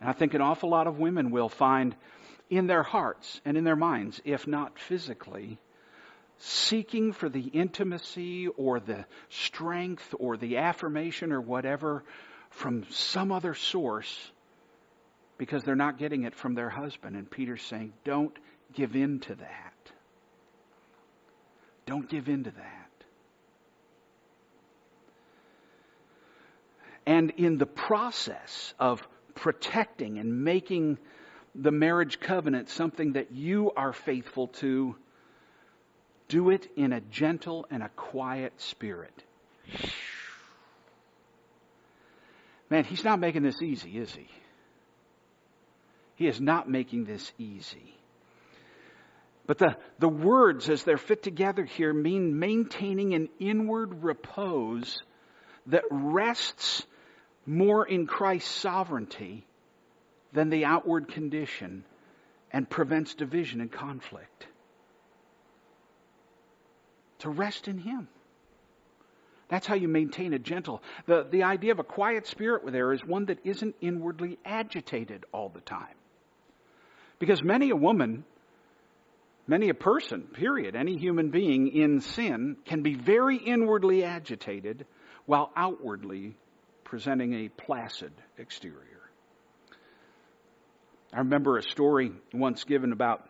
And 0.00 0.08
I 0.08 0.12
think 0.12 0.32
an 0.32 0.40
awful 0.40 0.70
lot 0.70 0.86
of 0.86 0.98
women 0.98 1.30
will 1.30 1.50
find 1.50 1.94
in 2.48 2.66
their 2.66 2.82
hearts 2.82 3.40
and 3.44 3.56
in 3.56 3.64
their 3.64 3.76
minds, 3.76 4.20
if 4.24 4.46
not 4.46 4.78
physically, 4.78 5.58
seeking 6.38 7.12
for 7.12 7.28
the 7.28 7.42
intimacy 7.42 8.48
or 8.48 8.80
the 8.80 9.04
strength 9.28 10.14
or 10.18 10.38
the 10.38 10.56
affirmation 10.56 11.32
or 11.32 11.40
whatever 11.40 12.02
from 12.48 12.84
some 12.90 13.30
other 13.30 13.54
source 13.54 14.32
because 15.40 15.64
they're 15.64 15.74
not 15.74 15.96
getting 15.96 16.24
it 16.24 16.34
from 16.34 16.54
their 16.54 16.68
husband. 16.68 17.16
And 17.16 17.28
Peter's 17.28 17.62
saying, 17.62 17.94
don't 18.04 18.38
give 18.74 18.94
in 18.94 19.20
to 19.20 19.34
that. 19.36 19.92
Don't 21.86 22.06
give 22.10 22.28
in 22.28 22.44
to 22.44 22.50
that. 22.50 22.90
And 27.06 27.30
in 27.38 27.56
the 27.56 27.64
process 27.64 28.74
of 28.78 29.02
protecting 29.34 30.18
and 30.18 30.44
making 30.44 30.98
the 31.54 31.70
marriage 31.70 32.20
covenant 32.20 32.68
something 32.68 33.14
that 33.14 33.32
you 33.32 33.72
are 33.74 33.94
faithful 33.94 34.48
to, 34.48 34.94
do 36.28 36.50
it 36.50 36.70
in 36.76 36.92
a 36.92 37.00
gentle 37.00 37.64
and 37.70 37.82
a 37.82 37.88
quiet 37.96 38.52
spirit. 38.60 39.24
Man, 42.68 42.84
he's 42.84 43.04
not 43.04 43.18
making 43.18 43.42
this 43.42 43.62
easy, 43.62 43.96
is 43.96 44.14
he? 44.14 44.28
He 46.20 46.28
is 46.28 46.38
not 46.38 46.68
making 46.68 47.06
this 47.06 47.32
easy. 47.38 47.94
But 49.46 49.56
the, 49.56 49.78
the 49.98 50.06
words, 50.06 50.68
as 50.68 50.82
they're 50.82 50.98
fit 50.98 51.22
together 51.22 51.64
here, 51.64 51.94
mean 51.94 52.38
maintaining 52.38 53.14
an 53.14 53.30
inward 53.38 54.04
repose 54.04 55.02
that 55.68 55.84
rests 55.90 56.84
more 57.46 57.86
in 57.86 58.06
Christ's 58.06 58.50
sovereignty 58.50 59.46
than 60.34 60.50
the 60.50 60.66
outward 60.66 61.08
condition 61.08 61.84
and 62.52 62.68
prevents 62.68 63.14
division 63.14 63.62
and 63.62 63.72
conflict. 63.72 64.46
To 67.20 67.30
rest 67.30 67.66
in 67.66 67.78
Him. 67.78 68.08
That's 69.48 69.66
how 69.66 69.74
you 69.74 69.88
maintain 69.88 70.34
a 70.34 70.38
gentle. 70.38 70.82
The, 71.06 71.26
the 71.30 71.44
idea 71.44 71.72
of 71.72 71.78
a 71.78 71.82
quiet 71.82 72.26
spirit 72.26 72.70
there 72.70 72.92
is 72.92 73.02
one 73.02 73.24
that 73.24 73.38
isn't 73.42 73.74
inwardly 73.80 74.38
agitated 74.44 75.24
all 75.32 75.48
the 75.48 75.62
time. 75.62 75.94
Because 77.20 77.42
many 77.44 77.68
a 77.68 77.76
woman, 77.76 78.24
many 79.46 79.68
a 79.68 79.74
person, 79.74 80.22
period, 80.22 80.74
any 80.74 80.96
human 80.96 81.30
being 81.30 81.68
in 81.68 82.00
sin 82.00 82.56
can 82.64 82.82
be 82.82 82.94
very 82.94 83.36
inwardly 83.36 84.02
agitated 84.04 84.86
while 85.26 85.52
outwardly 85.54 86.34
presenting 86.82 87.34
a 87.34 87.48
placid 87.50 88.12
exterior. 88.38 89.02
I 91.12 91.18
remember 91.18 91.58
a 91.58 91.62
story 91.62 92.10
once 92.32 92.64
given 92.64 92.90
about 92.92 93.28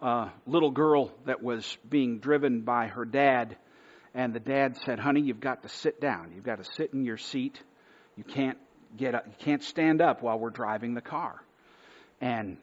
a 0.00 0.28
little 0.46 0.70
girl 0.70 1.12
that 1.26 1.42
was 1.42 1.76
being 1.90 2.20
driven 2.20 2.60
by 2.60 2.86
her 2.86 3.04
dad, 3.04 3.56
and 4.14 4.32
the 4.32 4.40
dad 4.40 4.76
said, 4.84 5.00
"Honey, 5.00 5.22
you've 5.22 5.40
got 5.40 5.64
to 5.64 5.68
sit 5.68 6.00
down. 6.00 6.30
You've 6.32 6.44
got 6.44 6.58
to 6.58 6.64
sit 6.64 6.94
in 6.94 7.04
your 7.04 7.16
seat. 7.16 7.60
You 8.16 8.22
can't 8.22 8.58
get 8.96 9.16
up. 9.16 9.26
You 9.26 9.34
can't 9.40 9.64
stand 9.64 10.00
up 10.00 10.22
while 10.22 10.38
we're 10.38 10.50
driving 10.50 10.94
the 10.94 11.00
car." 11.00 11.42
And 12.20 12.56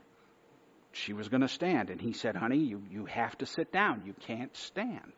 she 0.95 1.13
was 1.13 1.27
going 1.29 1.41
to 1.41 1.47
stand. 1.47 1.89
And 1.89 1.99
he 1.99 2.13
said, 2.13 2.35
honey, 2.35 2.59
you, 2.59 2.81
you 2.89 3.05
have 3.05 3.37
to 3.39 3.45
sit 3.45 3.71
down. 3.71 4.03
You 4.05 4.13
can't 4.13 4.55
stand. 4.55 5.11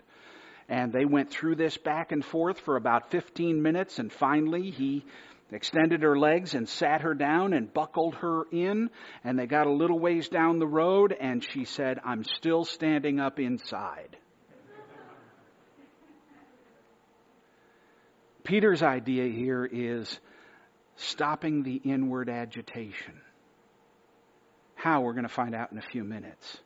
And 0.67 0.91
they 0.91 1.05
went 1.05 1.29
through 1.29 1.55
this 1.55 1.77
back 1.77 2.11
and 2.11 2.25
forth 2.25 2.59
for 2.61 2.75
about 2.75 3.11
15 3.11 3.61
minutes, 3.61 3.99
and 3.99 4.11
finally 4.11 4.69
he 4.71 5.05
extended 5.51 6.01
her 6.01 6.17
legs 6.17 6.55
and 6.55 6.67
sat 6.67 7.01
her 7.01 7.13
down 7.13 7.53
and 7.53 7.73
buckled 7.73 8.15
her 8.15 8.43
in. 8.51 8.89
And 9.23 9.39
they 9.39 9.45
got 9.45 9.67
a 9.67 9.71
little 9.71 9.99
ways 9.99 10.27
down 10.27 10.59
the 10.59 10.67
road, 10.67 11.15
and 11.17 11.43
she 11.43 11.63
said, 11.63 11.99
I'm 12.03 12.23
still 12.23 12.65
standing 12.65 13.19
up 13.19 13.39
inside. 13.39 14.17
Peter's 18.43 18.81
idea 18.81 19.27
here 19.27 19.65
is 19.65 20.19
stopping 20.95 21.63
the 21.63 21.75
inward 21.75 22.29
agitation. 22.29 23.21
How? 24.77 25.01
We're 25.01 25.13
going 25.13 25.23
to 25.23 25.29
find 25.29 25.53
out 25.55 25.71
in 25.71 25.77
a 25.77 25.81
few 25.81 26.03
minutes. 26.03 26.57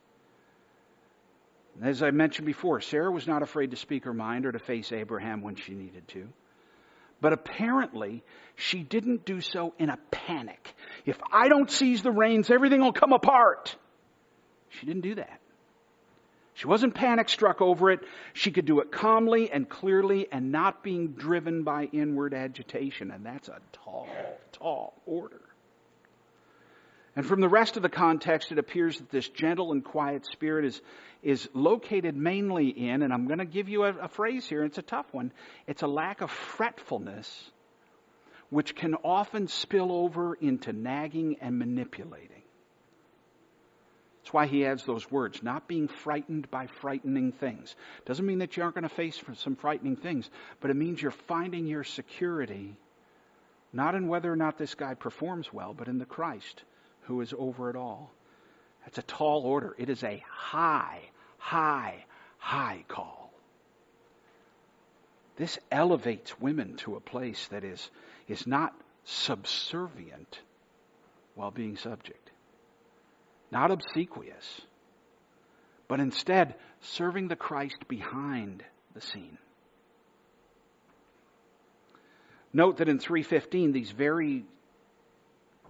As 1.82 2.02
I 2.02 2.10
mentioned 2.10 2.46
before, 2.46 2.80
Sarah 2.82 3.10
was 3.10 3.26
not 3.26 3.42
afraid 3.42 3.70
to 3.70 3.76
speak 3.76 4.04
her 4.04 4.12
mind 4.12 4.44
or 4.44 4.52
to 4.52 4.58
face 4.58 4.92
Abraham 4.92 5.40
when 5.40 5.56
she 5.56 5.72
needed 5.72 6.06
to. 6.08 6.28
But 7.22 7.32
apparently, 7.32 8.22
she 8.56 8.82
didn't 8.82 9.24
do 9.24 9.40
so 9.40 9.72
in 9.78 9.88
a 9.88 9.96
panic. 10.10 10.74
If 11.06 11.18
I 11.32 11.48
don't 11.48 11.70
seize 11.70 12.02
the 12.02 12.10
reins, 12.10 12.50
everything 12.50 12.82
will 12.82 12.92
come 12.92 13.12
apart. 13.12 13.74
She 14.68 14.86
didn't 14.86 15.02
do 15.02 15.14
that. 15.14 15.40
She 16.54 16.66
wasn't 16.66 16.94
panic 16.94 17.30
struck 17.30 17.62
over 17.62 17.90
it. 17.90 18.00
She 18.34 18.50
could 18.50 18.66
do 18.66 18.80
it 18.80 18.92
calmly 18.92 19.50
and 19.50 19.66
clearly 19.66 20.28
and 20.30 20.52
not 20.52 20.82
being 20.82 21.12
driven 21.12 21.62
by 21.62 21.84
inward 21.84 22.34
agitation. 22.34 23.10
And 23.10 23.24
that's 23.24 23.48
a 23.48 23.58
tall, 23.72 24.08
tall 24.52 25.00
order. 25.06 25.40
And 27.14 27.26
from 27.26 27.40
the 27.40 27.48
rest 27.48 27.76
of 27.76 27.82
the 27.82 27.90
context, 27.90 28.52
it 28.52 28.58
appears 28.58 28.98
that 28.98 29.10
this 29.10 29.28
gentle 29.28 29.72
and 29.72 29.84
quiet 29.84 30.24
spirit 30.24 30.64
is, 30.64 30.80
is 31.22 31.48
located 31.52 32.16
mainly 32.16 32.68
in, 32.68 33.02
and 33.02 33.12
I'm 33.12 33.26
going 33.26 33.38
to 33.38 33.44
give 33.44 33.68
you 33.68 33.84
a, 33.84 33.90
a 34.04 34.08
phrase 34.08 34.46
here, 34.46 34.64
it's 34.64 34.78
a 34.78 34.82
tough 34.82 35.12
one, 35.12 35.32
it's 35.66 35.82
a 35.82 35.86
lack 35.86 36.22
of 36.22 36.30
fretfulness, 36.30 37.50
which 38.48 38.74
can 38.74 38.94
often 39.04 39.46
spill 39.48 39.92
over 39.92 40.34
into 40.34 40.72
nagging 40.72 41.36
and 41.42 41.58
manipulating. 41.58 42.42
That's 44.22 44.32
why 44.32 44.46
he 44.46 44.64
adds 44.64 44.84
those 44.84 45.10
words, 45.10 45.42
not 45.42 45.68
being 45.68 45.88
frightened 45.88 46.50
by 46.50 46.66
frightening 46.66 47.32
things. 47.32 47.74
Doesn't 48.06 48.24
mean 48.24 48.38
that 48.38 48.56
you 48.56 48.62
aren't 48.62 48.76
going 48.76 48.88
to 48.88 48.94
face 48.94 49.20
some 49.34 49.56
frightening 49.56 49.96
things, 49.96 50.30
but 50.60 50.70
it 50.70 50.76
means 50.76 51.02
you're 51.02 51.10
finding 51.10 51.66
your 51.66 51.84
security 51.84 52.76
not 53.72 53.94
in 53.94 54.06
whether 54.06 54.30
or 54.30 54.36
not 54.36 54.58
this 54.58 54.74
guy 54.74 54.94
performs 54.94 55.50
well, 55.52 55.74
but 55.74 55.88
in 55.88 55.98
the 55.98 56.04
Christ 56.04 56.62
who 57.02 57.20
is 57.20 57.34
over 57.36 57.70
it 57.70 57.76
all. 57.76 58.10
That's 58.84 58.98
a 58.98 59.02
tall 59.02 59.42
order. 59.42 59.74
It 59.78 59.88
is 59.90 60.02
a 60.02 60.22
high, 60.28 61.00
high, 61.38 62.04
high 62.38 62.84
call. 62.88 63.32
This 65.36 65.58
elevates 65.70 66.38
women 66.40 66.76
to 66.78 66.96
a 66.96 67.00
place 67.00 67.48
that 67.48 67.64
is, 67.64 67.90
is 68.28 68.46
not 68.46 68.74
subservient 69.04 70.40
while 71.34 71.50
being 71.50 71.76
subject, 71.76 72.30
not 73.50 73.70
obsequious, 73.70 74.60
but 75.88 76.00
instead 76.00 76.54
serving 76.80 77.28
the 77.28 77.36
Christ 77.36 77.88
behind 77.88 78.62
the 78.94 79.00
scene. 79.00 79.38
Note 82.52 82.78
that 82.78 82.88
in 82.88 82.98
315, 82.98 83.72
these 83.72 83.90
very 83.90 84.44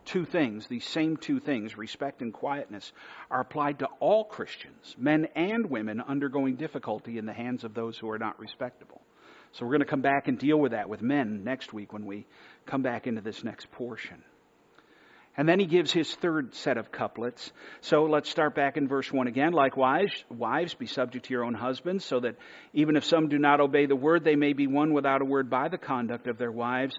two 0.05 0.25
things, 0.25 0.67
these 0.67 0.87
same 0.87 1.17
two 1.17 1.41
things, 1.41 1.77
respect 1.77 2.23
and 2.23 2.33
quietness, 2.33 2.93
are 3.31 3.41
applied 3.41 3.81
to 3.81 3.88
all 4.01 4.25
Christians, 4.25 4.95
men 4.99 5.29
and 5.35 5.67
women 5.71 6.01
undergoing 6.01 6.57
difficulty 6.57 7.19
in 7.19 7.27
the 7.27 7.33
hands 7.33 7.65
of 7.65 7.75
those 7.75 7.99
who 7.99 8.11
are 8.11 8.19
not 8.19 8.38
respectable. 8.38 9.01
So 9.53 9.65
we're 9.65 9.73
going 9.73 9.81
to 9.81 9.87
come 9.87 10.03
back 10.03 10.29
and 10.29 10.38
deal 10.38 10.59
with 10.59 10.73
that 10.73 10.88
with 10.88 11.03
men 11.03 11.45
next 11.45 11.73
week 11.73 11.93
when 11.93 12.07
we 12.07 12.27
come 12.65 12.83
back 12.83 13.07
into 13.07 13.21
this 13.21 13.45
next 13.45 13.71
portion. 13.73 14.23
And 15.37 15.49
then 15.49 15.59
he 15.59 15.67
gives 15.67 15.91
his 15.91 16.15
third 16.15 16.55
set 16.55 16.77
of 16.77 16.93
couplets. 16.93 17.53
So 17.81 18.05
let's 18.05 18.29
start 18.29 18.55
back 18.55 18.77
in 18.77 18.87
verse 18.87 19.11
1 19.11 19.27
again. 19.29 19.53
Likewise, 19.53 20.11
wives, 20.29 20.75
be 20.75 20.87
subject 20.87 21.27
to 21.27 21.33
your 21.33 21.45
own 21.45 21.55
husbands, 21.55 22.05
so 22.05 22.21
that 22.21 22.37
even 22.75 22.97
if 22.97 23.05
some 23.05 23.29
do 23.29 23.38
not 23.38 23.61
obey 23.61 23.87
the 23.87 23.97
word, 23.97 24.25
they 24.25 24.37
may 24.37 24.53
be 24.53 24.67
won 24.67 24.93
without 24.93 25.23
a 25.23 25.25
word 25.25 25.49
by 25.49 25.69
the 25.69 25.79
conduct 25.79 26.27
of 26.27 26.37
their 26.37 26.53
wives 26.53 26.99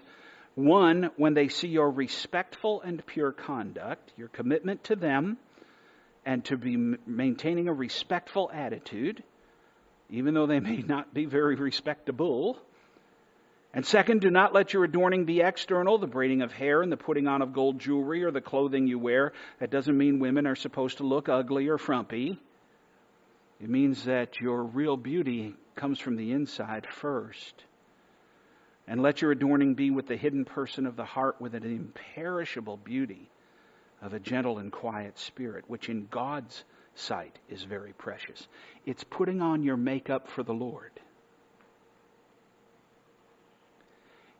one, 0.54 1.10
when 1.16 1.34
they 1.34 1.48
see 1.48 1.68
your 1.68 1.90
respectful 1.90 2.80
and 2.82 3.04
pure 3.06 3.32
conduct, 3.32 4.12
your 4.16 4.28
commitment 4.28 4.84
to 4.84 4.96
them, 4.96 5.36
and 6.24 6.44
to 6.46 6.56
be 6.56 6.76
maintaining 7.06 7.68
a 7.68 7.72
respectful 7.72 8.50
attitude, 8.52 9.22
even 10.10 10.34
though 10.34 10.46
they 10.46 10.60
may 10.70 10.78
not 10.78 11.12
be 11.12 11.24
very 11.26 11.56
respectable. 11.56 12.58
And 13.72 13.84
second, 13.84 14.20
do 14.20 14.30
not 14.30 14.54
let 14.54 14.72
your 14.72 14.84
adorning 14.84 15.24
be 15.24 15.40
external, 15.40 15.98
the 15.98 16.06
braiding 16.06 16.42
of 16.42 16.52
hair 16.52 16.82
and 16.82 16.92
the 16.92 16.96
putting 16.96 17.26
on 17.26 17.42
of 17.42 17.52
gold 17.52 17.80
jewelry 17.80 18.22
or 18.22 18.30
the 18.30 18.40
clothing 18.40 18.86
you 18.86 19.00
wear. 19.00 19.32
That 19.58 19.70
doesn't 19.70 19.98
mean 19.98 20.20
women 20.20 20.46
are 20.46 20.54
supposed 20.54 20.98
to 20.98 21.04
look 21.04 21.28
ugly 21.28 21.68
or 21.68 21.78
frumpy. 21.78 22.38
It 23.60 23.68
means 23.68 24.04
that 24.04 24.40
your 24.40 24.62
real 24.62 24.96
beauty 24.96 25.54
comes 25.74 25.98
from 25.98 26.14
the 26.14 26.30
inside 26.30 26.86
first. 26.88 27.64
And 28.86 29.00
let 29.00 29.22
your 29.22 29.32
adorning 29.32 29.74
be 29.74 29.90
with 29.90 30.06
the 30.06 30.16
hidden 30.16 30.44
person 30.44 30.86
of 30.86 30.96
the 30.96 31.04
heart 31.04 31.40
with 31.40 31.54
an 31.54 31.64
imperishable 31.64 32.76
beauty 32.76 33.30
of 34.02 34.12
a 34.12 34.20
gentle 34.20 34.58
and 34.58 34.70
quiet 34.70 35.18
spirit, 35.18 35.64
which 35.68 35.88
in 35.88 36.06
God's 36.10 36.64
sight 36.94 37.38
is 37.48 37.62
very 37.62 37.92
precious. 37.92 38.46
It's 38.84 39.04
putting 39.04 39.40
on 39.40 39.62
your 39.62 39.78
makeup 39.78 40.28
for 40.28 40.42
the 40.42 40.52
Lord. 40.52 40.90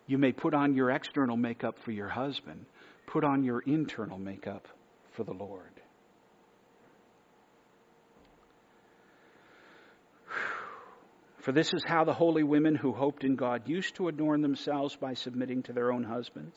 You 0.06 0.18
may 0.18 0.32
put 0.32 0.52
on 0.52 0.74
your 0.74 0.90
external 0.90 1.36
makeup 1.36 1.78
for 1.78 1.90
your 1.90 2.08
husband, 2.08 2.66
put 3.06 3.24
on 3.24 3.42
your 3.42 3.60
internal 3.60 4.18
makeup 4.18 4.68
for 5.12 5.24
the 5.24 5.32
Lord. 5.32 5.73
For 11.44 11.52
this 11.52 11.74
is 11.74 11.84
how 11.84 12.04
the 12.04 12.14
holy 12.14 12.42
women 12.42 12.74
who 12.74 12.94
hoped 12.94 13.22
in 13.22 13.36
God 13.36 13.68
used 13.68 13.96
to 13.96 14.08
adorn 14.08 14.40
themselves 14.40 14.96
by 14.96 15.12
submitting 15.12 15.62
to 15.64 15.74
their 15.74 15.92
own 15.92 16.02
husbands. 16.02 16.56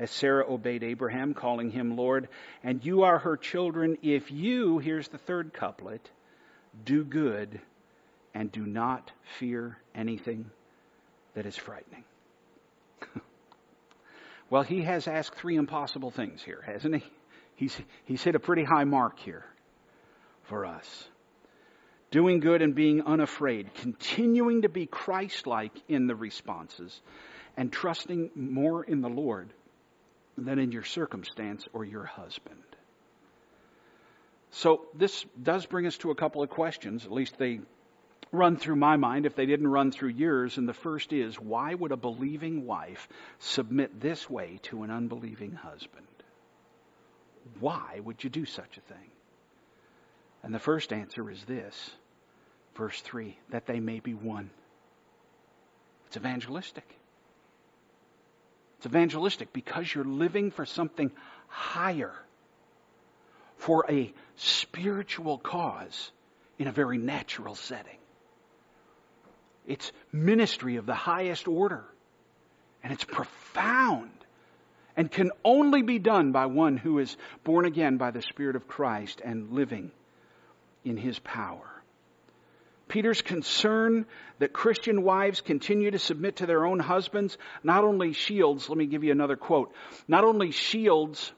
As 0.00 0.10
Sarah 0.10 0.44
obeyed 0.52 0.82
Abraham, 0.82 1.32
calling 1.32 1.70
him 1.70 1.96
Lord, 1.96 2.28
and 2.64 2.84
you 2.84 3.04
are 3.04 3.20
her 3.20 3.36
children 3.36 3.98
if 4.02 4.32
you, 4.32 4.78
here's 4.78 5.06
the 5.06 5.18
third 5.18 5.54
couplet, 5.54 6.10
do 6.84 7.04
good 7.04 7.60
and 8.34 8.50
do 8.50 8.66
not 8.66 9.12
fear 9.38 9.78
anything 9.94 10.50
that 11.34 11.46
is 11.46 11.56
frightening. 11.56 12.02
well, 14.50 14.64
he 14.64 14.82
has 14.82 15.06
asked 15.06 15.36
three 15.36 15.54
impossible 15.54 16.10
things 16.10 16.42
here, 16.42 16.64
hasn't 16.66 16.96
he? 16.96 17.04
He's, 17.54 17.80
he's 18.06 18.24
hit 18.24 18.34
a 18.34 18.40
pretty 18.40 18.64
high 18.64 18.84
mark 18.84 19.20
here 19.20 19.44
for 20.48 20.66
us 20.66 21.08
doing 22.10 22.40
good 22.40 22.62
and 22.62 22.74
being 22.74 23.02
unafraid, 23.02 23.74
continuing 23.74 24.62
to 24.62 24.68
be 24.68 24.86
Christ 24.86 25.46
like 25.46 25.72
in 25.88 26.06
the 26.06 26.14
responses, 26.14 27.00
and 27.56 27.72
trusting 27.72 28.30
more 28.34 28.84
in 28.84 29.00
the 29.00 29.08
Lord 29.08 29.52
than 30.36 30.58
in 30.58 30.72
your 30.72 30.84
circumstance 30.84 31.66
or 31.72 31.84
your 31.84 32.04
husband. 32.04 32.62
So, 34.50 34.86
this 34.94 35.24
does 35.42 35.66
bring 35.66 35.86
us 35.86 35.98
to 35.98 36.10
a 36.10 36.14
couple 36.14 36.42
of 36.42 36.50
questions. 36.50 37.04
At 37.04 37.12
least 37.12 37.36
they 37.38 37.60
run 38.32 38.56
through 38.56 38.76
my 38.76 38.96
mind 38.96 39.26
if 39.26 39.34
they 39.34 39.46
didn't 39.46 39.68
run 39.68 39.90
through 39.90 40.10
yours. 40.10 40.58
And 40.58 40.68
the 40.68 40.74
first 40.74 41.12
is 41.12 41.36
why 41.36 41.74
would 41.74 41.92
a 41.92 41.96
believing 41.96 42.66
wife 42.66 43.08
submit 43.38 44.00
this 44.00 44.28
way 44.28 44.60
to 44.64 44.82
an 44.82 44.90
unbelieving 44.90 45.52
husband? 45.52 46.06
Why 47.60 48.00
would 48.02 48.22
you 48.24 48.30
do 48.30 48.44
such 48.44 48.76
a 48.76 48.80
thing? 48.80 49.10
And 50.46 50.54
the 50.54 50.60
first 50.60 50.92
answer 50.92 51.28
is 51.28 51.42
this 51.42 51.90
verse 52.76 53.00
3 53.00 53.36
that 53.50 53.66
they 53.66 53.80
may 53.80 53.98
be 53.98 54.14
one. 54.14 54.50
It's 56.06 56.16
evangelistic. 56.16 56.88
It's 58.76 58.86
evangelistic 58.86 59.52
because 59.52 59.92
you're 59.92 60.04
living 60.04 60.52
for 60.52 60.64
something 60.64 61.10
higher, 61.48 62.12
for 63.56 63.86
a 63.90 64.14
spiritual 64.36 65.38
cause 65.38 66.12
in 66.60 66.68
a 66.68 66.72
very 66.72 66.96
natural 66.96 67.56
setting. 67.56 67.98
It's 69.66 69.90
ministry 70.12 70.76
of 70.76 70.86
the 70.86 70.94
highest 70.94 71.48
order, 71.48 71.84
and 72.84 72.92
it's 72.92 73.02
profound 73.02 74.12
and 74.96 75.10
can 75.10 75.32
only 75.44 75.82
be 75.82 75.98
done 75.98 76.30
by 76.30 76.46
won 76.46 76.76
who 76.76 77.00
is 77.00 77.16
born 77.42 77.64
again 77.64 77.96
by 77.96 78.12
the 78.12 78.22
Spirit 78.22 78.54
of 78.54 78.68
Christ 78.68 79.20
and 79.24 79.50
living 79.50 79.90
in 80.86 80.96
his 80.96 81.18
power. 81.18 81.76
Peter's 82.88 83.20
concern 83.20 84.06
that 84.38 84.52
Christian 84.52 85.02
wives 85.02 85.40
continue 85.40 85.90
to 85.90 85.98
submit 85.98 86.36
to 86.36 86.46
their 86.46 86.64
own 86.64 86.78
husbands 86.78 87.36
not 87.64 87.82
only 87.82 88.12
shields, 88.12 88.68
let 88.68 88.78
me 88.78 88.86
give 88.86 89.02
you 89.02 89.10
another 89.10 89.36
quote, 89.36 89.72
not 90.06 90.24
only 90.24 90.52
shields 90.52 91.32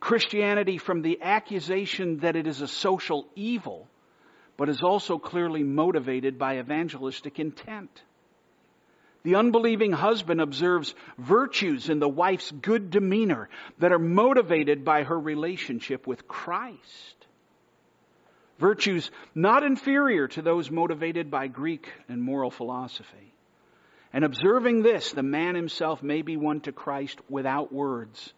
Christianity 0.00 0.78
from 0.78 1.02
the 1.02 1.22
accusation 1.22 2.18
that 2.18 2.36
it 2.36 2.46
is 2.46 2.60
a 2.60 2.68
social 2.68 3.26
evil, 3.36 3.86
but 4.56 4.68
is 4.68 4.82
also 4.82 5.18
clearly 5.18 5.62
motivated 5.62 6.38
by 6.38 6.58
evangelistic 6.58 7.38
intent. 7.38 8.02
The 9.22 9.36
unbelieving 9.36 9.92
husband 9.92 10.40
observes 10.40 10.94
virtues 11.16 11.88
in 11.88 11.98
the 11.98 12.08
wife's 12.08 12.50
good 12.50 12.90
demeanor 12.90 13.48
that 13.78 13.92
are 13.92 13.98
motivated 13.98 14.84
by 14.84 15.04
her 15.04 15.18
relationship 15.18 16.06
with 16.06 16.28
Christ. 16.28 17.23
Virtues 18.58 19.10
not 19.34 19.62
inferior 19.62 20.28
to 20.28 20.42
those 20.42 20.70
motivated 20.70 21.30
by 21.30 21.48
Greek 21.48 21.88
and 22.08 22.22
moral 22.22 22.50
philosophy. 22.50 23.32
And 24.12 24.24
observing 24.24 24.82
this, 24.82 25.10
the 25.10 25.24
man 25.24 25.56
himself 25.56 26.02
may 26.02 26.22
be 26.22 26.36
won 26.36 26.60
to 26.60 26.72
Christ 26.72 27.18
without 27.28 27.72
words. 27.72 28.32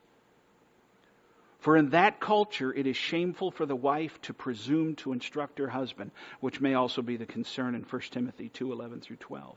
For 1.61 1.77
in 1.77 1.91
that 1.91 2.21
culture, 2.21 2.73
it 2.73 2.87
is 2.87 2.97
shameful 2.97 3.51
for 3.51 3.67
the 3.67 3.77
wife 3.77 4.19
to 4.23 4.33
presume 4.33 4.95
to 4.97 5.13
instruct 5.13 5.59
her 5.59 5.69
husband, 5.69 6.13
which 6.41 6.61
may 6.61 6.75
also 6.75 7.03
be 7.03 7.17
the 7.17 7.27
concern 7.27 7.75
in 7.75 7.83
1 7.83 8.03
Timothy 8.11 8.49
2 8.49 8.73
11 8.73 9.01
through 9.01 9.17
12. 9.17 9.57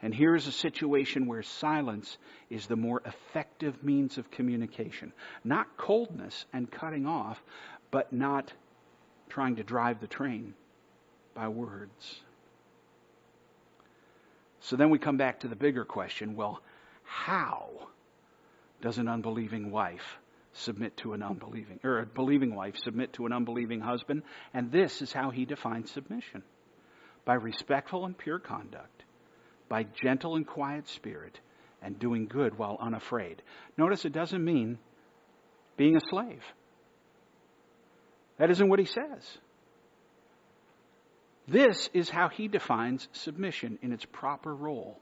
And 0.00 0.14
here 0.14 0.36
is 0.36 0.46
a 0.46 0.52
situation 0.52 1.26
where 1.26 1.42
silence 1.42 2.18
is 2.50 2.66
the 2.66 2.76
more 2.76 3.02
effective 3.04 3.82
means 3.82 4.16
of 4.16 4.30
communication. 4.30 5.12
Not 5.42 5.76
coldness 5.76 6.46
and 6.52 6.70
cutting 6.70 7.06
off, 7.06 7.42
but 7.90 8.12
not 8.12 8.52
trying 9.28 9.56
to 9.56 9.62
drive 9.62 10.00
the 10.00 10.06
train 10.06 10.54
by 11.34 11.48
words. 11.48 12.20
So 14.60 14.76
then 14.76 14.90
we 14.90 14.98
come 14.98 15.16
back 15.16 15.40
to 15.40 15.48
the 15.48 15.56
bigger 15.56 15.84
question 15.84 16.34
well, 16.34 16.60
how 17.04 17.88
does 18.80 18.98
an 18.98 19.08
unbelieving 19.08 19.70
wife 19.70 20.18
submit 20.52 20.96
to 20.98 21.12
an 21.12 21.22
unbelieving, 21.22 21.80
or 21.84 22.00
a 22.00 22.06
believing 22.06 22.54
wife 22.54 22.76
submit 22.76 23.12
to 23.14 23.26
an 23.26 23.32
unbelieving 23.32 23.80
husband? 23.80 24.22
And 24.52 24.70
this 24.70 25.00
is 25.02 25.12
how 25.12 25.30
he 25.30 25.44
defines 25.44 25.90
submission 25.90 26.42
by 27.24 27.34
respectful 27.34 28.04
and 28.04 28.16
pure 28.16 28.38
conduct 28.38 29.04
by 29.68 29.84
gentle 29.84 30.36
and 30.36 30.46
quiet 30.46 30.88
spirit 30.88 31.38
and 31.82 31.98
doing 31.98 32.26
good 32.26 32.58
while 32.58 32.76
unafraid. 32.80 33.42
Notice 33.76 34.04
it 34.04 34.12
doesn't 34.12 34.44
mean 34.44 34.78
being 35.76 35.96
a 35.96 36.00
slave. 36.10 36.42
That 38.38 38.50
isn't 38.50 38.68
what 38.68 38.78
he 38.78 38.84
says. 38.84 39.38
This 41.46 41.88
is 41.94 42.10
how 42.10 42.28
he 42.28 42.46
defines 42.46 43.08
submission 43.12 43.78
in 43.82 43.92
its 43.92 44.04
proper 44.04 44.54
role. 44.54 44.98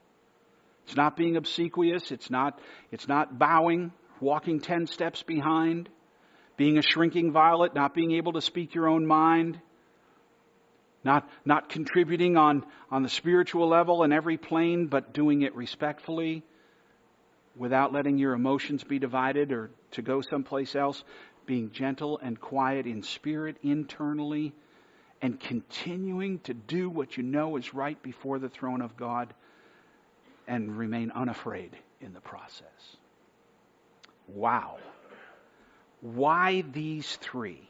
It's 0.85 0.95
not 0.95 1.17
being 1.17 1.35
obsequious, 1.35 2.11
it's 2.11 2.29
not, 2.29 2.59
it's 2.91 3.07
not 3.07 3.37
bowing, 3.37 3.91
walking 4.21 4.61
10 4.61 4.87
steps 4.87 5.21
behind, 5.23 5.89
being 6.55 6.77
a 6.77 6.81
shrinking 6.81 7.33
violet, 7.33 7.75
not 7.75 7.93
being 7.93 8.13
able 8.13 8.33
to 8.33 8.41
speak 8.41 8.73
your 8.73 8.87
own 8.87 9.05
mind, 9.05 9.59
not, 11.03 11.29
not 11.45 11.69
contributing 11.69 12.37
on, 12.37 12.65
on 12.89 13.03
the 13.03 13.09
spiritual 13.09 13.67
level 13.67 14.03
in 14.03 14.13
every 14.13 14.37
plane, 14.37 14.87
but 14.87 15.13
doing 15.13 15.41
it 15.41 15.53
respectfully 15.55 16.43
without 17.57 17.91
letting 17.91 18.17
your 18.17 18.33
emotions 18.33 18.83
be 18.83 18.99
divided 18.99 19.51
or 19.51 19.71
to 19.91 20.01
go 20.01 20.21
someplace 20.21 20.75
else, 20.75 21.03
being 21.47 21.71
gentle 21.71 22.19
and 22.19 22.39
quiet 22.39 22.85
in 22.85 23.01
spirit 23.01 23.57
internally, 23.63 24.53
and 25.19 25.39
continuing 25.39 26.37
to 26.41 26.53
do 26.53 26.87
what 26.87 27.17
you 27.17 27.23
know 27.23 27.57
is 27.57 27.73
right 27.73 27.99
before 28.03 28.37
the 28.37 28.49
throne 28.49 28.83
of 28.83 28.95
God 28.95 29.33
and 30.47 30.77
remain 30.77 31.09
unafraid 31.09 31.75
in 32.01 32.13
the 32.13 32.21
process. 32.21 32.97
Wow. 34.27 34.77
Why 36.01 36.61
these 36.61 37.15
three? 37.15 37.67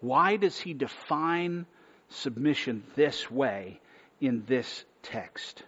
Why 0.00 0.36
does 0.36 0.58
he 0.58 0.72
define 0.72 1.66
submission 2.10 2.82
this 2.96 3.30
way 3.30 3.80
in 4.20 4.44
this 4.46 4.84
text. 5.02 5.62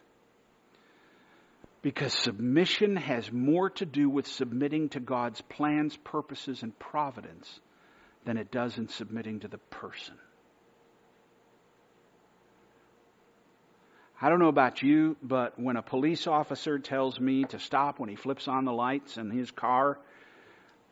Because 1.82 2.12
submission 2.12 2.94
has 2.94 3.32
more 3.32 3.70
to 3.70 3.84
do 3.84 4.08
with 4.08 4.28
submitting 4.28 4.88
to 4.90 5.00
God's 5.00 5.40
plans, 5.40 5.96
purposes, 5.96 6.62
and 6.62 6.78
providence 6.78 7.60
than 8.24 8.36
it 8.36 8.52
does 8.52 8.78
in 8.78 8.88
submitting 8.88 9.40
to 9.40 9.48
the 9.48 9.58
person. 9.58 10.14
I 14.20 14.28
don't 14.28 14.38
know 14.38 14.46
about 14.46 14.80
you, 14.80 15.16
but 15.20 15.58
when 15.58 15.76
a 15.76 15.82
police 15.82 16.28
officer 16.28 16.78
tells 16.78 17.18
me 17.18 17.42
to 17.46 17.58
stop 17.58 17.98
when 17.98 18.08
he 18.08 18.14
flips 18.14 18.46
on 18.46 18.64
the 18.64 18.72
lights 18.72 19.16
in 19.16 19.30
his 19.30 19.50
car 19.50 19.98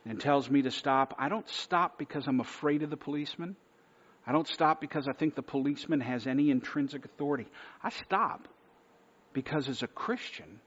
and 0.05 0.19
tells 0.19 0.49
me 0.49 0.63
to 0.63 0.71
stop, 0.71 1.15
I 1.17 1.29
don't 1.29 1.47
stop 1.47 1.97
because 1.97 2.27
I'm 2.27 2.41
afraid 2.41 2.83
of 2.83 2.89
the 2.89 2.97
policeman. 2.97 3.55
I 4.27 4.33
don't 4.33 4.49
stop 4.49 4.81
because 4.81 5.07
I 5.07 5.13
think 5.13 5.35
the 5.35 5.41
policeman 5.41 6.01
has 6.01 6.27
any 6.27 6.49
intrinsic 6.49 7.05
authority. 7.05 7.47
I 7.81 7.91
stop 7.91 8.49
because 9.31 9.69
as 9.69 9.81
a 9.81 9.87
Christian, 9.87 10.59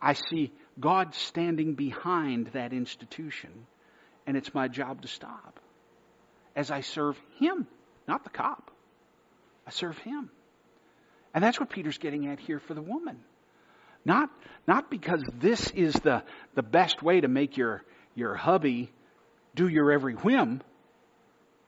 I 0.00 0.14
see 0.14 0.52
God 0.78 1.14
standing 1.14 1.74
behind 1.74 2.48
that 2.48 2.72
institution, 2.72 3.50
and 4.26 4.36
it's 4.36 4.52
my 4.54 4.68
job 4.68 5.02
to 5.02 5.08
stop 5.08 5.60
as 6.54 6.70
I 6.70 6.80
serve 6.80 7.18
Him, 7.38 7.66
not 8.08 8.24
the 8.24 8.30
cop. 8.30 8.70
I 9.66 9.70
serve 9.70 9.98
Him. 9.98 10.30
And 11.34 11.44
that's 11.44 11.60
what 11.60 11.70
Peter's 11.70 11.98
getting 11.98 12.28
at 12.28 12.40
here 12.40 12.60
for 12.60 12.74
the 12.74 12.82
woman. 12.82 13.18
Not, 14.04 14.30
not 14.66 14.90
because 14.90 15.22
this 15.38 15.70
is 15.70 15.94
the, 15.94 16.22
the 16.54 16.62
best 16.62 17.02
way 17.02 17.20
to 17.20 17.28
make 17.28 17.56
your, 17.56 17.82
your 18.14 18.34
hubby 18.34 18.92
do 19.54 19.68
your 19.68 19.92
every 19.92 20.14
whim 20.14 20.62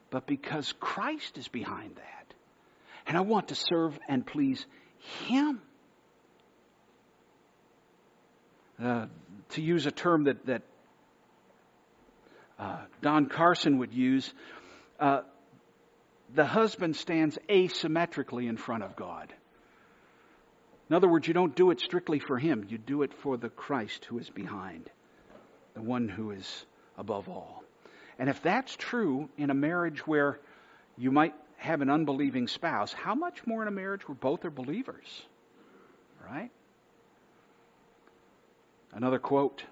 but 0.09 0.25
because 0.25 0.73
Christ 0.79 1.37
is 1.37 1.47
behind 1.47 1.95
that. 1.95 2.33
And 3.07 3.17
I 3.17 3.21
want 3.21 3.49
to 3.49 3.55
serve 3.55 3.97
and 4.07 4.25
please 4.25 4.65
Him. 5.27 5.61
Uh, 8.81 9.07
to 9.49 9.61
use 9.61 9.85
a 9.85 9.91
term 9.91 10.25
that, 10.25 10.45
that 10.45 10.61
uh, 12.57 12.77
Don 13.01 13.25
Carson 13.25 13.79
would 13.79 13.93
use, 13.93 14.31
uh, 14.99 15.21
the 16.33 16.45
husband 16.45 16.95
stands 16.95 17.37
asymmetrically 17.49 18.47
in 18.47 18.57
front 18.57 18.83
of 18.83 18.95
God. 18.95 19.33
In 20.89 20.95
other 20.95 21.07
words, 21.07 21.27
you 21.27 21.33
don't 21.33 21.55
do 21.55 21.71
it 21.71 21.79
strictly 21.79 22.19
for 22.19 22.37
him, 22.37 22.65
you 22.69 22.77
do 22.77 23.03
it 23.03 23.13
for 23.13 23.37
the 23.37 23.49
Christ 23.49 24.05
who 24.05 24.17
is 24.17 24.29
behind, 24.29 24.89
the 25.73 25.81
one 25.81 26.07
who 26.07 26.31
is 26.31 26.65
above 26.97 27.27
all. 27.27 27.63
And 28.17 28.29
if 28.29 28.41
that's 28.41 28.75
true 28.75 29.29
in 29.37 29.49
a 29.49 29.53
marriage 29.53 30.05
where 30.05 30.39
you 30.97 31.11
might 31.11 31.33
have 31.57 31.81
an 31.81 31.89
unbelieving 31.89 32.47
spouse, 32.47 32.93
how 32.93 33.15
much 33.15 33.45
more 33.45 33.61
in 33.61 33.67
a 33.67 33.71
marriage 33.71 34.07
where 34.07 34.15
both 34.15 34.45
are 34.45 34.51
believers? 34.51 35.21
Right? 36.25 36.51
Another 38.91 39.19
quote. 39.19 39.63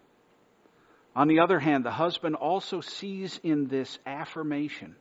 On 1.16 1.28
the 1.28 1.40
other 1.40 1.60
hand, 1.60 1.84
the 1.84 1.92
husband 1.92 2.36
also 2.36 2.82
sees 2.82 3.40
in 3.44 3.68
this 3.68 3.98
affirmation 4.06 4.96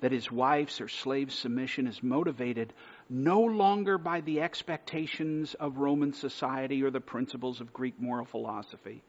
that 0.00 0.12
his 0.12 0.30
wife's 0.30 0.80
or 0.80 0.88
slave's 0.88 1.34
submission 1.34 1.86
is 1.86 2.02
motivated 2.02 2.72
no 3.08 3.40
longer 3.40 3.98
by 3.98 4.20
the 4.20 4.40
expectations 4.40 5.54
of 5.54 5.78
Roman 5.78 6.12
society 6.12 6.82
or 6.82 6.90
the 6.90 7.00
principles 7.00 7.60
of 7.60 7.72
Greek 7.72 8.00
moral 8.00 8.24
philosophy, 8.24 9.02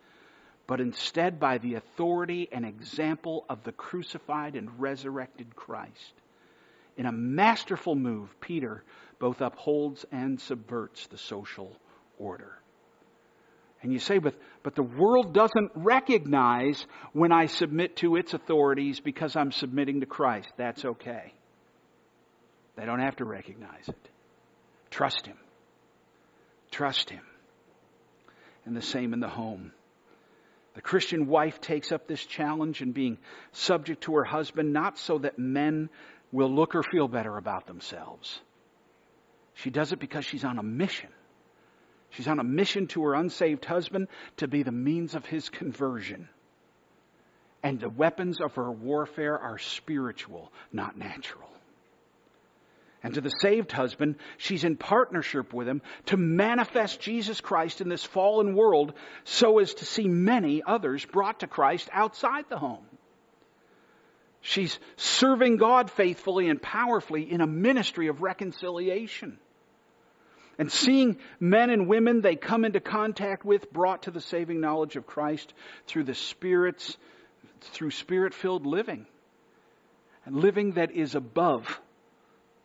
but 0.68 0.82
instead 0.82 1.40
by 1.40 1.60
the 1.60 1.76
authority 1.76 2.50
and 2.52 2.66
example 2.66 3.46
of 3.50 3.64
the 3.64 3.72
crucified 3.72 4.56
and 4.56 4.80
resurrected 4.80 5.56
Christ. 5.56 6.14
In 6.98 7.06
a 7.06 7.12
masterful 7.12 7.96
move, 7.96 8.36
Peter 8.42 8.84
both 9.20 9.42
upholds 9.42 10.06
and 10.12 10.42
subverts 10.42 11.08
the 11.08 11.18
social 11.18 11.76
order. 12.18 12.58
And 13.82 13.92
you 13.92 14.00
say, 14.00 14.20
but, 14.20 14.36
but 14.64 14.76
the 14.76 14.84
world 14.84 15.34
doesn't 15.34 15.72
recognize 15.76 16.86
when 17.14 17.32
I 17.32 17.48
submit 17.48 17.98
to 17.98 18.16
its 18.16 18.34
authorities 18.34 19.00
because 19.00 19.36
I'm 19.36 19.52
submitting 19.52 20.02
to 20.02 20.06
Christ. 20.06 20.50
That's 20.58 20.86
okay. 20.86 21.34
They 22.76 22.86
don't 22.86 23.00
have 23.00 23.16
to 23.18 23.26
recognize 23.26 23.88
it. 23.88 24.10
Trust 24.92 25.26
Him. 25.26 25.38
Trust 26.70 27.10
Him. 27.10 27.24
And 28.66 28.76
the 28.76 28.82
same 28.82 29.14
in 29.14 29.20
the 29.20 29.28
home. 29.28 29.72
The 30.76 30.82
Christian 30.82 31.28
wife 31.28 31.60
takes 31.60 31.92
up 31.92 32.08
this 32.08 32.24
challenge 32.24 32.82
in 32.82 32.92
being 32.92 33.18
subject 33.52 34.04
to 34.04 34.16
her 34.16 34.24
husband, 34.24 34.72
not 34.72 34.98
so 34.98 35.18
that 35.18 35.40
men 35.40 35.90
will 36.32 36.54
look 36.54 36.76
or 36.76 36.84
feel 36.84 37.08
better 37.08 37.36
about 37.36 37.68
themselves. 37.68 38.40
She 39.56 39.70
does 39.70 39.92
it 39.92 40.00
because 40.00 40.24
she's 40.24 40.46
on 40.46 40.60
a 40.60 40.64
mission. 40.64 41.10
She's 42.12 42.28
on 42.28 42.40
a 42.40 42.44
mission 42.44 42.88
to 42.88 43.04
her 43.04 43.14
unsaved 43.14 43.66
husband 43.66 44.08
to 44.38 44.48
be 44.48 44.64
the 44.64 44.72
means 44.72 45.16
of 45.16 45.26
his 45.26 45.50
conversion. 45.50 46.30
And 47.64 47.80
the 47.80 47.90
weapons 47.90 48.42
of 48.42 48.56
her 48.56 48.72
warfare 48.72 49.38
are 49.38 49.58
spiritual, 49.58 50.52
not 50.72 50.98
natural. 50.98 51.50
And 53.04 53.16
to 53.16 53.22
the 53.22 53.30
saved 53.30 53.72
husband, 53.72 54.18
she's 54.38 54.64
in 54.64 54.78
partnership 54.78 55.54
with 55.54 55.68
him 55.68 55.82
to 56.08 56.18
manifest 56.18 57.00
Jesus 57.00 57.42
Christ 57.42 57.82
in 57.82 57.90
this 57.90 58.04
fallen 58.04 58.56
world 58.56 58.94
so 59.24 59.60
as 59.60 59.74
to 59.76 59.86
see 59.86 60.08
many 60.08 60.62
others 60.64 61.04
brought 61.06 61.40
to 61.40 61.48
Christ 61.48 61.90
outside 61.92 62.46
the 62.50 62.60
home. 62.60 62.86
She's 64.42 64.78
serving 64.98 65.58
God 65.58 65.90
faithfully 65.90 66.50
and 66.50 66.62
powerfully 66.62 67.32
in 67.32 67.42
a 67.42 67.48
ministry 67.48 68.08
of 68.08 68.22
reconciliation. 68.22 69.40
And 70.62 70.72
seeing 70.72 71.18
men 71.40 71.72
and 71.72 71.88
women 71.88 72.22
they 72.22 72.36
come 72.36 72.66
into 72.66 72.80
contact 72.80 73.44
with 73.44 73.74
brought 73.74 74.04
to 74.04 74.12
the 74.12 74.22
saving 74.22 74.62
knowledge 74.62 74.96
of 74.96 75.08
Christ 75.08 75.56
through 75.88 76.04
the 76.04 76.14
Spirit's, 76.14 76.98
through 77.62 77.90
Spirit 77.90 78.36
filled 78.36 78.68
living. 78.68 79.08
And 80.24 80.36
living 80.36 80.74
that 80.74 80.92
is 80.92 81.16
above 81.16 81.82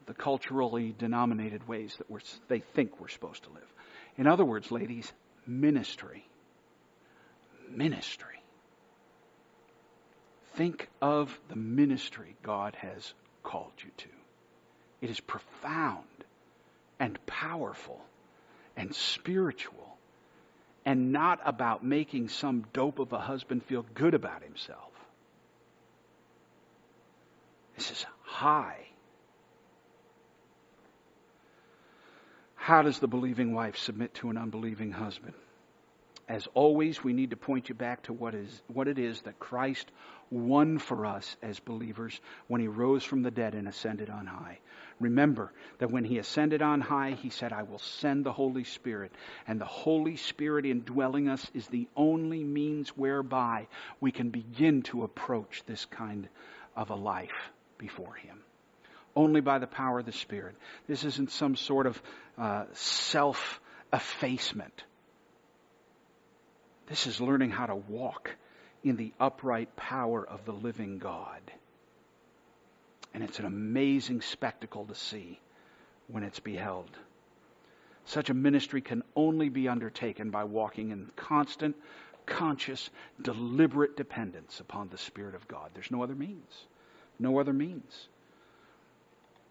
the 0.04 0.12
culturally 0.12 0.94
denominated 0.98 1.66
ways 1.66 1.94
that 1.96 2.10
we're, 2.10 2.20
they 2.48 2.58
think 2.58 3.00
we're 3.00 3.08
supposed 3.08 3.44
to 3.44 3.50
live. 3.54 3.72
In 4.18 4.26
other 4.26 4.44
words, 4.44 4.70
ladies, 4.70 5.10
ministry. 5.46 6.28
Ministry. 7.70 8.42
Think 10.56 10.86
of 11.00 11.34
the 11.48 11.56
ministry 11.56 12.36
God 12.42 12.74
has 12.74 13.14
called 13.42 13.72
you 13.82 13.90
to. 13.96 14.08
It 15.00 15.08
is 15.08 15.18
profound 15.18 16.04
and 16.98 17.18
powerful 17.26 18.00
and 18.76 18.94
spiritual 18.94 19.96
and 20.84 21.12
not 21.12 21.40
about 21.44 21.84
making 21.84 22.28
some 22.28 22.64
dope 22.72 22.98
of 22.98 23.12
a 23.12 23.18
husband 23.18 23.64
feel 23.64 23.84
good 23.94 24.14
about 24.14 24.42
himself. 24.42 24.92
This 27.76 27.90
is 27.90 28.06
high. 28.22 28.86
How 32.54 32.82
does 32.82 32.98
the 32.98 33.08
believing 33.08 33.52
wife 33.52 33.76
submit 33.76 34.14
to 34.14 34.30
an 34.30 34.38
unbelieving 34.38 34.92
husband? 34.92 35.34
As 36.28 36.48
always, 36.54 37.04
we 37.04 37.12
need 37.12 37.30
to 37.30 37.36
point 37.36 37.68
you 37.68 37.74
back 37.74 38.02
to 38.04 38.12
what 38.12 38.34
is 38.34 38.62
what 38.66 38.88
it 38.88 38.98
is 38.98 39.20
that 39.22 39.38
Christ 39.38 39.86
won 40.30 40.78
for 40.78 41.06
us 41.06 41.36
as 41.42 41.60
believers 41.60 42.20
when 42.48 42.60
he 42.60 42.66
rose 42.66 43.04
from 43.04 43.22
the 43.22 43.30
dead 43.30 43.54
and 43.54 43.68
ascended 43.68 44.10
on 44.10 44.26
high. 44.26 44.58
Remember 44.98 45.52
that 45.78 45.90
when 45.90 46.04
he 46.04 46.18
ascended 46.18 46.62
on 46.62 46.80
high, 46.80 47.12
he 47.12 47.30
said, 47.30 47.52
I 47.52 47.64
will 47.64 47.78
send 47.78 48.24
the 48.24 48.32
Holy 48.32 48.64
Spirit. 48.64 49.12
And 49.46 49.60
the 49.60 49.66
Holy 49.66 50.16
Spirit 50.16 50.64
indwelling 50.64 51.28
us 51.28 51.44
is 51.54 51.66
the 51.68 51.88
only 51.96 52.42
means 52.42 52.88
whereby 52.90 53.66
we 54.00 54.10
can 54.10 54.30
begin 54.30 54.82
to 54.82 55.04
approach 55.04 55.62
this 55.66 55.84
kind 55.86 56.28
of 56.74 56.90
a 56.90 56.94
life 56.94 57.50
before 57.78 58.14
him. 58.14 58.38
Only 59.14 59.40
by 59.40 59.58
the 59.58 59.66
power 59.66 59.98
of 60.00 60.06
the 60.06 60.12
Spirit. 60.12 60.56
This 60.86 61.04
isn't 61.04 61.30
some 61.30 61.56
sort 61.56 61.86
of 61.86 62.02
uh, 62.38 62.64
self 62.72 63.60
effacement 63.92 64.84
this 66.86 67.06
is 67.06 67.20
learning 67.20 67.50
how 67.50 67.66
to 67.66 67.74
walk 67.74 68.30
in 68.84 68.96
the 68.96 69.12
upright 69.18 69.74
power 69.76 70.24
of 70.24 70.44
the 70.44 70.52
living 70.52 70.98
God. 70.98 71.40
And 73.16 73.24
it's 73.24 73.38
an 73.38 73.46
amazing 73.46 74.20
spectacle 74.20 74.84
to 74.84 74.94
see 74.94 75.40
when 76.06 76.22
it's 76.22 76.38
beheld. 76.38 76.90
Such 78.04 78.28
a 78.28 78.34
ministry 78.34 78.82
can 78.82 79.02
only 79.16 79.48
be 79.48 79.68
undertaken 79.68 80.28
by 80.28 80.44
walking 80.44 80.90
in 80.90 81.10
constant, 81.16 81.76
conscious, 82.26 82.90
deliberate 83.22 83.96
dependence 83.96 84.60
upon 84.60 84.90
the 84.90 84.98
Spirit 84.98 85.34
of 85.34 85.48
God. 85.48 85.70
There's 85.72 85.90
no 85.90 86.02
other 86.02 86.14
means. 86.14 86.66
No 87.18 87.40
other 87.40 87.54
means. 87.54 88.06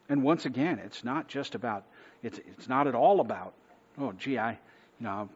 And 0.10 0.22
once 0.22 0.46
again, 0.46 0.78
it's 0.78 1.04
not 1.04 1.28
just 1.28 1.56
about, 1.56 1.86
it's, 2.22 2.38
it's 2.38 2.70
not 2.70 2.86
at 2.86 2.94
all 2.94 3.20
about, 3.20 3.56
oh, 3.98 4.12
gee, 4.12 4.38
I, 4.38 4.52
you 4.52 5.08
know, 5.08 5.28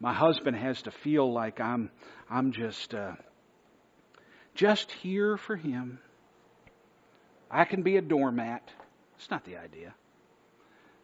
my 0.00 0.12
husband 0.12 0.56
has 0.56 0.82
to 0.82 0.90
feel 0.90 1.32
like 1.32 1.60
I'm, 1.60 1.88
I'm 2.28 2.50
just, 2.50 2.92
uh, 2.96 3.12
just 4.56 4.90
here 4.90 5.36
for 5.36 5.54
him. 5.54 6.00
I 7.52 7.66
can 7.66 7.82
be 7.82 7.98
a 7.98 8.02
doormat. 8.02 8.66
It's 9.18 9.30
not 9.30 9.44
the 9.44 9.58
idea. 9.58 9.94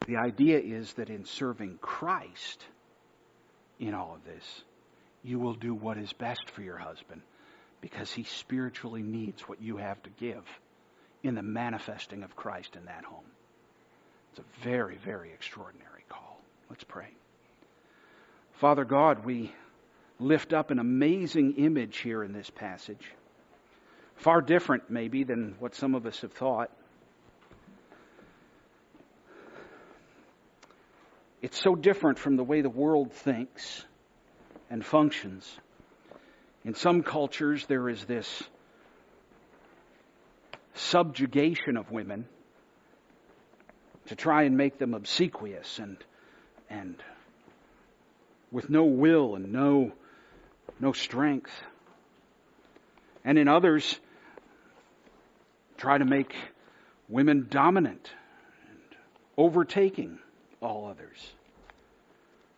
The 0.07 0.17
idea 0.17 0.59
is 0.59 0.95
that 0.95 1.11
in 1.11 1.27
serving 1.27 1.79
Christ 1.83 2.65
in 3.79 3.93
all 3.93 4.15
of 4.15 4.25
this, 4.25 4.63
you 5.23 5.39
will 5.39 5.55
do 5.55 5.75
what 5.75 5.99
is 5.99 6.13
best 6.15 6.49
for 6.51 6.63
your 6.63 6.79
husband 6.79 7.21
because 7.83 8.11
he 8.11 8.25
spiritually 8.25 9.03
needs 9.03 9.43
what 9.43 9.61
you 9.61 9.77
have 9.77 10.03
to 10.05 10.11
give 10.19 10.45
in 11.23 11.35
the 11.35 11.43
manifesting 11.43 12.23
of 12.23 12.35
Christ 12.35 12.77
in 12.77 12.87
that 12.87 13.05
home. 13.05 13.25
It's 14.31 14.41
a 14.41 14.65
very, 14.65 14.97
very 14.97 15.33
extraordinary 15.33 16.05
call. 16.09 16.41
Let's 16.71 16.85
pray. 16.85 17.09
Father 18.55 18.85
God, 18.85 19.25
we 19.25 19.53
lift 20.19 20.53
up 20.53 20.71
an 20.71 20.79
amazing 20.79 21.57
image 21.57 21.99
here 21.99 22.25
in 22.25 22.33
this 22.33 22.51
passage. 22.51 23.13
Far 24.19 24.41
different, 24.41 24.91
maybe, 24.91 25.23
than 25.23 25.55
what 25.61 25.77
some 25.77 25.95
of 25.95 26.05
us 26.05 26.21
have 26.23 26.33
thought. 26.33 26.71
It's 31.41 31.63
so 31.63 31.77
different 31.77 32.19
from 32.19 32.37
the 32.37 32.43
way 32.43 32.61
the 32.61 32.71
world 32.71 33.13
thinks 33.13 33.85
and 34.71 34.85
functions. 34.85 35.49
In 36.65 36.75
some 36.75 37.05
cultures, 37.05 37.65
there 37.67 37.89
is 37.89 38.05
this 38.07 38.43
subjugation 40.75 41.77
of 41.77 41.93
women 41.93 42.27
to 44.07 44.17
try 44.17 44.43
and 44.43 44.57
make 44.57 44.79
them 44.79 44.95
obsequious 44.95 45.79
and, 45.79 45.97
and 46.69 46.97
with 48.51 48.69
no 48.69 48.85
will 48.85 49.37
and 49.37 49.53
no, 49.53 49.93
no 50.81 50.93
strength. 50.93 51.53
And 53.25 53.39
in 53.39 53.47
others, 53.47 54.01
try 55.79 55.97
to 55.97 56.05
make 56.05 56.35
women 57.09 57.47
dominant 57.49 58.11
and 58.69 58.97
overtaking 59.39 60.19
all 60.61 60.89
others. 60.89 61.33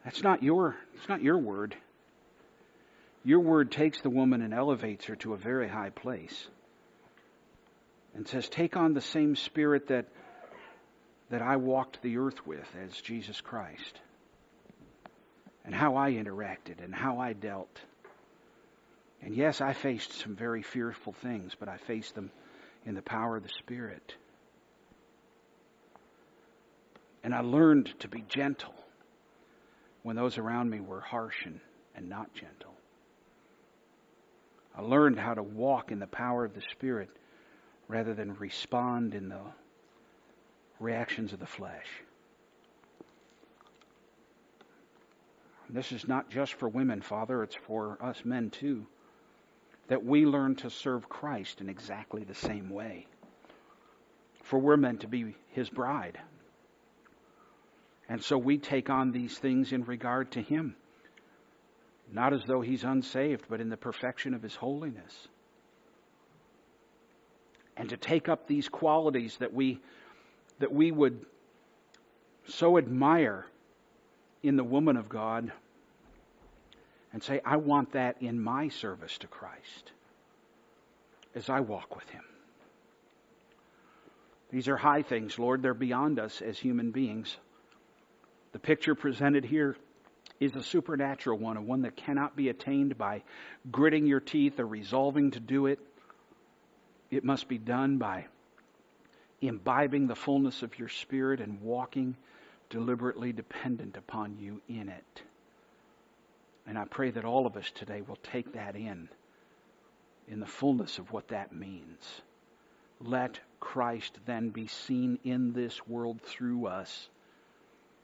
That's 0.04 0.22
not 0.22 0.42
your, 0.42 0.76
it's 0.96 1.08
not 1.08 1.22
your 1.22 1.38
word. 1.38 1.76
Your 3.22 3.40
word 3.40 3.70
takes 3.70 4.00
the 4.00 4.10
woman 4.10 4.40
and 4.40 4.54
elevates 4.54 5.04
her 5.04 5.16
to 5.16 5.34
a 5.34 5.36
very 5.36 5.68
high 5.68 5.90
place 5.90 6.48
and 8.14 8.26
says, 8.26 8.48
Take 8.48 8.76
on 8.76 8.94
the 8.94 9.02
same 9.02 9.36
spirit 9.36 9.88
that, 9.88 10.06
that 11.28 11.42
I 11.42 11.56
walked 11.56 12.00
the 12.02 12.16
earth 12.16 12.46
with 12.46 12.66
as 12.82 12.98
Jesus 13.02 13.40
Christ 13.42 14.00
and 15.66 15.74
how 15.74 15.96
I 15.96 16.12
interacted 16.12 16.82
and 16.82 16.94
how 16.94 17.18
I 17.18 17.34
dealt. 17.34 17.78
And 19.22 19.34
yes, 19.34 19.60
I 19.60 19.74
faced 19.74 20.14
some 20.14 20.34
very 20.34 20.62
fearful 20.62 21.12
things, 21.12 21.54
but 21.60 21.68
I 21.68 21.76
faced 21.76 22.14
them 22.14 22.30
in 22.86 22.94
the 22.94 23.02
power 23.02 23.36
of 23.36 23.42
the 23.42 23.50
Spirit. 23.58 24.14
And 27.22 27.34
I 27.34 27.40
learned 27.40 27.92
to 28.00 28.08
be 28.08 28.24
gentle 28.28 28.74
when 30.02 30.16
those 30.16 30.38
around 30.38 30.70
me 30.70 30.80
were 30.80 31.00
harsh 31.00 31.44
and, 31.44 31.60
and 31.94 32.08
not 32.08 32.32
gentle. 32.34 32.74
I 34.76 34.82
learned 34.82 35.18
how 35.18 35.34
to 35.34 35.42
walk 35.42 35.92
in 35.92 35.98
the 35.98 36.06
power 36.06 36.44
of 36.44 36.54
the 36.54 36.62
Spirit 36.72 37.10
rather 37.88 38.14
than 38.14 38.34
respond 38.36 39.14
in 39.14 39.28
the 39.28 39.40
reactions 40.78 41.32
of 41.32 41.40
the 41.40 41.46
flesh. 41.46 41.86
This 45.68 45.92
is 45.92 46.08
not 46.08 46.30
just 46.30 46.54
for 46.54 46.68
women, 46.68 47.00
Father, 47.00 47.42
it's 47.42 47.54
for 47.54 47.98
us 48.00 48.24
men 48.24 48.50
too. 48.50 48.86
That 49.90 50.04
we 50.04 50.24
learn 50.24 50.54
to 50.56 50.70
serve 50.70 51.08
Christ 51.08 51.60
in 51.60 51.68
exactly 51.68 52.22
the 52.22 52.34
same 52.34 52.70
way. 52.70 53.08
For 54.44 54.56
we're 54.56 54.76
meant 54.76 55.00
to 55.00 55.08
be 55.08 55.34
His 55.48 55.68
bride. 55.68 56.16
And 58.08 58.22
so 58.22 58.38
we 58.38 58.58
take 58.58 58.88
on 58.88 59.10
these 59.10 59.36
things 59.36 59.72
in 59.72 59.84
regard 59.84 60.30
to 60.32 60.42
Him. 60.42 60.76
Not 62.12 62.32
as 62.32 62.44
though 62.44 62.60
He's 62.60 62.84
unsaved, 62.84 63.46
but 63.48 63.60
in 63.60 63.68
the 63.68 63.76
perfection 63.76 64.32
of 64.32 64.42
His 64.42 64.54
holiness. 64.54 65.26
And 67.76 67.88
to 67.88 67.96
take 67.96 68.28
up 68.28 68.46
these 68.46 68.68
qualities 68.68 69.36
that 69.38 69.52
we, 69.52 69.80
that 70.60 70.72
we 70.72 70.92
would 70.92 71.26
so 72.46 72.78
admire 72.78 73.44
in 74.44 74.54
the 74.54 74.62
woman 74.62 74.96
of 74.96 75.08
God 75.08 75.50
and 77.12 77.22
say, 77.22 77.40
I 77.44 77.56
want 77.56 77.92
that 77.92 78.22
in 78.22 78.40
my 78.40 78.68
service 78.68 79.18
to 79.18 79.26
Christ 79.26 79.92
as 81.34 81.48
I 81.48 81.60
walk 81.60 81.96
with 81.96 82.08
Him. 82.10 82.24
These 84.50 84.68
are 84.68 84.76
high 84.76 85.02
things, 85.02 85.38
Lord. 85.38 85.62
They're 85.62 85.74
beyond 85.74 86.18
us 86.18 86.42
as 86.42 86.58
human 86.58 86.90
beings. 86.90 87.36
The 88.52 88.58
picture 88.58 88.94
presented 88.94 89.44
here 89.44 89.76
is 90.40 90.56
a 90.56 90.62
supernatural 90.62 91.38
one, 91.38 91.56
a 91.56 91.62
one 91.62 91.82
that 91.82 91.96
cannot 91.96 92.34
be 92.34 92.48
attained 92.48 92.98
by 92.98 93.22
gritting 93.70 94.06
your 94.06 94.20
teeth 94.20 94.58
or 94.58 94.66
resolving 94.66 95.32
to 95.32 95.40
do 95.40 95.66
it. 95.66 95.78
It 97.10 97.24
must 97.24 97.48
be 97.48 97.58
done 97.58 97.98
by 97.98 98.26
imbibing 99.40 100.06
the 100.06 100.16
fullness 100.16 100.62
of 100.62 100.78
your 100.78 100.88
Spirit 100.88 101.40
and 101.40 101.60
walking 101.60 102.16
deliberately 102.70 103.32
dependent 103.32 103.96
upon 103.96 104.38
you 104.38 104.60
in 104.68 104.88
it. 104.88 105.22
And 106.66 106.78
I 106.78 106.84
pray 106.84 107.10
that 107.10 107.24
all 107.24 107.46
of 107.46 107.56
us 107.56 107.70
today 107.74 108.02
will 108.02 108.18
take 108.22 108.52
that 108.54 108.76
in 108.76 109.08
in 110.28 110.40
the 110.40 110.46
fullness 110.46 110.98
of 110.98 111.12
what 111.12 111.28
that 111.28 111.52
means. 111.52 112.22
Let 113.00 113.40
Christ 113.58 114.16
then 114.26 114.50
be 114.50 114.68
seen 114.68 115.18
in 115.24 115.52
this 115.52 115.86
world 115.88 116.20
through 116.22 116.66
us 116.66 117.08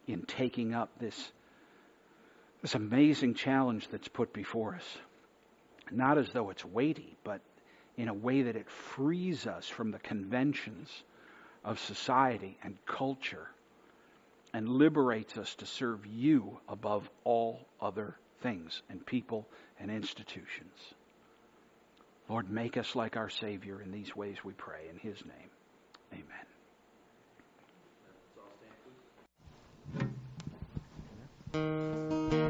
in 0.06 0.22
taking 0.22 0.74
up 0.74 0.90
this, 0.98 1.32
this 2.62 2.74
amazing 2.74 3.34
challenge 3.34 3.88
that's 3.88 4.08
put 4.08 4.32
before 4.32 4.74
us. 4.74 4.98
Not 5.90 6.18
as 6.18 6.28
though 6.32 6.50
it's 6.50 6.64
weighty, 6.64 7.14
but 7.22 7.40
in 7.96 8.08
a 8.08 8.14
way 8.14 8.42
that 8.42 8.56
it 8.56 8.68
frees 8.68 9.46
us 9.46 9.68
from 9.68 9.92
the 9.92 9.98
conventions 9.98 10.90
of 11.64 11.78
society 11.78 12.58
and 12.62 12.76
culture 12.86 13.48
and 14.56 14.70
liberates 14.70 15.36
us 15.36 15.54
to 15.56 15.66
serve 15.66 16.06
you 16.06 16.58
above 16.66 17.06
all 17.24 17.68
other 17.78 18.16
things 18.40 18.80
and 18.88 19.04
people 19.04 19.46
and 19.78 19.90
institutions. 19.90 20.72
Lord, 22.26 22.50
make 22.50 22.78
us 22.78 22.96
like 22.96 23.18
our 23.18 23.28
Savior 23.28 23.82
in 23.82 23.92
these 23.92 24.16
ways 24.16 24.38
we 24.42 24.54
pray. 24.54 24.88
In 24.90 24.96
His 24.96 25.18
name, 25.26 25.50
amen. 26.14 26.46
bless 31.52 32.32
you 32.32 32.45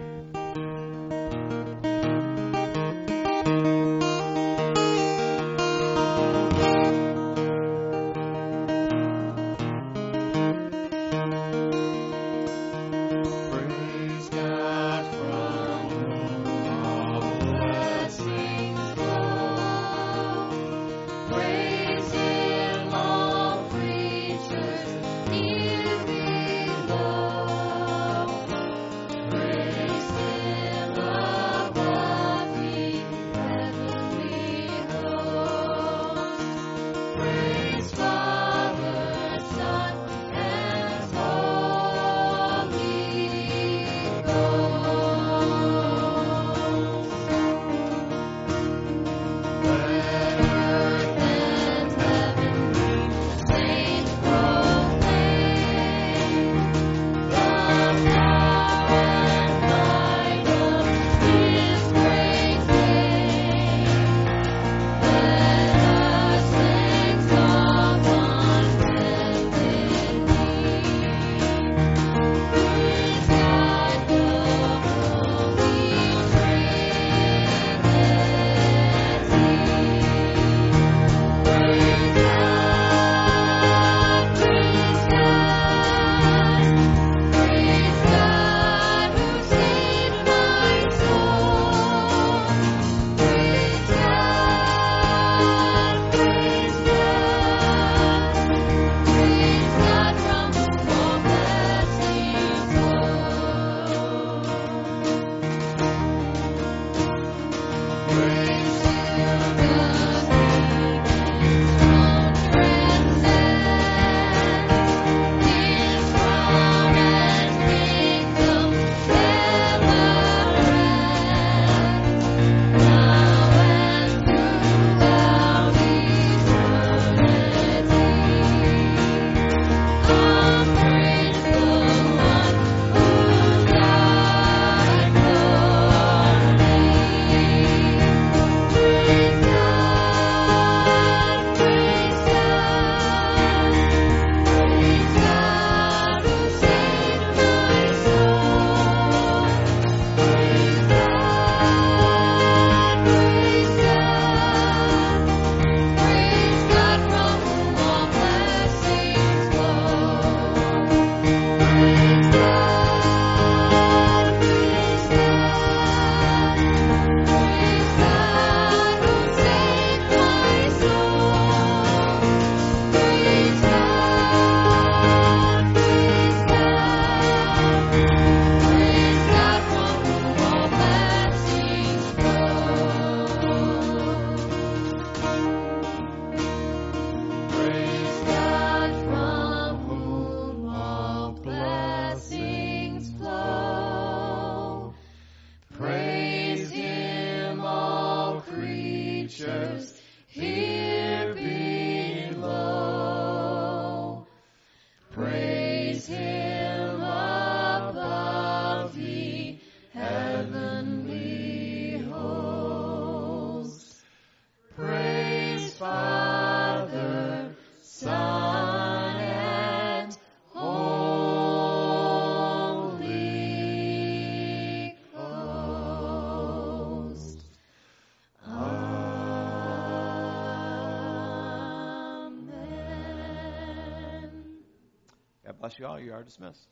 all. 235.85 236.01
You 236.01 236.13
are 236.13 236.23
dismissed. 236.23 236.69